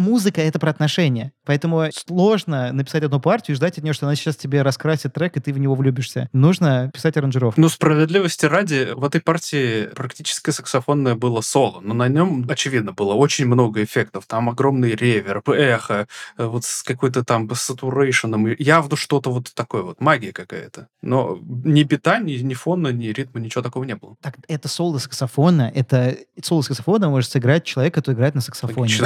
музыка— 0.00 0.40
это 0.42 0.58
про 0.58 0.70
отношения. 0.70 1.32
Поэтому 1.44 1.88
сложно 1.92 2.72
написать 2.72 3.04
одну 3.04 3.20
партию 3.20 3.54
и 3.54 3.56
ждать 3.56 3.78
от 3.78 3.84
нее, 3.84 3.92
что 3.92 4.06
она 4.06 4.16
сейчас 4.16 4.36
тебе 4.36 4.62
раскрасит 4.62 5.12
трек, 5.12 5.36
и 5.36 5.40
ты 5.40 5.52
в 5.52 5.58
него 5.58 5.74
влюбишься. 5.74 6.28
Нужно 6.32 6.90
писать 6.92 7.16
аранжировку. 7.16 7.60
Ну, 7.60 7.68
справедливости 7.68 8.46
ради, 8.46 8.90
в 8.94 9.04
этой 9.04 9.20
партии 9.20 9.86
практически 9.94 10.50
саксофонное 10.50 11.14
было 11.14 11.40
соло, 11.40 11.80
но 11.80 11.94
на 11.94 12.08
нем, 12.08 12.46
очевидно, 12.48 12.92
было 12.92 13.14
очень 13.14 13.46
много 13.46 13.82
эффектов. 13.84 14.26
Там 14.26 14.48
огромный 14.48 14.94
реверб, 14.94 15.48
эхо, 15.50 16.06
э, 16.36 16.46
вот 16.46 16.64
с 16.64 16.82
какой-то 16.82 17.24
там 17.24 17.48
сатурейшеном, 17.54 18.46
явно 18.58 18.96
что-то 18.96 19.30
вот 19.30 19.52
такое 19.54 19.82
вот, 19.82 20.00
магия 20.00 20.32
какая-то. 20.32 20.88
Но 21.02 21.38
ни 21.64 21.82
бита, 21.82 22.18
ни, 22.18 22.34
ни 22.34 22.54
фона, 22.54 22.88
ни 22.88 23.08
ритма, 23.08 23.40
ничего 23.40 23.62
такого 23.62 23.84
не 23.84 23.96
было. 23.96 24.16
Так, 24.20 24.36
это 24.48 24.68
соло 24.68 24.98
саксофона, 24.98 25.70
это 25.74 26.16
соло 26.42 26.62
саксофона 26.62 27.08
может 27.08 27.30
сыграть 27.30 27.64
человек, 27.64 27.94
который 27.94 28.14
играет 28.14 28.34
на 28.34 28.40
саксофоне. 28.40 28.94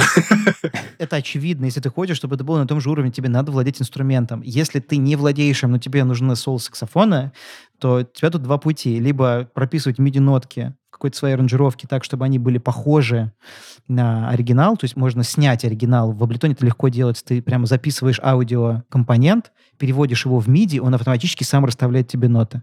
это 0.97 1.17
очевидно. 1.17 1.65
Если 1.65 1.79
ты 1.79 1.89
хочешь, 1.89 2.17
чтобы 2.17 2.35
это 2.35 2.43
было 2.43 2.59
на 2.59 2.67
том 2.67 2.81
же 2.81 2.89
уровне, 2.89 3.11
тебе 3.11 3.29
надо 3.29 3.51
владеть 3.51 3.81
инструментом. 3.81 4.41
Если 4.41 4.79
ты 4.79 4.97
не 4.97 5.15
владеешь 5.15 5.63
им, 5.63 5.71
но 5.71 5.77
тебе 5.77 6.03
нужны 6.03 6.35
соло 6.35 6.57
саксофона, 6.57 7.33
то 7.79 7.95
у 7.97 8.03
тебя 8.03 8.29
тут 8.29 8.43
два 8.43 8.57
пути. 8.57 8.99
Либо 8.99 9.49
прописывать 9.53 9.99
MIDI-нотки 9.99 10.75
какой-то 10.95 11.17
своей 11.17 11.35
аранжировки 11.35 11.85
так, 11.85 12.03
чтобы 12.03 12.25
они 12.25 12.39
были 12.39 12.57
похожи 12.57 13.31
на 13.87 14.29
оригинал, 14.29 14.77
то 14.77 14.85
есть 14.85 14.95
можно 14.95 15.23
снять 15.23 15.63
оригинал. 15.65 16.11
В 16.11 16.23
Ableton 16.23 16.53
это 16.53 16.65
легко 16.65 16.89
делать. 16.89 17.23
Ты 17.25 17.41
прямо 17.41 17.65
записываешь 17.65 18.19
аудиокомпонент, 18.23 19.51
переводишь 19.77 20.25
его 20.25 20.39
в 20.39 20.47
MIDI, 20.47 20.79
он 20.79 20.95
автоматически 20.95 21.43
сам 21.43 21.65
расставляет 21.65 22.07
тебе 22.07 22.27
ноты. 22.27 22.61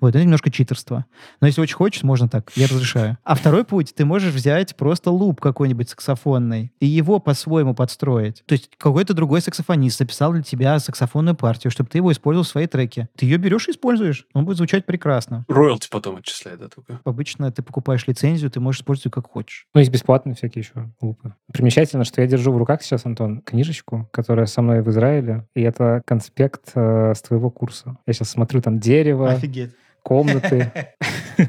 Вот, 0.00 0.08
это 0.08 0.22
немножко 0.22 0.50
читерство. 0.50 1.04
Но 1.40 1.46
если 1.46 1.60
очень 1.60 1.76
хочешь, 1.76 2.02
можно 2.02 2.28
так. 2.28 2.50
Я 2.54 2.66
разрешаю. 2.66 3.18
А 3.24 3.34
второй 3.34 3.64
путь, 3.64 3.94
ты 3.94 4.04
можешь 4.04 4.32
взять 4.32 4.76
просто 4.76 5.10
луп 5.10 5.40
какой-нибудь 5.40 5.90
саксофонный 5.90 6.72
и 6.80 6.86
его 6.86 7.18
по-своему 7.18 7.74
подстроить. 7.74 8.42
То 8.46 8.54
есть 8.54 8.70
какой-то 8.76 9.14
другой 9.14 9.40
саксофонист 9.40 9.98
записал 9.98 10.32
для 10.32 10.42
тебя 10.42 10.78
саксофонную 10.78 11.34
партию, 11.34 11.70
чтобы 11.70 11.90
ты 11.90 11.98
его 11.98 12.12
использовал 12.12 12.44
в 12.44 12.48
своей 12.48 12.66
треке. 12.66 13.08
Ты 13.16 13.26
ее 13.26 13.36
берешь 13.36 13.68
и 13.68 13.72
используешь. 13.72 14.26
Он 14.34 14.44
будет 14.44 14.56
звучать 14.56 14.86
прекрасно. 14.86 15.44
Роялти 15.48 15.88
потом 15.90 16.16
отчисляет, 16.16 16.60
да, 16.60 16.68
только? 16.68 17.00
Обычно 17.04 17.50
ты 17.52 17.62
покупаешь 17.62 17.77
лицензию, 18.06 18.50
ты 18.50 18.60
можешь 18.60 18.80
использовать 18.80 19.12
как 19.12 19.28
хочешь. 19.28 19.66
Ну, 19.74 19.80
есть 19.80 19.92
бесплатные 19.92 20.34
всякие 20.34 20.62
еще 20.62 20.90
лупы. 21.00 21.34
Примечательно, 21.52 22.04
что 22.04 22.20
я 22.20 22.26
держу 22.26 22.52
в 22.52 22.56
руках 22.56 22.82
сейчас, 22.82 23.06
Антон, 23.06 23.40
книжечку, 23.42 24.08
которая 24.12 24.46
со 24.46 24.62
мной 24.62 24.82
в 24.82 24.90
Израиле, 24.90 25.46
и 25.54 25.62
это 25.62 26.02
конспект 26.06 26.72
э, 26.74 27.14
с 27.14 27.22
твоего 27.22 27.50
курса. 27.50 27.96
Я 28.06 28.12
сейчас 28.12 28.30
смотрю 28.30 28.60
там 28.60 28.78
дерево. 28.78 29.30
Офигеть 29.30 29.72
комнаты. 30.08 30.72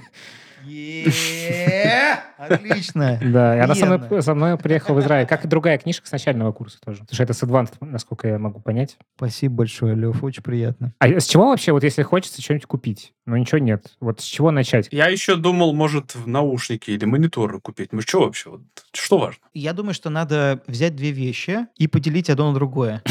Отлично. 2.38 3.20
Да, 3.22 3.58
и 3.58 3.60
она 3.60 3.76
со 3.76 4.34
мной, 4.34 4.58
приехала 4.58 4.96
в 4.96 5.00
Израиль, 5.02 5.28
как 5.28 5.46
и 5.46 5.48
другая 5.48 5.78
книжка 5.78 6.08
с 6.08 6.12
начального 6.12 6.52
курса 6.52 6.80
тоже. 6.84 7.00
Потому 7.02 7.24
это 7.24 7.34
с 7.34 7.44
Advanced, 7.44 7.74
насколько 7.82 8.28
я 8.28 8.40
могу 8.40 8.60
понять. 8.60 8.98
Спасибо 9.18 9.56
большое, 9.56 9.96
Лев, 9.96 10.24
очень 10.24 10.44
приятно. 10.44 10.94
А 11.00 11.08
с 11.08 11.26
чего 11.26 11.50
вообще, 11.50 11.72
вот 11.72 11.84
если 11.84 12.04
хочется 12.04 12.42
что-нибудь 12.42 12.66
купить? 12.66 13.14
Ну, 13.26 13.36
ничего 13.36 13.60
нет. 13.60 13.96
Вот 14.00 14.22
с 14.22 14.24
чего 14.24 14.52
начать? 14.52 14.88
Я 14.92 15.08
еще 15.08 15.36
думал, 15.36 15.74
может, 15.74 16.16
наушники 16.26 16.92
или 16.92 17.06
мониторы 17.06 17.60
купить. 17.60 17.94
Ну, 17.94 18.02
что 18.02 18.22
вообще? 18.22 18.60
Что 18.94 19.18
важно? 19.18 19.42
Я 19.54 19.74
думаю, 19.74 19.94
что 19.94 20.10
надо 20.10 20.62
взять 20.66 20.96
две 20.96 21.12
вещи 21.12 21.68
и 21.78 21.88
поделить 21.88 22.30
одно 22.30 22.50
на 22.50 22.56
другое. 22.56 23.04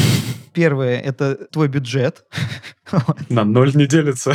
Первое— 0.54 0.98
это 1.00 1.36
твой 1.52 1.68
бюджет. 1.68 2.24
На 3.28 3.44
ноль 3.44 3.76
не 3.76 3.86
делится. 3.86 4.34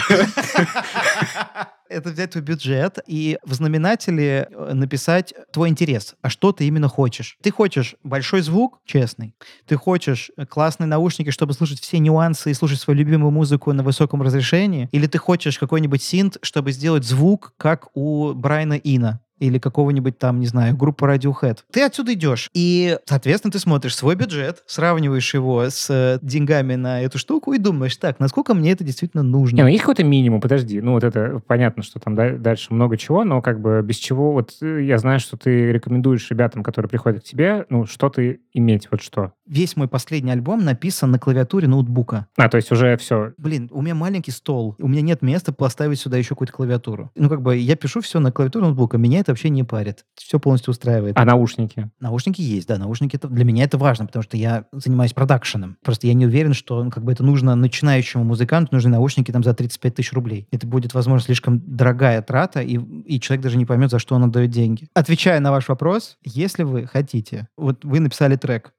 Это 1.94 2.10
взять 2.10 2.32
твой 2.32 2.44
бюджет 2.44 2.98
и 3.06 3.38
в 3.44 3.54
знаменателе 3.54 4.48
э, 4.50 4.74
написать 4.74 5.34
твой 5.52 5.70
интерес. 5.70 6.16
А 6.22 6.30
что 6.30 6.52
ты 6.52 6.66
именно 6.66 6.88
хочешь? 6.88 7.38
Ты 7.44 7.52
хочешь 7.52 7.96
большой 8.04 8.41
звук, 8.41 8.80
честный. 8.84 9.36
Ты 9.68 9.76
хочешь 9.76 10.32
э, 10.36 10.46
классные 10.48 10.88
наушники, 10.88 11.30
чтобы 11.30 11.54
слушать 11.54 11.80
все 11.80 12.00
нюансы 12.00 12.50
и 12.50 12.54
слушать 12.56 12.80
свою 12.80 12.98
любимую 12.98 13.32
музыку 13.32 13.72
на 13.74 13.84
высоком 13.84 14.24
разрешении. 14.24 14.89
Или 14.91 15.06
ты 15.06 15.20
хочешь 15.20 15.60
какой-нибудь 15.60 16.02
синт, 16.02 16.38
чтобы 16.41 16.72
сделать 16.72 17.04
звук, 17.04 17.54
как 17.58 17.89
у 17.94 18.34
Брайана 18.34 18.74
Ина 18.74 19.23
или 19.40 19.60
какого-нибудь 19.60 20.18
там, 20.18 20.40
не 20.40 20.48
знаю, 20.48 20.76
группы 20.76 21.06
Radiohead. 21.06 21.60
Ты 21.72 21.84
отсюда 21.84 22.14
идешь, 22.14 22.50
и, 22.54 22.98
соответственно, 23.06 23.52
ты 23.52 23.60
смотришь 23.60 23.96
свой 23.96 24.16
бюджет, 24.16 24.64
сравниваешь 24.66 25.34
его 25.34 25.64
с 25.70 25.90
э, 25.90 26.20
деньгами 26.22 26.76
на 26.76 27.02
эту 27.02 27.18
штуку 27.18 27.54
и 27.54 27.58
думаешь, 27.58 27.96
так, 27.98 28.20
насколько 28.20 28.54
мне 28.54 28.72
это 28.72 28.84
действительно 28.84 29.24
нужно. 29.24 29.58
Не, 29.58 29.62
ну 29.64 29.68
есть 29.68 29.82
какой-то 29.82 30.04
минимум, 30.04 30.42
подожди, 30.42 30.82
ну 30.82 30.94
вот 30.94 31.04
это 31.04 31.42
понятно, 31.46 31.84
что 31.84 32.00
там 32.00 32.16
дальше 32.16 32.74
много 32.74 32.98
чего, 32.98 33.24
но 33.24 33.42
как 33.42 33.60
бы 33.60 33.82
без 33.84 33.98
чего, 33.98 34.34
вот 34.34 34.56
э, 34.62 34.84
я 34.84 34.98
знаю, 34.98 35.20
что 35.20 35.38
ты 35.38 35.72
рекомендуешь 35.72 36.30
ребятам, 36.30 36.64
которые 36.64 36.90
приходят 36.90 37.24
к 37.24 37.26
тебе, 37.26 37.66
ну 37.70 37.86
что-то 37.86 38.38
иметь, 38.54 38.88
вот 38.92 39.02
что? 39.02 39.34
Весь 39.46 39.76
мой 39.76 39.88
последний 39.88 40.32
альбом 40.32 40.64
написан 40.64 41.12
на 41.12 41.20
клавиатуре 41.20 41.68
ноутбука. 41.68 42.28
А, 42.38 42.50
то 42.50 42.58
есть 42.58 42.72
уже 42.72 42.96
все. 42.98 43.34
Блин, 43.38 43.70
у 43.72 43.82
меня 43.82 43.96
маленький 43.96 44.32
стол, 44.32 44.76
у 44.80 44.88
меня 44.88 45.02
нет 45.02 45.22
места 45.22 45.52
поставить 45.52 46.00
сюда 46.00 46.18
еще 46.18 46.30
какую-то 46.30 46.54
клавиатуру. 46.54 47.12
Ну 47.16 47.30
как 47.30 47.41
бы 47.41 47.58
я 47.58 47.76
пишу 47.76 48.02
все 48.02 48.20
на 48.20 48.32
клавиатуре 48.32 48.66
ноутбука, 48.66 48.98
меня 48.98 49.20
это 49.20 49.32
вообще 49.32 49.50
не 49.50 49.64
парит. 49.64 50.06
Все 50.16 50.39
полностью 50.39 50.72
устраивает. 50.72 51.18
А 51.18 51.26
наушники? 51.26 51.89
Наушники 52.00 52.41
есть, 52.41 52.68
да. 52.68 52.78
Наушники 52.78 53.16
это, 53.16 53.28
для 53.28 53.44
меня 53.44 53.66
это 53.66 53.78
важно, 53.78 54.06
потому 54.06 54.24
что 54.24 54.38
я 54.38 54.66
занимаюсь 54.72 55.14
продакшеном. 55.14 55.78
Просто 55.84 56.08
я 56.08 56.14
не 56.14 56.26
уверен, 56.26 56.54
что 56.54 56.84
ну, 56.84 56.89
как 56.89 57.04
бы 57.04 57.12
это 57.12 57.24
нужно 57.24 57.56
начинающему 57.56 58.24
музыканту, 58.24 58.74
нужны 58.74 58.91
наушники 58.91 59.32
там 59.32 59.44
за 59.44 59.54
35 59.54 59.96
тысяч 59.96 60.14
рублей. 60.14 60.48
Это 60.52 60.66
будет, 60.68 60.94
возможно, 60.94 61.26
слишком 61.26 61.62
дорогая 61.66 62.22
трата, 62.22 62.62
и, 62.62 62.78
и 62.78 63.20
человек 63.20 63.44
даже 63.44 63.58
не 63.58 63.66
поймет, 63.66 63.91
за 63.91 64.00
что 64.00 64.16
он 64.16 64.24
отдает 64.24 64.52
деньги. 64.52 64.88
Отвечая 64.94 65.39
на 65.39 65.52
ваш 65.52 65.68
вопрос, 65.68 66.18
если 66.24 66.64
вы 66.64 66.88
хотите, 66.88 67.48
вот 67.58 67.84
вы 67.84 68.00
написали 68.00 68.36
трек, 68.36 68.74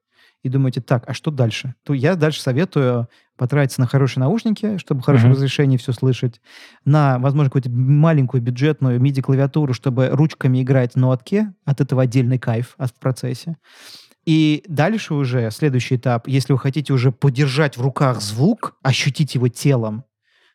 и 0.45 0.49
думаете, 0.49 0.79
так, 0.79 1.05
а 1.07 1.15
что 1.15 1.31
дальше? 1.31 1.73
То 1.81 1.95
я 1.95 2.15
дальше 2.15 2.39
советую 2.39 3.09
потратиться 3.35 3.81
на 3.81 3.87
хорошие 3.87 4.21
наушники, 4.21 4.77
чтобы 4.77 5.01
в 5.01 5.03
хорошем 5.03 5.31
разрешении 5.31 5.75
все 5.77 5.91
слышать, 5.91 6.39
на, 6.85 7.17
возможно, 7.17 7.49
какую-то 7.49 7.71
маленькую 7.71 8.43
бюджетную 8.43 8.99
MIDI-клавиатуру, 8.99 9.73
чтобы 9.73 10.09
ручками 10.09 10.61
играть 10.61 10.95
на 10.95 11.07
лотке, 11.07 11.51
от 11.65 11.81
этого 11.81 12.03
отдельный 12.03 12.37
кайф 12.37 12.75
в 12.77 12.93
процессе. 12.99 13.57
И 14.27 14.63
дальше 14.67 15.15
уже 15.15 15.49
следующий 15.49 15.95
этап, 15.95 16.27
если 16.27 16.53
вы 16.53 16.59
хотите 16.59 16.93
уже 16.93 17.11
подержать 17.11 17.75
в 17.75 17.81
руках 17.81 18.21
звук, 18.21 18.77
ощутить 18.83 19.33
его 19.33 19.47
телом, 19.47 20.03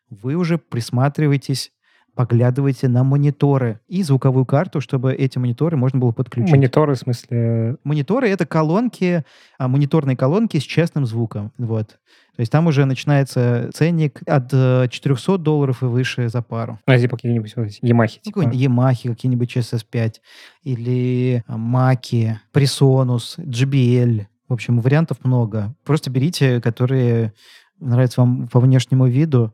вы 0.09 0.35
уже 0.35 0.57
присматриваетесь 0.57 1.73
поглядывайте 2.15 2.87
на 2.87 3.03
мониторы 3.03 3.79
и 3.87 4.03
звуковую 4.03 4.45
карту, 4.45 4.81
чтобы 4.81 5.13
эти 5.13 5.37
мониторы 5.37 5.77
можно 5.77 5.99
было 5.99 6.11
подключить. 6.11 6.51
Мониторы, 6.51 6.95
в 6.95 6.99
смысле... 6.99 7.77
Мониторы— 7.83 8.29
это 8.29 8.45
колонки, 8.45 9.23
а, 9.57 9.67
мониторные 9.67 10.17
колонки 10.17 10.57
с 10.57 10.63
честным 10.63 11.05
звуком. 11.05 11.51
Вот. 11.57 11.97
То 12.35 12.39
есть 12.39 12.51
там 12.51 12.67
уже 12.67 12.85
начинается 12.85 13.69
ценник 13.73 14.21
от 14.25 14.51
400 14.51 15.33
э, 15.33 15.37
долларов 15.37 15.83
и 15.83 15.85
выше 15.85 16.29
за 16.29 16.41
пару. 16.41 16.79
А 16.85 16.97
типа 16.97 17.17
какие-нибудь 17.17 17.53
Ямахи? 17.81 18.21
Ну, 18.25 18.43
типа. 18.43 18.53
Ямахи, 18.53 19.09
какие-нибудь 19.09 19.55
CSS5 19.55 20.15
или 20.63 21.43
Маки, 21.47 22.39
Presonus, 22.53 23.37
JBL. 23.37 24.25
В 24.47 24.53
общем, 24.53 24.79
вариантов 24.79 25.19
много. 25.23 25.75
Просто 25.83 26.09
берите, 26.09 26.61
которые 26.61 27.33
нравятся 27.79 28.21
вам 28.21 28.47
по 28.47 28.59
внешнему 28.59 29.07
виду, 29.07 29.53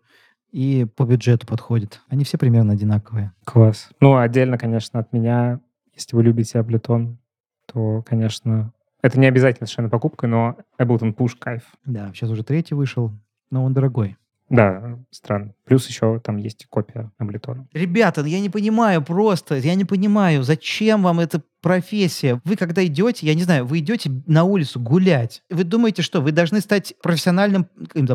и 0.51 0.85
по 0.95 1.03
бюджету 1.03 1.45
подходит. 1.47 2.01
Они 2.07 2.23
все 2.23 2.37
примерно 2.37 2.73
одинаковые. 2.73 3.33
Класс. 3.45 3.89
Ну, 3.99 4.17
отдельно, 4.17 4.57
конечно, 4.57 4.99
от 4.99 5.13
меня, 5.13 5.59
если 5.93 6.15
вы 6.15 6.23
любите 6.23 6.59
Ableton, 6.59 7.17
то, 7.65 8.01
конечно, 8.03 8.71
это 9.01 9.19
не 9.19 9.27
обязательно 9.27 9.67
совершенно 9.67 9.89
покупка, 9.89 10.27
но 10.27 10.57
Ableton 10.79 11.15
Push 11.15 11.37
кайф. 11.39 11.63
Да, 11.85 12.11
сейчас 12.13 12.29
уже 12.29 12.43
третий 12.43 12.75
вышел, 12.75 13.11
но 13.51 13.63
он 13.63 13.73
дорогой. 13.73 14.17
Да, 14.49 14.97
странно. 15.11 15.53
Плюс 15.65 15.87
еще 15.87 16.19
там 16.23 16.37
есть 16.37 16.65
копия 16.69 17.11
Абletона. 17.17 17.67
Ребята, 17.73 18.23
я 18.23 18.39
не 18.39 18.49
понимаю 18.49 19.01
просто, 19.01 19.55
я 19.55 19.75
не 19.75 19.83
понимаю, 19.83 20.43
зачем 20.43 21.03
вам 21.03 21.19
эта 21.19 21.41
профессия? 21.61 22.39
Вы 22.45 22.55
когда 22.55 22.85
идете, 22.85 23.27
я 23.27 23.33
не 23.33 23.43
знаю, 23.43 23.65
вы 23.65 23.79
идете 23.79 24.09
на 24.25 24.45
улицу 24.45 24.79
гулять, 24.79 25.43
вы 25.49 25.63
думаете, 25.63 26.01
что 26.01 26.21
вы 26.21 26.31
должны 26.31 26.61
стать 26.61 26.93
профессиональным 27.03 27.67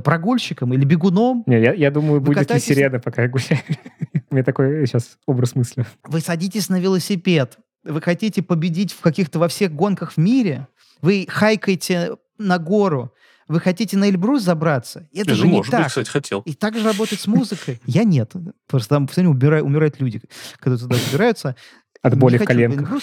прогульщиком 0.03 0.73
или 0.73 0.85
бегуном? 0.85 1.45
Не, 1.47 1.61
я, 1.61 1.75
я 1.75 1.91
думаю, 1.91 2.15
вы 2.15 2.21
будет 2.21 2.39
катаетесь... 2.39 2.69
ли 2.69 2.75
сирена, 2.77 2.99
пока 2.99 3.23
я 3.23 3.29
гуляю. 3.29 3.63
У 4.31 4.35
меня 4.35 4.45
такой 4.45 4.87
сейчас 4.87 5.19
образ 5.27 5.55
мысли. 5.55 5.85
Вы 6.05 6.21
садитесь 6.21 6.71
на 6.71 6.81
велосипед, 6.81 7.59
вы 7.85 8.01
хотите 8.01 8.43
победить 8.43 8.93
в 8.93 9.01
каких-то 9.01 9.39
во 9.39 9.49
всех 9.49 9.75
гонках 9.75 10.13
в 10.13 10.17
мире, 10.17 10.69
вы 11.03 11.27
хайкаете 11.29 12.17
на 12.39 12.59
гору, 12.59 13.13
вы 13.53 13.61
хотите 13.61 13.97
на 13.97 14.09
Эльбрус 14.09 14.43
забраться? 14.43 15.09
Это 15.13 15.31
Я 15.31 15.37
же 15.37 15.47
не 15.47 15.53
может 15.53 15.71
так. 15.71 15.81
быть, 15.81 15.89
кстати, 15.89 16.09
хотел. 16.09 16.41
И 16.41 16.55
так 16.55 16.77
же 16.77 16.85
работать 16.85 17.21
с 17.21 17.27
музыкой? 17.27 17.81
Я 17.87 18.05
нет. 18.05 18.33
Просто 18.67 18.89
там 18.89 19.07
все 19.07 19.21
время 19.21 19.35
умирают, 19.35 19.67
умирают 19.67 20.01
люди, 20.01 20.21
когда 20.59 20.79
туда 20.79 20.97
собираются. 20.97 21.55
От 22.01 22.17
боли 22.17 22.39
в 22.39 22.45
коленках. 22.45 23.03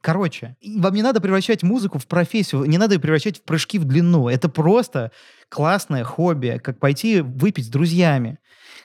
Короче, 0.00 0.56
вам 0.76 0.94
не 0.94 1.02
надо 1.02 1.20
превращать 1.20 1.62
музыку 1.64 1.98
в 1.98 2.06
профессию, 2.06 2.64
не 2.64 2.78
надо 2.78 2.94
ее 2.94 3.00
превращать 3.00 3.38
в 3.38 3.42
прыжки 3.42 3.78
в 3.78 3.84
длину. 3.84 4.28
Это 4.28 4.48
просто 4.48 5.10
классное 5.48 6.04
хобби, 6.04 6.60
как 6.62 6.78
пойти 6.78 7.20
выпить 7.20 7.66
с 7.66 7.68
друзьями, 7.68 8.38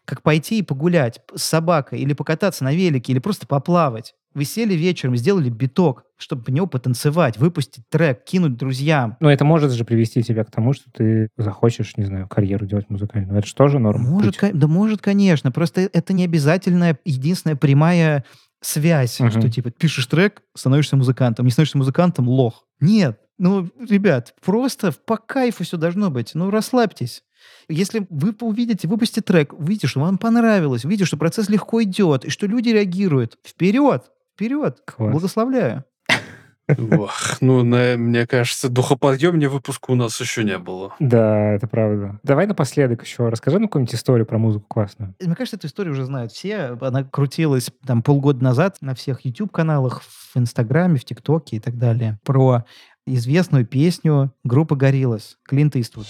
как 0.05 0.24
пойти 0.24 0.59
и 0.59 0.64
погулять 0.64 1.22
с 1.36 1.43
собакой, 1.43 1.99
или 1.99 2.14
покататься 2.14 2.64
на 2.64 2.74
велике, 2.74 3.11
или 3.11 3.20
просто 3.20 3.45
поплавать. 3.45 4.16
Вы 4.34 4.46
сели 4.46 4.74
вечером, 4.74 5.16
сделали 5.16 5.50
биток, 5.50 6.06
чтобы 6.18 6.44
в 6.44 6.50
него 6.50 6.68
потанцевать, 6.68 7.38
выпустить 7.38 7.88
трек, 7.90 8.24
кинуть 8.24 8.58
друзьям. 8.58 9.18
Но 9.20 9.32
это 9.32 9.46
может 9.46 9.72
же 9.72 9.86
привести 9.86 10.24
тебя 10.24 10.44
к 10.44 10.52
тому, 10.52 10.74
что 10.74 10.92
ты 10.92 11.30
захочешь, 11.38 11.98
не 11.98 12.06
знаю, 12.06 12.28
карьеру 12.28 12.66
делать 12.66 12.90
музыкальную. 12.90 13.38
Это 13.38 13.48
же 13.48 13.56
тоже 13.56 13.80
норма. 13.80 14.10
Может, 14.10 14.38
ко- 14.38 14.54
да 14.54 14.68
может, 14.68 15.02
конечно. 15.02 15.52
Просто 15.52 15.82
это 15.82 16.14
не 16.14 16.24
обязательная, 16.26 16.98
единственная 17.06 17.56
прямая 17.56 18.26
связь, 18.62 19.20
uh-huh. 19.20 19.30
что 19.30 19.50
типа 19.50 19.72
пишешь 19.72 20.06
трек, 20.08 20.42
становишься 20.56 20.96
музыкантом, 20.96 21.46
не 21.46 21.52
становишься 21.52 21.78
музыкантом, 21.78 22.30
лох. 22.30 22.66
Нет, 22.80 23.20
ну, 23.38 23.70
ребят, 23.90 24.36
просто 24.44 24.94
по 25.06 25.18
кайфу 25.18 25.64
все 25.64 25.78
должно 25.78 26.10
быть. 26.10 26.32
Ну, 26.34 26.50
расслабьтесь. 26.50 27.24
Если 27.68 28.06
вы 28.10 28.36
увидите, 28.40 28.88
выпустите 28.88 29.22
трек, 29.22 29.54
увидите, 29.54 29.88
что 29.88 30.00
вам 30.00 30.18
понравилось, 30.18 30.86
увидите, 30.86 31.06
что 31.06 31.18
процесс 31.18 31.50
легко 31.50 31.84
идет, 31.84 32.26
и 32.26 32.30
что 32.30 32.48
люди 32.48 32.70
реагируют, 32.70 33.38
вперед! 33.46 34.12
Вперед! 34.34 34.82
Класс. 34.86 35.12
Благословляю. 35.12 35.86
Ох, 36.70 37.42
ну, 37.42 37.64
на, 37.64 37.98
мне 37.98 38.26
кажется, 38.26 38.70
духоподъемнее 38.70 39.50
выпуска 39.50 39.92
у 39.92 39.96
нас 39.96 40.20
еще 40.22 40.44
не 40.44 40.58
было. 40.58 40.96
Да, 41.00 41.52
это 41.52 41.68
правда. 41.68 42.20
Давай 42.24 42.48
напоследок 42.48 43.04
еще 43.04 43.28
расскажи 43.28 43.60
нам 43.60 43.68
какую-нибудь 43.68 43.94
историю 43.94 44.26
про 44.26 44.38
музыку 44.38 44.66
классную. 44.70 45.14
Мне 45.20 45.36
кажется, 45.36 45.58
эту 45.58 45.68
историю 45.68 45.94
уже 45.94 46.06
знают 46.06 46.32
все. 46.32 46.78
Она 46.80 47.04
крутилась 47.04 47.70
там 47.86 48.02
полгода 48.02 48.42
назад 48.44 48.78
на 48.82 48.96
всех 48.96 49.26
YouTube-каналах, 49.26 50.02
в 50.02 50.38
Инстаграме, 50.38 50.98
в 50.98 51.06
ТикТоке 51.06 51.58
и 51.58 51.60
так 51.60 51.78
далее. 51.78 52.18
Про 52.24 52.64
известную 53.06 53.66
песню 53.66 54.34
группы 54.46 54.76
Гориллас, 54.76 55.38
Клинт 55.44 55.76
Иствуд. 55.76 56.08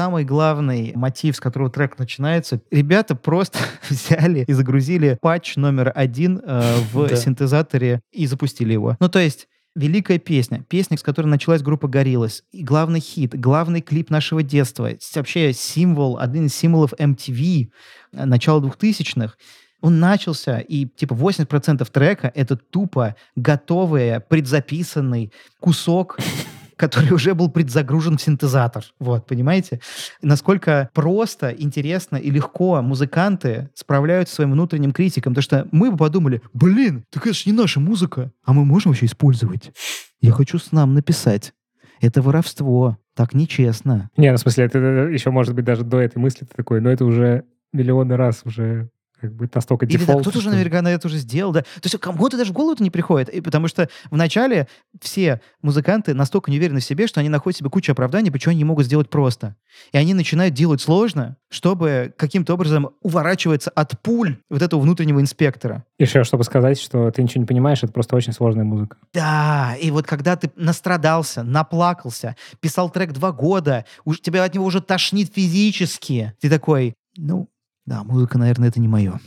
Самый 0.00 0.24
главный 0.24 0.92
мотив, 0.94 1.36
с 1.36 1.40
которого 1.40 1.68
трек 1.68 1.98
начинается, 1.98 2.62
ребята 2.70 3.14
просто 3.14 3.58
взяли 3.90 4.44
и 4.48 4.52
загрузили 4.54 5.18
патч 5.20 5.56
номер 5.56 5.92
один 5.94 6.40
э, 6.42 6.76
в 6.90 7.06
да. 7.06 7.16
синтезаторе 7.16 8.00
и 8.10 8.26
запустили 8.26 8.72
его. 8.72 8.96
Ну, 8.98 9.10
то 9.10 9.18
есть 9.18 9.46
великая 9.74 10.18
песня, 10.18 10.64
песня, 10.66 10.96
с 10.96 11.02
которой 11.02 11.26
началась 11.26 11.60
группа 11.60 11.86
Гориллас, 11.86 12.44
и 12.50 12.62
главный 12.62 13.00
хит, 13.00 13.38
главный 13.38 13.82
клип 13.82 14.08
нашего 14.08 14.42
детства, 14.42 14.88
вообще 15.14 15.52
символ, 15.52 16.18
один 16.18 16.46
из 16.46 16.54
символов 16.54 16.94
MTV 16.94 17.68
э, 18.14 18.24
начала 18.24 18.58
2000-х, 18.62 19.34
он 19.82 20.00
начался, 20.00 20.60
и 20.60 20.86
типа 20.86 21.12
80% 21.12 21.86
трека— 21.92 22.32
это 22.34 22.56
тупо 22.56 23.16
готовый, 23.36 24.20
предзаписанный 24.20 25.30
кусок 25.60 26.16
который 26.80 27.12
уже 27.12 27.34
был 27.34 27.50
предзагружен 27.50 28.16
в 28.16 28.22
синтезатор. 28.22 28.84
Вот, 28.98 29.26
понимаете? 29.26 29.80
Насколько 30.22 30.90
просто, 30.94 31.50
интересно 31.50 32.16
и 32.16 32.30
легко 32.30 32.80
музыканты 32.82 33.68
справляются 33.74 34.32
со 34.32 34.36
своим 34.36 34.52
внутренним 34.52 34.92
критиком. 34.92 35.34
Потому 35.34 35.42
что 35.42 35.68
мы 35.70 35.90
бы 35.90 35.96
подумали, 35.96 36.42
блин, 36.52 37.04
так 37.10 37.26
это 37.26 37.36
же 37.36 37.42
не 37.46 37.52
наша 37.52 37.78
музыка, 37.78 38.32
а 38.44 38.52
мы 38.52 38.64
можем 38.64 38.92
вообще 38.92 39.06
использовать. 39.06 39.72
Я 40.20 40.32
хочу 40.32 40.58
с 40.58 40.72
нам 40.72 40.94
написать. 40.94 41.52
Это 42.00 42.22
воровство. 42.22 42.96
Так 43.14 43.34
нечестно. 43.34 44.08
Не, 44.16 44.30
ну, 44.30 44.38
в 44.38 44.40
смысле, 44.40 44.64
это 44.64 44.78
еще 44.78 45.30
может 45.30 45.54
быть 45.54 45.64
даже 45.64 45.84
до 45.84 45.98
этой 45.98 46.18
мысли 46.18 46.46
ты 46.46 46.54
такой, 46.56 46.80
но 46.80 46.90
это 46.90 47.04
уже 47.04 47.44
миллионы 47.72 48.16
раз 48.16 48.42
уже 48.44 48.88
как 49.20 49.34
бы 49.34 49.48
настолько 49.52 49.86
Или 49.86 49.98
дефолт. 49.98 50.18
Да, 50.18 50.22
кто-то 50.22 50.38
уже 50.38 50.50
наверняка 50.50 50.82
на 50.82 50.88
это 50.88 51.06
уже 51.06 51.18
сделал, 51.18 51.52
да. 51.52 51.62
То 51.62 51.84
есть 51.84 51.98
кому-то 51.98 52.36
даже 52.36 52.52
в 52.52 52.54
голову 52.54 52.72
это 52.72 52.82
не 52.82 52.90
приходит, 52.90 53.28
и 53.28 53.40
потому 53.40 53.68
что 53.68 53.88
вначале 54.10 54.68
все 55.00 55.40
музыканты 55.62 56.14
настолько 56.14 56.50
не 56.50 56.58
уверены 56.58 56.80
в 56.80 56.84
себе, 56.84 57.06
что 57.06 57.20
они 57.20 57.28
находят 57.28 57.58
себе 57.58 57.70
кучу 57.70 57.92
оправданий, 57.92 58.30
почему 58.30 58.52
они 58.52 58.58
не 58.58 58.64
могут 58.64 58.86
сделать 58.86 59.10
просто. 59.10 59.56
И 59.92 59.98
они 59.98 60.14
начинают 60.14 60.54
делать 60.54 60.80
сложно, 60.80 61.36
чтобы 61.48 62.12
каким-то 62.16 62.54
образом 62.54 62.90
уворачиваться 63.02 63.70
от 63.70 64.00
пуль 64.00 64.38
вот 64.48 64.62
этого 64.62 64.80
внутреннего 64.80 65.20
инспектора. 65.20 65.84
Еще, 65.98 66.24
чтобы 66.24 66.44
сказать, 66.44 66.80
что 66.80 67.10
ты 67.10 67.22
ничего 67.22 67.42
не 67.42 67.46
понимаешь, 67.46 67.82
это 67.82 67.92
просто 67.92 68.16
очень 68.16 68.32
сложная 68.32 68.64
музыка. 68.64 68.96
Да, 69.12 69.76
и 69.80 69.90
вот 69.90 70.06
когда 70.06 70.36
ты 70.36 70.50
настрадался, 70.56 71.42
наплакался, 71.42 72.36
писал 72.60 72.90
трек 72.90 73.12
два 73.12 73.32
года, 73.32 73.84
уж 74.04 74.20
тебя 74.20 74.44
от 74.44 74.54
него 74.54 74.64
уже 74.64 74.80
тошнит 74.80 75.32
физически, 75.34 76.34
ты 76.40 76.48
такой, 76.48 76.94
ну, 77.16 77.48
да, 77.90 78.04
музыка, 78.04 78.38
наверное, 78.38 78.68
это 78.68 78.78
не 78.78 78.86
мое. 78.86 79.18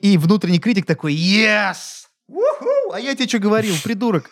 И 0.00 0.18
внутренний 0.18 0.58
критик 0.58 0.84
такой, 0.84 1.14
yes! 1.14 2.08
А 2.92 2.98
я 2.98 3.14
тебе 3.14 3.28
что 3.28 3.38
говорил, 3.38 3.76
придурок? 3.84 4.30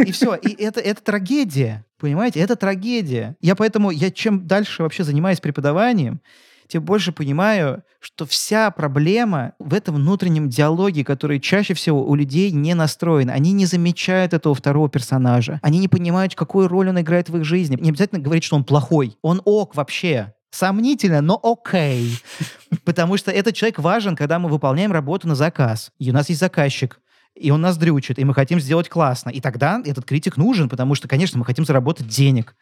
И 0.00 0.10
все. 0.10 0.34
И 0.34 0.60
это, 0.60 0.80
это 0.80 1.00
трагедия. 1.00 1.84
Понимаете? 2.00 2.40
Это 2.40 2.56
трагедия. 2.56 3.36
Я 3.40 3.54
поэтому, 3.54 3.92
я 3.92 4.10
чем 4.10 4.48
дальше 4.48 4.82
вообще 4.82 5.04
занимаюсь 5.04 5.38
преподаванием, 5.38 6.20
тем 6.66 6.82
больше 6.82 7.12
понимаю, 7.12 7.84
что 8.00 8.26
вся 8.26 8.72
проблема 8.72 9.52
в 9.60 9.72
этом 9.72 9.94
внутреннем 9.94 10.48
диалоге, 10.48 11.04
который 11.04 11.38
чаще 11.38 11.74
всего 11.74 12.04
у 12.04 12.16
людей 12.16 12.50
не 12.50 12.74
настроен. 12.74 13.30
Они 13.30 13.52
не 13.52 13.64
замечают 13.64 14.34
этого 14.34 14.56
второго 14.56 14.88
персонажа. 14.88 15.60
Они 15.62 15.78
не 15.78 15.86
понимают, 15.86 16.34
какую 16.34 16.66
роль 16.66 16.88
он 16.88 17.00
играет 17.00 17.28
в 17.28 17.36
их 17.36 17.44
жизни. 17.44 17.78
Не 17.80 17.90
обязательно 17.90 18.20
говорить, 18.20 18.42
что 18.42 18.56
он 18.56 18.64
плохой. 18.64 19.16
Он 19.22 19.40
ок 19.44 19.76
вообще. 19.76 20.34
Сомнительно, 20.56 21.20
но 21.20 21.38
окей. 21.42 22.18
Потому 22.86 23.18
что 23.18 23.30
этот 23.30 23.54
человек 23.54 23.78
важен, 23.78 24.16
когда 24.16 24.38
мы 24.38 24.48
выполняем 24.48 24.90
работу 24.90 25.28
на 25.28 25.34
заказ. 25.34 25.92
И 25.98 26.08
у 26.08 26.14
нас 26.14 26.30
есть 26.30 26.40
заказчик 26.40 26.98
и 27.36 27.50
он 27.50 27.60
нас 27.60 27.76
дрючит, 27.76 28.18
и 28.18 28.24
мы 28.24 28.34
хотим 28.34 28.60
сделать 28.60 28.88
классно. 28.88 29.30
И 29.30 29.40
тогда 29.40 29.80
этот 29.84 30.04
критик 30.04 30.36
нужен, 30.36 30.68
потому 30.68 30.94
что, 30.94 31.06
конечно, 31.06 31.38
мы 31.38 31.44
хотим 31.44 31.64
заработать 31.64 32.08
денег. 32.08 32.56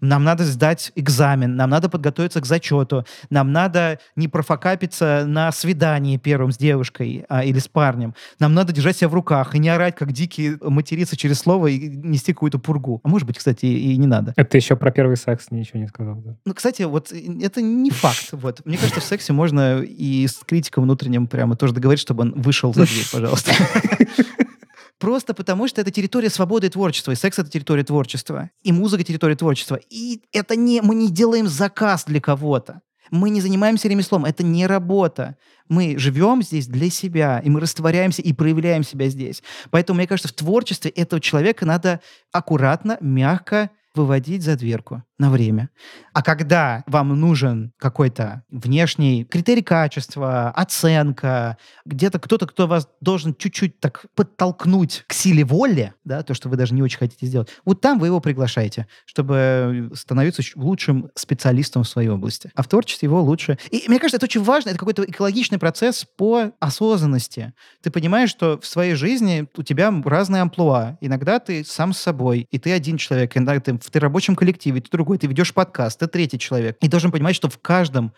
Нам 0.00 0.24
надо 0.24 0.44
сдать 0.44 0.92
экзамен, 0.94 1.56
нам 1.56 1.70
надо 1.70 1.88
подготовиться 1.88 2.40
к 2.40 2.46
зачету, 2.46 3.04
нам 3.30 3.52
надо 3.52 3.98
не 4.16 4.28
профокапиться 4.28 5.24
на 5.26 5.50
свидании 5.52 6.16
первым 6.16 6.52
с 6.52 6.56
девушкой 6.56 7.24
а, 7.28 7.44
или 7.44 7.58
с 7.58 7.68
парнем. 7.68 8.14
Нам 8.38 8.54
надо 8.54 8.72
держать 8.72 8.96
себя 8.96 9.08
в 9.08 9.14
руках 9.14 9.54
и 9.54 9.58
не 9.58 9.68
орать, 9.68 9.96
как 9.96 10.12
дикий, 10.12 10.56
материться 10.60 11.16
через 11.16 11.38
слово 11.38 11.68
и 11.68 11.88
нести 11.88 12.32
какую-то 12.32 12.58
пургу. 12.58 13.00
А 13.02 13.08
может 13.08 13.26
быть, 13.26 13.38
кстати, 13.38 13.66
и 13.66 13.96
не 13.96 14.06
надо. 14.06 14.34
Это 14.36 14.56
еще 14.56 14.76
про 14.76 14.90
первый 14.90 15.16
секс 15.16 15.50
ничего 15.50 15.80
не 15.80 15.88
сказал, 15.88 16.16
да? 16.16 16.36
Ну, 16.44 16.54
кстати, 16.54 16.82
вот 16.82 17.12
это 17.12 17.60
не 17.60 17.90
факт. 17.90 18.28
Вот. 18.32 18.64
Мне 18.64 18.78
кажется, 18.78 19.00
в 19.00 19.04
сексе 19.04 19.32
можно 19.32 19.80
и 19.80 20.26
с 20.26 20.40
критиком 20.46 20.84
внутренним 20.84 21.26
прямо 21.26 21.56
тоже 21.56 21.72
договорить, 21.72 22.00
чтобы 22.00 22.22
он 22.22 22.32
вышел 22.36 22.72
за 22.72 22.86
дверь, 22.86 23.06
пожалуйста. 23.10 23.52
Просто 24.98 25.34
потому, 25.34 25.66
что 25.66 25.80
это 25.80 25.90
территория 25.90 26.30
свободы 26.30 26.68
и 26.68 26.70
творчества, 26.70 27.12
и 27.12 27.16
секс— 27.16 27.38
это 27.40 27.50
территория 27.50 27.82
творчества, 27.82 28.50
и 28.62 28.70
музыка— 28.70 29.02
территория 29.04 29.34
творчества. 29.34 29.80
И 29.90 30.22
это 30.32 30.54
не... 30.54 30.80
Мы 30.80 30.94
не 30.94 31.10
делаем 31.10 31.48
заказ 31.48 32.04
для 32.04 32.20
кого-то. 32.20 32.82
Мы 33.10 33.28
не 33.30 33.40
занимаемся 33.40 33.88
ремеслом, 33.88 34.24
это 34.24 34.42
не 34.42 34.66
работа. 34.66 35.36
Мы 35.68 35.98
живем 35.98 36.42
здесь 36.42 36.66
для 36.66 36.88
себя, 36.88 37.40
и 37.44 37.50
мы 37.50 37.60
растворяемся 37.60 38.22
и 38.22 38.32
проявляем 38.32 38.84
себя 38.84 39.08
здесь. 39.08 39.42
Поэтому, 39.70 39.98
мне 39.98 40.06
кажется, 40.06 40.28
в 40.28 40.32
творчестве 40.32 40.90
этого 40.90 41.20
человека 41.20 41.66
надо 41.66 42.00
аккуратно, 42.30 42.96
мягко 43.00 43.70
выводить 43.94 44.42
за 44.42 44.56
дверку 44.56 45.02
на 45.18 45.30
время. 45.30 45.70
А 46.12 46.22
когда 46.22 46.82
вам 46.86 47.08
нужен 47.18 47.72
какой-то 47.78 48.42
внешний 48.50 49.24
критерий 49.24 49.62
качества, 49.62 50.50
оценка, 50.50 51.56
где-то 51.84 52.18
кто-то, 52.18 52.46
кто 52.46 52.66
вас 52.66 52.88
должен 53.00 53.34
чуть-чуть 53.34 53.78
так 53.78 54.06
подтолкнуть 54.14 55.04
к 55.06 55.12
силе 55.12 55.44
воли, 55.44 55.94
да, 56.04 56.22
то, 56.22 56.34
что 56.34 56.48
вы 56.48 56.56
даже 56.56 56.74
не 56.74 56.82
очень 56.82 56.98
хотите 56.98 57.26
сделать, 57.26 57.48
вот 57.64 57.80
там 57.80 57.98
вы 57.98 58.08
его 58.08 58.20
приглашаете, 58.20 58.86
чтобы 59.06 59.90
становиться 59.94 60.42
лучшим 60.56 61.10
специалистом 61.14 61.84
в 61.84 61.88
своей 61.88 62.08
области. 62.08 62.50
А 62.54 62.62
в 62.62 62.68
творчестве 62.68 63.06
его 63.06 63.22
лучше. 63.22 63.58
И 63.70 63.84
мне 63.86 63.98
кажется, 63.98 64.16
это 64.16 64.26
очень 64.26 64.42
важно, 64.42 64.70
это 64.70 64.78
какой-то 64.78 65.04
экологичный 65.04 65.58
процесс 65.58 66.04
по 66.16 66.52
осознанности. 66.58 67.52
Ты 67.82 67.90
понимаешь, 67.90 68.30
что 68.30 68.58
в 68.58 68.66
своей 68.66 68.94
жизни 68.94 69.46
у 69.56 69.62
тебя 69.62 69.92
разные 70.04 70.42
амплуа. 70.42 70.98
Иногда 71.00 71.38
ты 71.38 71.64
сам 71.64 71.92
с 71.92 71.98
собой, 71.98 72.48
и 72.50 72.58
ты 72.58 72.72
один 72.72 72.96
человек, 72.96 73.36
иногда 73.36 73.60
ты 73.60 73.78
в 73.82 73.90
ты 73.90 73.98
рабочем 73.98 74.36
коллективе, 74.36 74.80
ты 74.80 74.90
другой, 74.90 75.18
ты 75.18 75.26
ведешь 75.26 75.52
подкаст, 75.52 75.98
ты 75.98 76.06
третий 76.06 76.38
человек. 76.38 76.76
И 76.80 76.88
должен 76.88 77.10
понимать, 77.10 77.36
что 77.36 77.48
в 77.48 77.58
каждом 77.58 78.12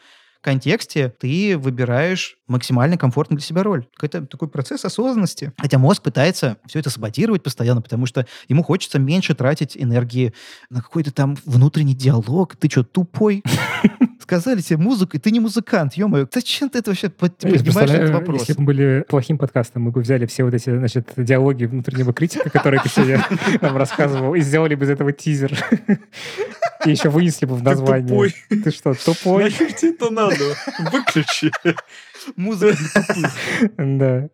контексте 0.45 1.09
ты 1.19 1.57
выбираешь 1.57 2.37
максимально 2.47 2.99
комфортно 2.99 3.37
для 3.37 3.45
себя 3.45 3.63
роль. 3.63 3.87
Это 4.01 4.27
такой 4.27 4.49
процесс 4.49 4.85
осознанности. 4.85 5.53
Хотя 5.59 5.79
мозг 5.79 6.03
пытается 6.03 6.59
все 6.67 6.81
это 6.81 6.91
саботировать 6.91 7.43
постоянно, 7.43 7.81
потому 7.81 8.05
что 8.05 8.27
ему 8.49 8.63
хочется 8.63 8.99
меньше 8.99 9.35
тратить 9.35 9.75
энергии 9.75 10.35
на 10.69 10.83
какой-то 10.83 11.13
там 11.13 11.37
внутренний 11.47 11.95
диалог. 11.95 12.57
Ты 12.57 12.69
что, 12.71 12.85
тупой? 12.85 13.43
Сказали 14.25 14.63
тебе 14.63 14.79
музыку, 14.79 15.19
и 15.19 15.21
ты 15.21 15.31
не 15.31 15.39
музыкант, 15.39 15.95
ё-моё. 15.99 16.27
Зачем 16.33 16.71
ты 16.71 16.79
это 16.79 16.91
вообще 16.93 17.11
поднимаешь 17.11 17.91
этот 17.91 18.09
вопрос? 18.11 18.41
Если 18.41 18.55
бы 18.55 18.61
мы 18.61 18.67
были 18.67 19.05
плохим 19.07 19.37
подкастом, 19.37 19.83
мы 19.83 19.91
бы 19.91 20.01
взяли 20.01 20.25
все 20.25 20.45
вот 20.45 20.55
эти, 20.55 20.75
значит, 20.75 21.13
диалоги 21.19 21.67
внутреннего 21.67 22.15
критика, 22.15 22.49
которые 22.49 22.81
ты 22.81 22.89
сегодня 22.89 23.23
нам 23.61 23.77
рассказывал, 23.85 24.35
и 24.35 24.41
сделали 24.41 24.77
бы 24.77 24.87
из 24.87 24.89
этого 24.89 25.13
тизер. 25.13 25.53
И 26.87 26.91
еще 26.91 27.11
вынесли 27.11 27.45
бы 27.45 27.55
в 27.55 27.63
название. 27.63 28.03
Ты 28.03 28.09
тупой. 28.09 28.35
Ты 28.63 28.71
что, 28.71 28.95
тупой? 28.95 29.45
Нахер 29.45 29.73
тебе 29.75 29.91
это 29.91 30.09
надо? 30.11 30.37
Выключи. 30.91 31.53
Музыка. 32.37 32.77
Да. 33.77 34.29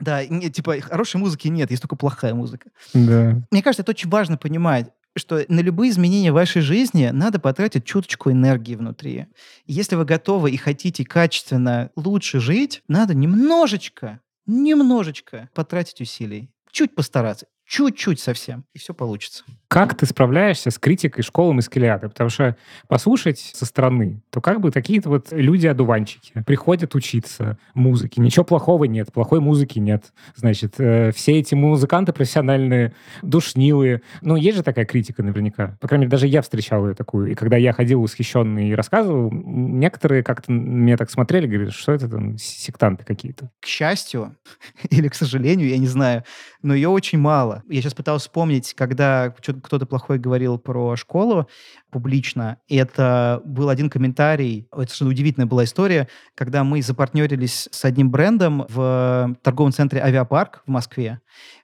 Да, 0.00 0.26
не- 0.26 0.50
типа, 0.50 0.74
хорошей 0.82 1.16
музыки 1.16 1.48
нет, 1.48 1.70
есть 1.70 1.82
только 1.82 1.96
плохая 1.96 2.34
музыка. 2.34 2.68
Да. 2.92 3.40
Мне 3.50 3.62
кажется, 3.62 3.80
это 3.82 3.92
очень 3.92 4.10
важно 4.10 4.36
понимать, 4.36 4.90
что 5.16 5.44
на 5.48 5.60
любые 5.60 5.90
изменения 5.90 6.30
в 6.30 6.36
вашей 6.36 6.62
жизни 6.62 7.10
надо 7.12 7.38
потратить 7.38 7.84
чуточку 7.84 8.30
энергии 8.30 8.74
внутри. 8.74 9.26
Если 9.66 9.96
вы 9.96 10.04
готовы 10.04 10.50
и 10.50 10.56
хотите 10.56 11.04
качественно 11.04 11.90
лучше 11.96 12.40
жить, 12.40 12.82
надо 12.88 13.14
немножечко, 13.14 14.20
немножечко 14.46 15.48
потратить 15.54 16.00
усилий. 16.00 16.50
Чуть 16.70 16.94
постараться. 16.94 17.46
Чуть-чуть 17.70 18.18
совсем. 18.18 18.64
И 18.74 18.80
все 18.80 18.92
получится. 18.92 19.44
Как 19.68 19.96
ты 19.96 20.04
справляешься 20.04 20.72
с 20.72 20.78
критикой 20.80 21.22
школы 21.22 21.54
Маскелиады? 21.54 22.08
Потому 22.08 22.28
что 22.28 22.56
послушать 22.88 23.38
со 23.38 23.64
стороны, 23.64 24.20
то 24.30 24.40
как 24.40 24.60
бы 24.60 24.72
какие-то 24.72 25.08
вот 25.08 25.28
люди-одуванчики 25.30 26.42
приходят 26.44 26.96
учиться 26.96 27.58
музыке. 27.74 28.20
Ничего 28.20 28.44
плохого 28.44 28.86
нет, 28.86 29.12
плохой 29.12 29.38
музыки 29.38 29.78
нет. 29.78 30.12
Значит, 30.34 30.80
э, 30.80 31.12
все 31.12 31.38
эти 31.38 31.54
музыканты 31.54 32.12
профессиональные, 32.12 32.92
душнилые. 33.22 34.02
Ну, 34.20 34.34
есть 34.34 34.56
же 34.56 34.64
такая 34.64 34.84
критика 34.84 35.22
наверняка. 35.22 35.78
По 35.80 35.86
крайней 35.86 36.06
мере, 36.06 36.10
даже 36.10 36.26
я 36.26 36.42
встречал 36.42 36.88
ее 36.88 36.96
такую. 36.96 37.30
И 37.30 37.36
когда 37.36 37.56
я 37.56 37.72
ходил 37.72 38.02
восхищенный 38.02 38.70
и 38.70 38.74
рассказывал, 38.74 39.30
некоторые 39.30 40.24
как-то 40.24 40.50
на 40.50 40.58
меня 40.58 40.96
так 40.96 41.08
смотрели, 41.08 41.46
говорят, 41.46 41.72
что 41.72 41.92
это 41.92 42.08
там 42.08 42.36
сектанты 42.36 43.04
какие-то. 43.04 43.52
К 43.60 43.66
счастью 43.66 44.34
или 44.90 45.06
к 45.06 45.14
сожалению, 45.14 45.68
я 45.68 45.78
не 45.78 45.86
знаю, 45.86 46.24
но 46.62 46.74
ее 46.74 46.88
очень 46.88 47.20
мало. 47.20 47.59
Я 47.68 47.80
сейчас 47.80 47.94
пытался 47.94 48.28
вспомнить, 48.28 48.74
когда 48.74 49.30
кто-то 49.30 49.86
плохое 49.86 50.18
говорил 50.18 50.58
про 50.58 50.96
школу 50.96 51.48
публично. 51.90 52.58
И 52.68 52.76
это 52.76 53.42
был 53.44 53.68
один 53.68 53.90
комментарий, 53.90 54.68
это 54.72 54.82
совершенно 54.82 55.10
удивительная 55.10 55.46
была 55.46 55.64
история, 55.64 56.08
когда 56.34 56.64
мы 56.64 56.82
запартнерились 56.82 57.68
с 57.70 57.84
одним 57.84 58.10
брендом 58.10 58.66
в 58.68 59.36
торговом 59.42 59.72
центре 59.72 60.02
«Авиапарк» 60.02 60.62
в 60.66 60.70
Москве. 60.70 61.20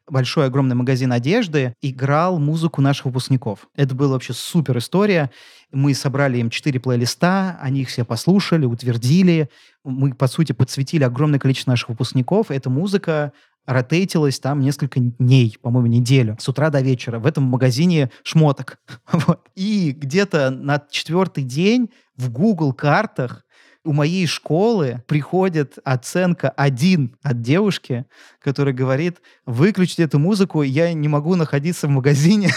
Большой 0.08 0.46
огромный 0.46 0.76
магазин 0.76 1.12
одежды 1.12 1.74
играл 1.82 2.38
музыку 2.38 2.80
наших 2.80 3.06
выпускников. 3.06 3.66
Это 3.74 3.94
была 3.94 4.12
вообще 4.12 4.32
супер 4.34 4.78
история. 4.78 5.30
Мы 5.72 5.94
собрали 5.94 6.38
им 6.38 6.48
четыре 6.48 6.78
плейлиста, 6.78 7.58
они 7.60 7.80
их 7.82 7.88
все 7.88 8.04
послушали, 8.04 8.66
утвердили. 8.66 9.50
Мы, 9.84 10.14
по 10.14 10.28
сути, 10.28 10.52
подсветили 10.52 11.02
огромное 11.02 11.40
количество 11.40 11.72
наших 11.72 11.88
выпускников. 11.88 12.52
Эта 12.52 12.70
музыка 12.70 13.32
ротейтилась 13.66 14.38
там 14.38 14.60
несколько 14.60 15.00
дней, 15.00 15.58
по-моему, 15.60 15.88
неделю, 15.88 16.36
с 16.40 16.48
утра 16.48 16.70
до 16.70 16.80
вечера 16.80 17.18
в 17.18 17.26
этом 17.26 17.44
магазине 17.44 18.10
шмоток. 18.22 18.78
И 19.54 19.92
где-то 19.92 20.50
на 20.50 20.82
четвертый 20.90 21.44
день 21.44 21.90
в 22.16 22.30
Google 22.30 22.72
картах 22.72 23.44
у 23.86 23.92
моей 23.92 24.26
школы 24.26 25.02
приходит 25.06 25.78
оценка 25.84 26.50
один 26.50 27.16
от 27.22 27.40
девушки, 27.40 28.06
которая 28.40 28.74
говорит, 28.74 29.18
выключите 29.46 30.02
эту 30.02 30.18
музыку, 30.18 30.62
я 30.62 30.92
не 30.92 31.08
могу 31.08 31.36
находиться 31.36 31.86
в 31.86 31.90
магазине, 31.90 32.50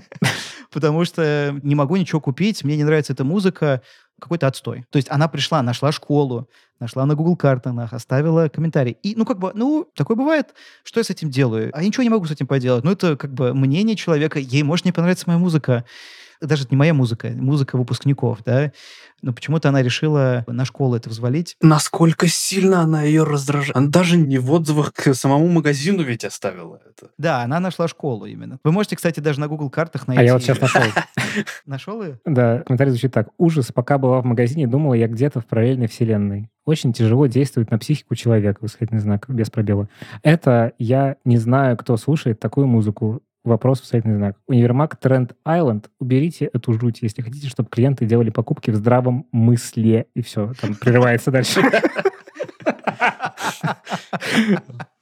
потому 0.72 1.04
что 1.04 1.58
не 1.62 1.74
могу 1.74 1.96
ничего 1.96 2.20
купить, 2.20 2.64
мне 2.64 2.76
не 2.76 2.84
нравится 2.84 3.12
эта 3.12 3.24
музыка, 3.24 3.82
какой-то 4.20 4.46
отстой. 4.46 4.84
То 4.90 4.96
есть 4.96 5.10
она 5.10 5.28
пришла, 5.28 5.62
нашла 5.62 5.92
школу, 5.92 6.48
нашла 6.80 7.06
на 7.06 7.14
Google 7.14 7.36
картах, 7.36 7.92
оставила 7.92 8.48
комментарий. 8.48 8.96
И, 9.02 9.14
ну, 9.16 9.24
как 9.24 9.38
бы, 9.38 9.52
ну, 9.54 9.88
такое 9.94 10.16
бывает. 10.16 10.54
Что 10.84 11.00
я 11.00 11.04
с 11.04 11.10
этим 11.10 11.30
делаю? 11.30 11.70
А 11.74 11.80
я 11.80 11.86
ничего 11.86 12.02
не 12.02 12.10
могу 12.10 12.24
с 12.26 12.30
этим 12.30 12.46
поделать. 12.46 12.84
Ну, 12.84 12.92
это, 12.92 13.16
как 13.16 13.32
бы, 13.32 13.54
мнение 13.54 13.96
человека. 13.96 14.38
Ей 14.38 14.62
может 14.62 14.84
не 14.84 14.92
понравиться 14.92 15.24
моя 15.26 15.38
музыка. 15.38 15.84
Даже 16.40 16.64
это 16.64 16.72
не 16.72 16.78
моя 16.78 16.94
музыка, 16.94 17.28
музыка 17.28 17.76
выпускников, 17.76 18.38
да. 18.44 18.72
Но 19.22 19.32
почему-то 19.32 19.68
она 19.68 19.82
решила 19.82 20.44
на 20.46 20.64
школу 20.64 20.94
это 20.94 21.08
взвалить. 21.08 21.56
Насколько 21.60 22.28
сильно 22.28 22.80
она 22.80 23.02
ее 23.02 23.24
раздражает. 23.24 23.76
Она 23.76 23.88
даже 23.88 24.16
не 24.16 24.38
в 24.38 24.52
отзывах 24.52 24.92
к 24.92 25.14
самому 25.14 25.48
магазину 25.48 26.02
ведь 26.02 26.24
оставила 26.24 26.80
это. 26.86 27.10
Да, 27.18 27.42
она 27.42 27.60
нашла 27.60 27.88
школу 27.88 28.26
именно. 28.26 28.58
Вы 28.62 28.72
можете, 28.72 28.96
кстати, 28.96 29.20
даже 29.20 29.40
на 29.40 29.48
Google 29.48 29.70
картах 29.70 30.06
найти. 30.06 30.22
А 30.22 30.24
я 30.24 30.32
вот 30.34 30.42
сейчас 30.42 30.60
нашел. 30.60 30.82
Нашел 31.66 32.02
ее? 32.02 32.20
Да, 32.24 32.60
комментарий 32.60 32.90
звучит 32.90 33.12
так. 33.12 33.28
Ужас, 33.38 33.70
пока 33.72 33.98
была 33.98 34.20
в 34.20 34.24
магазине, 34.24 34.66
думала 34.66 34.94
я 34.94 35.08
где-то 35.08 35.40
в 35.40 35.46
параллельной 35.46 35.86
вселенной. 35.86 36.50
Очень 36.64 36.92
тяжело 36.92 37.26
действует 37.26 37.70
на 37.70 37.78
психику 37.78 38.16
человека, 38.16 38.58
восклицательный 38.60 39.00
знак, 39.00 39.26
без 39.28 39.50
пробела. 39.50 39.88
Это 40.22 40.72
я 40.78 41.16
не 41.24 41.36
знаю, 41.36 41.76
кто 41.76 41.96
слушает 41.96 42.40
такую 42.40 42.66
музыку. 42.66 43.22
Вопрос, 43.46 43.78
восклицательный 43.78 44.16
знак. 44.16 44.36
Универмаг 44.48 44.96
Тренд 44.96 45.36
Айленд. 45.44 45.88
Уберите 46.00 46.50
эту 46.52 46.72
жуть, 46.72 46.98
если 47.02 47.22
хотите, 47.22 47.48
чтобы 47.48 47.68
клиенты 47.68 48.04
делали 48.04 48.30
покупки 48.30 48.72
в 48.72 48.74
здравом 48.74 49.28
мысле. 49.30 50.06
И 50.14 50.22
все, 50.22 50.52
там 50.60 50.74
прерывается 50.74 51.30
дальше. 51.30 51.62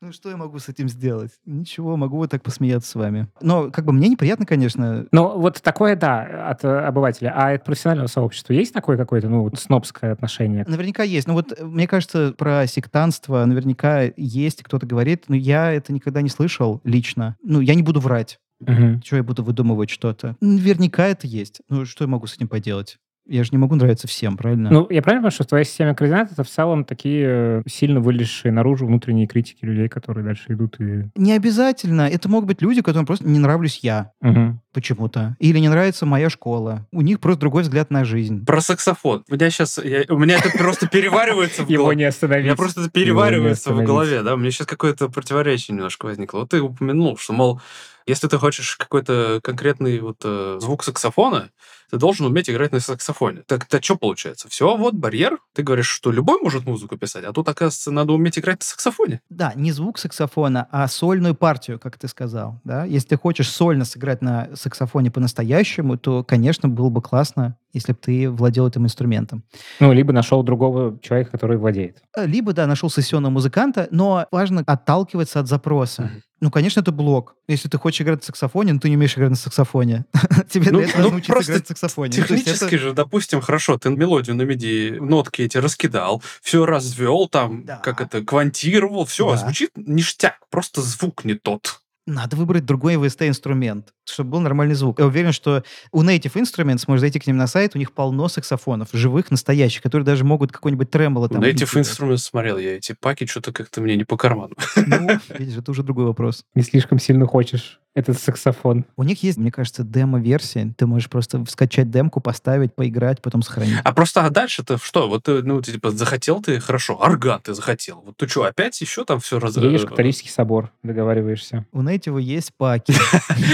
Ну, 0.01 0.12
что 0.12 0.28
я 0.28 0.36
могу 0.36 0.59
с 0.59 0.68
этим 0.68 0.88
сделать? 0.90 1.30
Ничего, 1.47 1.97
могу 1.97 2.18
вот 2.18 2.30
так 2.30 2.42
посмеяться 2.42 2.90
с 2.90 2.95
вами. 2.95 3.28
Но, 3.40 3.70
как 3.70 3.86
бы, 3.86 3.92
мне 3.92 4.09
неприятно, 4.09 4.45
конечно. 4.45 5.07
Ну, 5.12 5.38
вот 5.38 5.62
такое, 5.62 5.97
да, 5.97 6.51
от 6.51 6.62
э, 6.62 6.68
обывателя. 6.68 7.32
А 7.34 7.55
от 7.55 7.64
профессионального 7.64 8.09
сообщества 8.09 8.53
есть 8.53 8.74
такое 8.74 8.99
какое-то, 8.99 9.30
ну, 9.30 9.51
снобское 9.57 10.12
отношение? 10.12 10.66
Наверняка 10.68 11.05
есть. 11.05 11.26
Ну, 11.26 11.32
вот, 11.32 11.59
э, 11.59 11.64
мне 11.64 11.88
кажется, 11.88 12.34
про 12.36 12.66
сектантство 12.66 13.42
наверняка 13.47 14.03
есть, 14.18 14.62
кто-то 14.62 14.84
говорит, 14.84 15.24
но 15.28 15.36
я 15.36 15.72
это 15.72 15.90
никогда 15.90 16.20
не 16.20 16.28
слышал 16.28 16.82
лично. 16.84 17.36
Ну, 17.42 17.61
я 17.61 17.74
не 17.74 17.82
буду 17.82 18.01
врать. 18.01 18.38
Мгм. 18.61 19.01
Чего 19.01 19.18
я 19.18 19.22
буду 19.22 19.42
выдумывать 19.42 19.90
что-то? 19.90 20.36
Наверняка 20.40 21.07
это 21.07 21.26
есть. 21.26 21.61
Ну, 21.68 21.84
что 21.86 22.05
я 22.05 22.09
могу 22.09 22.26
с 22.26 22.34
этим 22.34 22.49
поделать? 22.49 22.99
Я 23.27 23.43
же 23.43 23.51
не 23.53 23.59
могу 23.59 23.75
нравиться 23.75 24.07
всем, 24.07 24.37
правильно? 24.37 24.68
Ну, 24.70 24.87
я 24.91 25.01
правильно 25.01 25.20
понимаю, 25.22 25.31
что 25.33 25.45
в 25.45 25.47
твоей 25.47 25.64
системе 25.64 25.95
координат 25.95 26.31
это 26.33 26.45
в 26.45 26.49
целом 26.49 26.85
такие 26.85 27.25
э, 27.27 27.62
сильно 27.66 28.01
вылезшие 28.01 28.53
наружу 28.53 28.87
внутренние 28.87 29.27
критики 29.27 29.64
людей, 29.64 29.89
которые 29.89 30.25
дальше 30.25 30.45
идут 30.53 30.79
и... 30.79 31.05
Не 31.16 31.33
обязательно. 31.33 32.03
Это 32.09 32.29
могут 32.29 32.49
быть 32.49 32.61
люди, 32.61 32.83
которым 32.83 33.07
просто 33.07 33.27
не 33.27 33.39
нравлюсь 33.39 33.79
я 33.83 34.11
Мгм. 34.20 34.61
почему-то. 34.75 35.37
Или 35.39 35.59
не 35.59 35.70
нравится 35.70 36.05
моя 36.05 36.29
школа. 36.29 36.87
У 36.93 37.01
них 37.01 37.18
просто 37.18 37.41
другой 37.41 37.62
взгляд 37.62 37.91
на 37.91 38.05
жизнь. 38.05 38.45
Про 38.45 38.61
саксофон. 38.61 39.25
У 39.31 39.35
меня 39.35 39.49
сейчас... 39.49 39.79
У 39.79 40.18
меня 40.18 40.37
это 40.37 40.51
просто 40.59 40.87
переваривается 40.87 41.64
в 41.64 41.68
Его 41.70 41.85
голове. 41.85 41.97
не 41.97 42.05
У 42.05 42.09
остановить. 42.09 42.45
меня 42.45 42.57
просто 42.57 42.83
это 42.83 42.91
Его 42.91 42.99
не 43.01 43.05
переваривается 43.07 43.72
в 43.72 43.83
голове, 43.83 44.22
да, 44.22 44.35
у 44.35 44.37
меня 44.37 44.51
сейчас 44.51 44.66
какое-то 44.66 45.09
противоречие 45.09 45.75
немножко 45.75 46.05
возникло. 46.07 46.41
Вот 46.41 46.51
ты 46.51 46.61
упомянул, 46.61 47.16
что, 47.16 47.33
мол, 47.33 47.61
Если 48.07 48.29
ты 48.29 48.39
хочешь 48.39 48.77
какой-то 48.77 49.41
конкретный 49.43 49.99
вот 50.01 50.19
э, 50.25 50.59
звук 50.61 50.85
саксофона, 50.85 51.51
ты 51.91 51.97
должен 51.97 52.27
уметь 52.27 52.51
играть 52.51 52.73
на 52.73 52.81
саксофоне. 52.81 53.43
Так 53.47 53.65
это 53.65 53.83
что 53.83 53.97
получается? 53.97 54.49
Все, 54.49 54.77
вот 54.77 54.95
барьер. 54.95 55.39
Ты 55.55 55.63
говоришь, 55.63 55.89
что 55.89 56.11
любой 56.11 56.41
может 56.41 56.67
музыку 56.67 56.99
писать, 56.99 57.25
а 57.25 57.33
тут, 57.33 57.49
оказывается, 57.49 57.91
надо 57.91 58.13
уметь 58.13 58.39
играть 58.39 58.61
на 58.61 58.65
саксофоне. 58.65 59.21
Да, 59.31 59.53
не 59.55 59.73
звук 59.73 59.99
саксофона, 59.99 60.69
а 60.71 60.87
сольную 60.89 61.35
партию, 61.35 61.79
как 61.79 61.99
ты 61.99 62.09
сказал. 62.09 62.61
Да? 62.65 62.85
Если 62.85 63.09
ты 63.09 63.17
хочешь 63.17 63.49
сольно 63.49 63.85
сыграть 63.85 64.21
на 64.23 64.51
саксофоне 64.55 65.11
по-настоящему, 65.11 65.97
то, 65.97 66.25
конечно, 66.25 66.69
было 66.69 66.91
бы 66.91 67.01
классно, 67.01 67.57
если 67.75 67.93
бы 67.93 67.99
ты 68.01 68.31
владел 68.31 68.66
этим 68.66 68.85
инструментом. 68.85 69.45
Ну, 69.81 69.93
либо 69.93 70.12
нашел 70.12 70.43
другого 70.43 70.99
человека, 71.01 71.33
который 71.33 71.59
владеет. 71.59 72.03
Либо, 72.16 72.53
да, 72.55 72.66
нашел 72.66 72.89
сессионного 72.89 73.33
музыканта, 73.33 73.89
но 73.91 74.27
важно 74.31 74.62
отталкиваться 74.66 75.41
от 75.41 75.49
запроса. 75.49 76.11
Ну, 76.41 76.51
конечно, 76.51 76.81
это 76.81 76.93
блок. 76.93 77.37
Если 77.49 77.68
ты 77.68 77.79
хочешь 77.79 78.03
играть 78.03 78.20
на 78.20 78.25
саксофоне, 78.27 78.75
но 78.75 78.79
ты 78.81 78.91
не 78.91 78.97
умеешь 78.97 79.14
играть 79.16 79.31
на 79.31 79.37
саксофоне. 79.37 80.05
Тебе 80.51 80.70
Ну, 80.72 80.79
для 80.79 80.89
этого 80.89 80.99
ну, 80.99 81.03
нужно 81.05 81.16
учиться 81.18 81.33
просто 81.33 81.53
играть 81.53 81.62
на 81.70 81.77
саксофоне. 81.77 82.12
Технически 82.12 82.64
это- 82.66 82.79
же, 82.79 82.93
допустим, 82.93 83.41
хорошо, 83.41 83.79
ты 83.79 83.91
мелодию 83.91 84.37
на 84.37 84.43
MIDI, 84.43 85.01
нотки 85.01 85.43
эти 85.43 85.57
раскидал, 85.59 86.22
все 86.43 86.66
развел, 86.66 87.29
там, 87.29 87.64
Да. 87.64 87.77
как 87.79 88.01
это, 88.01 88.22
квантировал, 88.22 89.05
все, 89.07 89.31
Да. 89.31 89.37
звучит 89.39 89.70
ништяк, 89.77 90.39
просто 90.51 90.81
звук 90.83 91.25
не 91.25 91.35
тот. 91.35 91.81
Надо 92.07 92.37
выбрать 92.37 92.67
другой 92.67 92.97
VST-инструмент, 92.97 93.95
чтобы 94.05 94.31
был 94.31 94.41
нормальный 94.41 94.75
звук. 94.75 94.99
Я 94.99 95.07
уверен, 95.07 95.33
что 95.33 95.65
у 95.91 96.03
Native 96.03 96.35
Instruments, 96.35 96.85
можешь 96.87 97.01
зайти 97.01 97.19
к 97.19 97.27
ним 97.27 97.39
на 97.39 97.47
сайт, 97.47 97.75
у 97.75 97.79
них 97.79 97.93
полно 97.93 98.29
саксофонов, 98.29 98.91
живых, 98.93 99.31
настоящих, 99.31 99.83
которые 99.83 100.05
даже 100.05 100.25
могут 100.25 100.53
какой-нибудь 100.53 100.91
тремоло 100.91 101.29
там... 101.31 101.41
Native 101.41 101.53
имитировать. 101.53 101.89
Instruments 101.89 102.19
смотрел 102.19 102.59
я 102.59 102.77
эти 102.77 102.93
паки, 102.93 103.25
что-то 103.25 103.53
как-то 103.53 103.81
мне 103.81 103.97
не 103.97 104.05
по 104.05 104.19
карману. 104.19 104.55
Ну, 104.77 105.19
видишь, 105.39 105.57
это 105.57 105.71
уже 105.71 105.83
другой 105.83 106.05
вопрос. 106.05 106.45
Не 106.55 106.63
слишком 106.63 106.99
сильно 106.99 107.27
хочешь 107.27 107.81
этот 107.95 108.18
саксофон. 108.18 108.84
У 108.97 109.05
них 109.05 109.22
есть, 109.22 109.38
мне 109.38 109.53
кажется, 109.53 109.84
демо-версия. 109.84 110.74
Ты 110.76 110.86
можешь 110.86 111.09
просто 111.09 111.45
скачать 111.49 111.90
демку, 111.90 112.20
поставить, 112.20 112.74
поиграть, 112.74 113.22
потом 113.22 113.42
сохранить. 113.42 113.76
А 113.84 113.92
просто 113.92 114.24
а 114.24 114.30
дальше-то 114.30 114.78
что? 114.78 115.09
Вот 115.09 115.24
ты, 115.24 115.42
ну, 115.42 115.62
ты, 115.62 115.72
типа, 115.72 115.90
захотел 115.90 116.42
ты, 116.42 116.59
хорошо, 116.59 116.97
орган 116.97 117.40
ты 117.40 117.55
захотел. 117.55 118.03
Вот 118.05 118.16
ты 118.16 118.26
что, 118.26 118.45
опять 118.45 118.80
еще 118.80 119.05
там 119.05 119.20
все 119.20 119.38
раз... 119.38 119.57
Едешь 119.57 119.82
в 119.82 119.86
католический 119.86 120.30
собор, 120.30 120.70
договариваешься. 120.82 121.66
У 121.72 121.82
Native 121.82 122.20
есть 122.20 122.53
паки. 122.57 122.95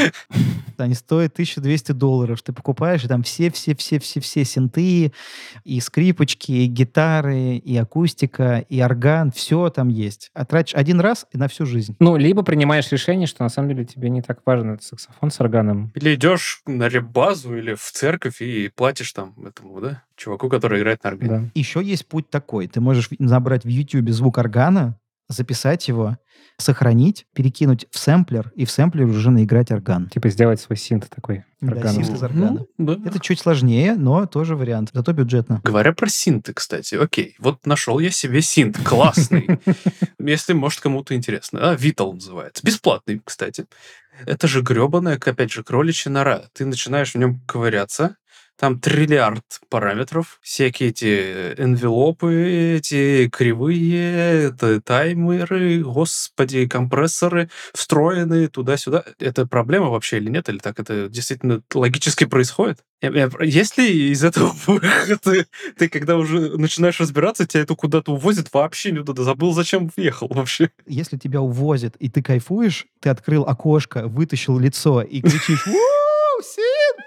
Они 0.79 0.95
стоят 0.95 1.35
1200 1.35 1.93
долларов. 1.93 2.41
Ты 2.43 2.55
покупаешь, 2.55 3.05
и 3.05 3.09
там 3.09 3.23
все-все-все-все-все 3.23 4.45
синты, 4.45 5.13
и 5.65 5.81
скрипочки, 5.81 6.53
и 6.53 6.67
гитары, 6.67 7.57
и 7.57 7.77
акустика, 7.77 8.65
и 8.69 8.81
орган. 8.81 9.33
Все 9.33 9.69
там 9.69 9.89
есть. 9.89 10.31
А 10.33 10.47
тратишь 10.47 10.75
один 10.75 11.01
раз 11.01 11.27
и 11.33 11.39
на 11.39 11.49
всю 11.49 11.67
жизнь. 11.67 11.95
Ну, 12.01 12.17
либо 12.17 12.43
принимаешь 12.43 12.91
решение, 12.91 13.27
что 13.27 13.43
на 13.43 13.51
самом 13.51 13.69
деле 13.69 13.85
тебе 13.85 14.09
не 14.09 14.23
так 14.35 14.47
важен 14.47 14.75
этот 14.75 14.85
саксофон 14.85 15.31
с 15.33 15.41
органом. 15.41 15.91
Или 15.97 16.15
идешь 16.15 16.63
на 16.67 16.89
ребазу 16.89 17.57
или 17.57 17.75
в 17.75 17.83
церковь 17.83 18.41
и 18.41 18.69
платишь 18.69 19.13
там 19.13 19.35
этому, 19.45 19.81
да, 19.81 20.05
чуваку, 20.17 20.49
который 20.49 20.79
играет 20.79 21.03
на 21.03 21.11
органе. 21.11 21.31
Да. 21.31 21.51
Еще 21.55 21.83
есть 21.83 22.07
путь 22.07 22.31
такой. 22.31 22.69
Ты 22.69 22.81
можешь 22.81 23.09
набрать 23.19 23.65
в 23.65 23.69
YouTube 23.69 24.09
звук 24.11 24.39
органа, 24.39 24.97
записать 25.31 25.89
его, 25.89 26.19
сохранить, 26.59 27.27
перекинуть 27.35 27.87
в 27.91 27.99
сэмплер, 27.99 28.53
и 28.55 28.65
в 28.67 28.71
сэмплере 28.71 29.07
уже 29.07 29.31
наиграть 29.31 29.71
орган. 29.71 30.09
Типа 30.11 30.29
сделать 30.29 30.61
свой 30.61 30.77
синт 30.77 31.09
такой 31.09 31.45
Да, 31.61 31.73
органовый. 31.73 32.05
синт 32.05 32.17
из 32.19 32.23
органа. 32.23 32.67
Ну, 32.77 32.97
да. 32.97 33.09
Это 33.09 33.19
чуть 33.21 33.41
сложнее, 33.41 33.95
но 33.95 34.27
тоже 34.27 34.57
вариант. 34.57 34.91
Зато 34.93 35.13
бюджетно. 35.13 35.61
Говоря 35.65 35.93
про 35.93 36.09
синты, 36.09 36.53
кстати, 36.53 36.97
окей, 36.97 37.37
вот 37.39 37.65
нашел 37.67 37.99
я 37.99 38.11
себе 38.11 38.43
синт, 38.43 38.79
классный, 38.85 39.47
если, 40.19 40.53
может, 40.53 40.81
кому-то 40.81 41.15
интересно. 41.15 41.71
А, 41.71 41.77
Vital 41.77 42.13
называется. 42.13 42.67
Бесплатный, 42.67 43.23
кстати. 43.25 43.67
Это 44.27 44.47
же 44.49 44.61
гребаная, 44.61 45.19
опять 45.25 45.51
же, 45.51 45.63
кроличья 45.63 46.11
нора. 46.11 46.43
Ты 46.53 46.67
начинаешь 46.67 47.13
в 47.15 47.19
нем 47.19 47.41
ковыряться, 47.47 48.17
там 48.61 48.79
триллиард 48.79 49.43
параметров, 49.71 50.39
всякие 50.43 50.91
эти 50.91 51.55
энвелопы, 51.57 52.77
эти 52.77 53.27
кривые, 53.31 54.49
это 54.49 54.83
таймеры, 54.83 55.83
господи, 55.83 56.69
компрессоры 56.69 57.49
встроенные 57.73 58.49
туда-сюда. 58.49 59.05
Это 59.19 59.47
проблема 59.47 59.89
вообще 59.89 60.19
или 60.19 60.29
нет? 60.29 60.51
Или 60.51 60.59
так 60.59 60.79
это 60.79 61.09
действительно 61.09 61.63
логически 61.73 62.27
происходит? 62.27 62.81
Есть 63.01 63.79
ли 63.79 64.13
из 64.13 64.23
этого 64.23 64.55
выход? 64.67 65.23
Ты, 65.23 65.47
ты 65.79 65.89
когда 65.89 66.19
уже 66.19 66.59
начинаешь 66.59 67.01
разбираться, 67.01 67.47
тебя 67.47 67.63
это 67.63 67.75
куда-то 67.75 68.13
увозит 68.13 68.53
вообще 68.53 68.93
не 68.93 69.03
туда. 69.03 69.23
Забыл, 69.23 69.55
зачем 69.55 69.91
въехал 69.97 70.29
вообще. 70.29 70.71
Если 70.87 71.17
тебя 71.17 71.41
увозят, 71.41 71.97
и 71.97 72.11
ты 72.11 72.23
кайфуешь, 72.23 72.85
ты 73.01 73.09
открыл 73.09 73.45
окошко, 73.45 74.07
вытащил 74.07 74.59
лицо 74.59 75.01
и 75.01 75.23
кричишь 75.23 75.67
«Уу, 75.67 76.43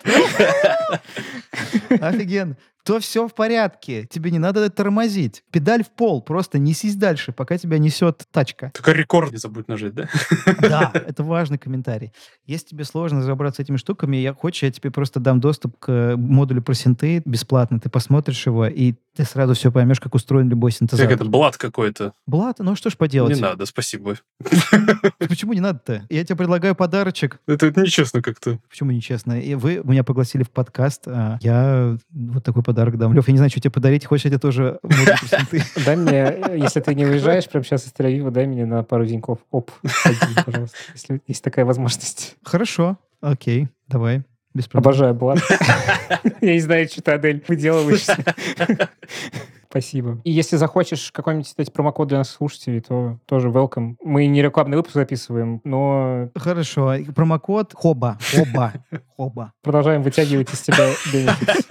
seguindo. 0.04 1.98
vai 2.00 2.14
seguindo. 2.16 2.58
То 2.84 3.00
все 3.00 3.28
в 3.30 3.34
порядке. 3.34 4.06
Тебе 4.10 4.30
не 4.30 4.40
надо 4.40 4.70
тормозить. 4.70 5.44
Педаль 5.52 5.84
в 5.86 5.90
пол. 5.90 6.22
Просто 6.22 6.60
несись 6.60 6.96
дальше, 6.96 7.32
пока 7.32 7.58
тебя 7.58 7.78
несет 7.78 8.26
тачка. 8.30 8.72
Только 8.74 8.92
рекорд 8.92 9.32
не 9.32 9.38
забудь 9.38 9.70
нажать, 9.70 9.94
да? 9.94 10.10
Да, 10.62 10.92
это 11.08 11.24
важный 11.24 11.58
комментарий. 11.58 12.12
Если 12.46 12.68
тебе 12.68 12.84
сложно 12.84 13.20
разобраться 13.20 13.62
с 13.62 13.66
этими 13.66 13.78
штуками, 13.78 14.18
я 14.18 14.34
хочешь, 14.34 14.64
я 14.64 14.72
тебе 14.72 14.92
просто 14.92 15.20
дам 15.22 15.40
доступ 15.40 15.78
к 15.80 16.16
модулю 16.18 16.62
про 16.62 16.74
синты 16.74 17.22
бесплатно. 17.26 17.80
Ты 17.80 17.90
посмотришь 17.90 18.46
его, 18.46 18.66
и 18.68 18.96
ты 19.16 19.24
сразу 19.24 19.54
все 19.54 19.72
поймешь, 19.72 20.00
как 20.02 20.14
устроен 20.16 20.50
любой 20.50 20.72
Как 20.72 20.80
синтезатор. 20.80 21.14
это, 21.14 21.26
блат 21.26 21.56
какой-то. 21.58 22.14
Блат, 22.28 22.60
ну 22.60 22.76
что 22.76 22.90
ж 22.90 22.98
поделать? 22.98 23.36
Не 23.36 23.42
надо, 23.42 23.66
спасибо. 23.66 24.16
Почему 25.20 25.54
не 25.54 25.62
надо-то? 25.62 26.06
Я 26.10 26.26
тебе 26.26 26.36
предлагаю 26.36 26.76
подарочек. 26.76 27.40
Это 27.48 27.72
нечестно 27.80 28.22
как-то. 28.22 28.60
Почему 28.68 28.92
нечестно? 28.92 29.36
Вы 29.36 29.82
меня 29.84 30.04
пригласили 30.04 30.44
в 30.44 30.50
подкаст, 30.50 31.08
а 31.08 31.38
я 31.42 31.98
вот 32.12 32.44
такой 32.44 32.62
подарок 32.64 32.73
дам. 32.74 33.14
Лев, 33.14 33.28
я 33.28 33.32
не 33.32 33.38
знаю, 33.38 33.50
что 33.50 33.60
тебе 33.60 33.72
подарить. 33.72 34.06
Хочешь, 34.06 34.26
я 34.26 34.32
тебе 34.32 34.40
тоже? 34.40 34.80
Дай 35.86 35.96
мне, 35.96 36.38
если 36.58 36.80
ты 36.80 36.96
не 36.96 37.06
уезжаешь 37.06 37.48
прямо 37.48 37.64
сейчас 37.64 37.86
из 37.86 37.94
Тель-Авива, 37.94 38.32
дай 38.32 38.46
мне 38.46 38.66
на 38.66 38.84
пару 38.84 39.06
деньков. 39.06 39.40
Оп, 39.52 39.72
один, 40.04 40.44
пожалуйста, 40.46 40.78
если 40.94 41.22
есть 41.28 41.44
такая 41.44 41.66
возможность. 41.66 42.36
Хорошо, 42.44 42.98
окей, 43.22 43.70
давай. 43.88 44.24
Без 44.54 44.68
проблем. 44.68 44.90
Обожаю 44.90 45.14
Блад. 45.16 45.40
Я 46.42 46.54
не 46.54 46.60
знаю, 46.60 46.88
что 46.88 47.02
ты, 47.02 47.12
Адель, 47.12 47.44
выделываешься. 47.48 48.18
Спасибо. 49.74 50.22
И 50.24 50.30
если 50.30 50.56
захочешь 50.56 51.12
какой-нибудь 51.12 51.52
эти 51.58 51.72
промокод 51.72 52.08
для 52.08 52.20
наших 52.20 52.36
слушателей, 52.36 52.80
то 52.80 53.18
тоже 53.26 53.50
welcome. 53.50 53.96
Мы 54.04 54.28
не 54.28 54.44
рекламный 54.44 54.78
выпуск 54.78 54.94
записываем, 54.94 55.62
но 55.64 56.30
Хорошо. 56.36 56.94
Промокод 57.16 57.74
ХОБА. 57.74 58.20
ХОБА. 58.22 58.74
ХОБА. 59.18 59.54
продолжаем 59.64 60.04
вытягивать 60.04 60.54
из 60.54 60.62
тебя 60.62 60.88
benefit. 61.12 61.66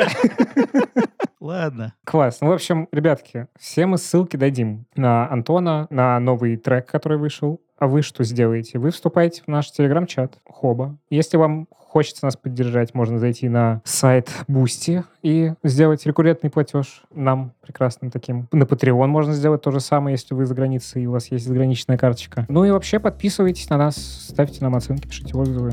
Ладно. 1.40 1.94
Класс. 2.02 2.40
Ну, 2.40 2.48
в 2.48 2.52
общем, 2.54 2.88
ребятки, 2.90 3.46
все 3.56 3.86
мы 3.86 3.98
ссылки 3.98 4.36
дадим 4.36 4.86
на 4.96 5.30
Антона, 5.30 5.86
на 5.90 6.18
новый 6.18 6.56
трек, 6.56 6.90
который 6.90 7.18
вышел. 7.18 7.60
А 7.78 7.86
вы 7.86 8.02
что 8.02 8.24
сделаете? 8.24 8.80
Вы 8.80 8.90
вступаете 8.90 9.42
в 9.42 9.48
наш 9.48 9.70
телеграм-чат 9.70 10.38
Хоба. 10.44 10.98
Если 11.08 11.36
вам 11.36 11.68
хочется 11.92 12.24
нас 12.24 12.36
поддержать, 12.36 12.94
можно 12.94 13.18
зайти 13.18 13.50
на 13.50 13.82
сайт 13.84 14.30
Boosty 14.48 15.04
и 15.22 15.52
сделать 15.62 16.06
рекуррентный 16.06 16.48
платеж 16.48 17.02
нам, 17.14 17.52
прекрасным 17.60 18.10
таким. 18.10 18.48
На 18.50 18.62
Patreon 18.62 19.06
можно 19.08 19.34
сделать 19.34 19.60
то 19.60 19.70
же 19.70 19.78
самое, 19.78 20.14
если 20.14 20.32
вы 20.34 20.46
за 20.46 20.54
границей 20.54 21.02
и 21.02 21.06
у 21.06 21.12
вас 21.12 21.30
есть 21.30 21.46
заграничная 21.46 21.98
карточка. 21.98 22.46
Ну 22.48 22.64
и 22.64 22.70
вообще 22.70 22.98
подписывайтесь 22.98 23.68
на 23.68 23.76
нас, 23.76 23.96
ставьте 23.96 24.64
нам 24.64 24.74
оценки, 24.74 25.06
пишите 25.06 25.36
отзывы. 25.36 25.72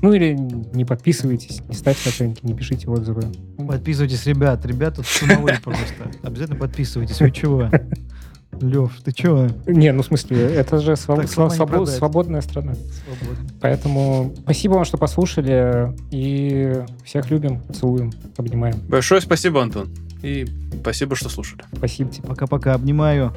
Ну 0.00 0.14
или 0.14 0.32
не 0.32 0.86
подписывайтесь, 0.86 1.60
не 1.68 1.74
ставьте 1.74 2.08
оценки, 2.08 2.46
не 2.46 2.54
пишите 2.54 2.88
отзывы. 2.88 3.24
Подписывайтесь, 3.58 4.24
ребят. 4.24 4.64
Ребята 4.64 5.02
шумовые 5.02 5.60
просто. 5.62 6.10
Обязательно 6.22 6.58
подписывайтесь. 6.58 7.20
Вы 7.20 7.30
чего? 7.30 7.68
Лев, 8.60 8.92
ты 9.04 9.12
чего? 9.12 9.48
Не, 9.66 9.92
ну 9.92 10.02
в 10.02 10.06
смысле, 10.06 10.38
это 10.54 10.78
же 10.78 10.92
своб- 10.92 11.24
своб- 11.26 11.66
продать. 11.66 11.94
свободная 11.94 12.40
страна. 12.40 12.74
Свободно. 12.74 13.48
Поэтому 13.60 14.34
спасибо 14.42 14.74
вам, 14.74 14.84
что 14.84 14.98
послушали. 14.98 15.92
И 16.10 16.82
всех 17.04 17.30
любим, 17.30 17.62
целуем, 17.72 18.12
обнимаем. 18.36 18.76
Большое 18.88 19.20
спасибо, 19.20 19.62
Антон. 19.62 19.88
И 20.22 20.46
спасибо, 20.80 21.14
что 21.14 21.28
слушали. 21.28 21.62
Спасибо 21.76 22.10
тебе. 22.10 22.26
Пока-пока. 22.28 22.74
Обнимаю. 22.74 23.32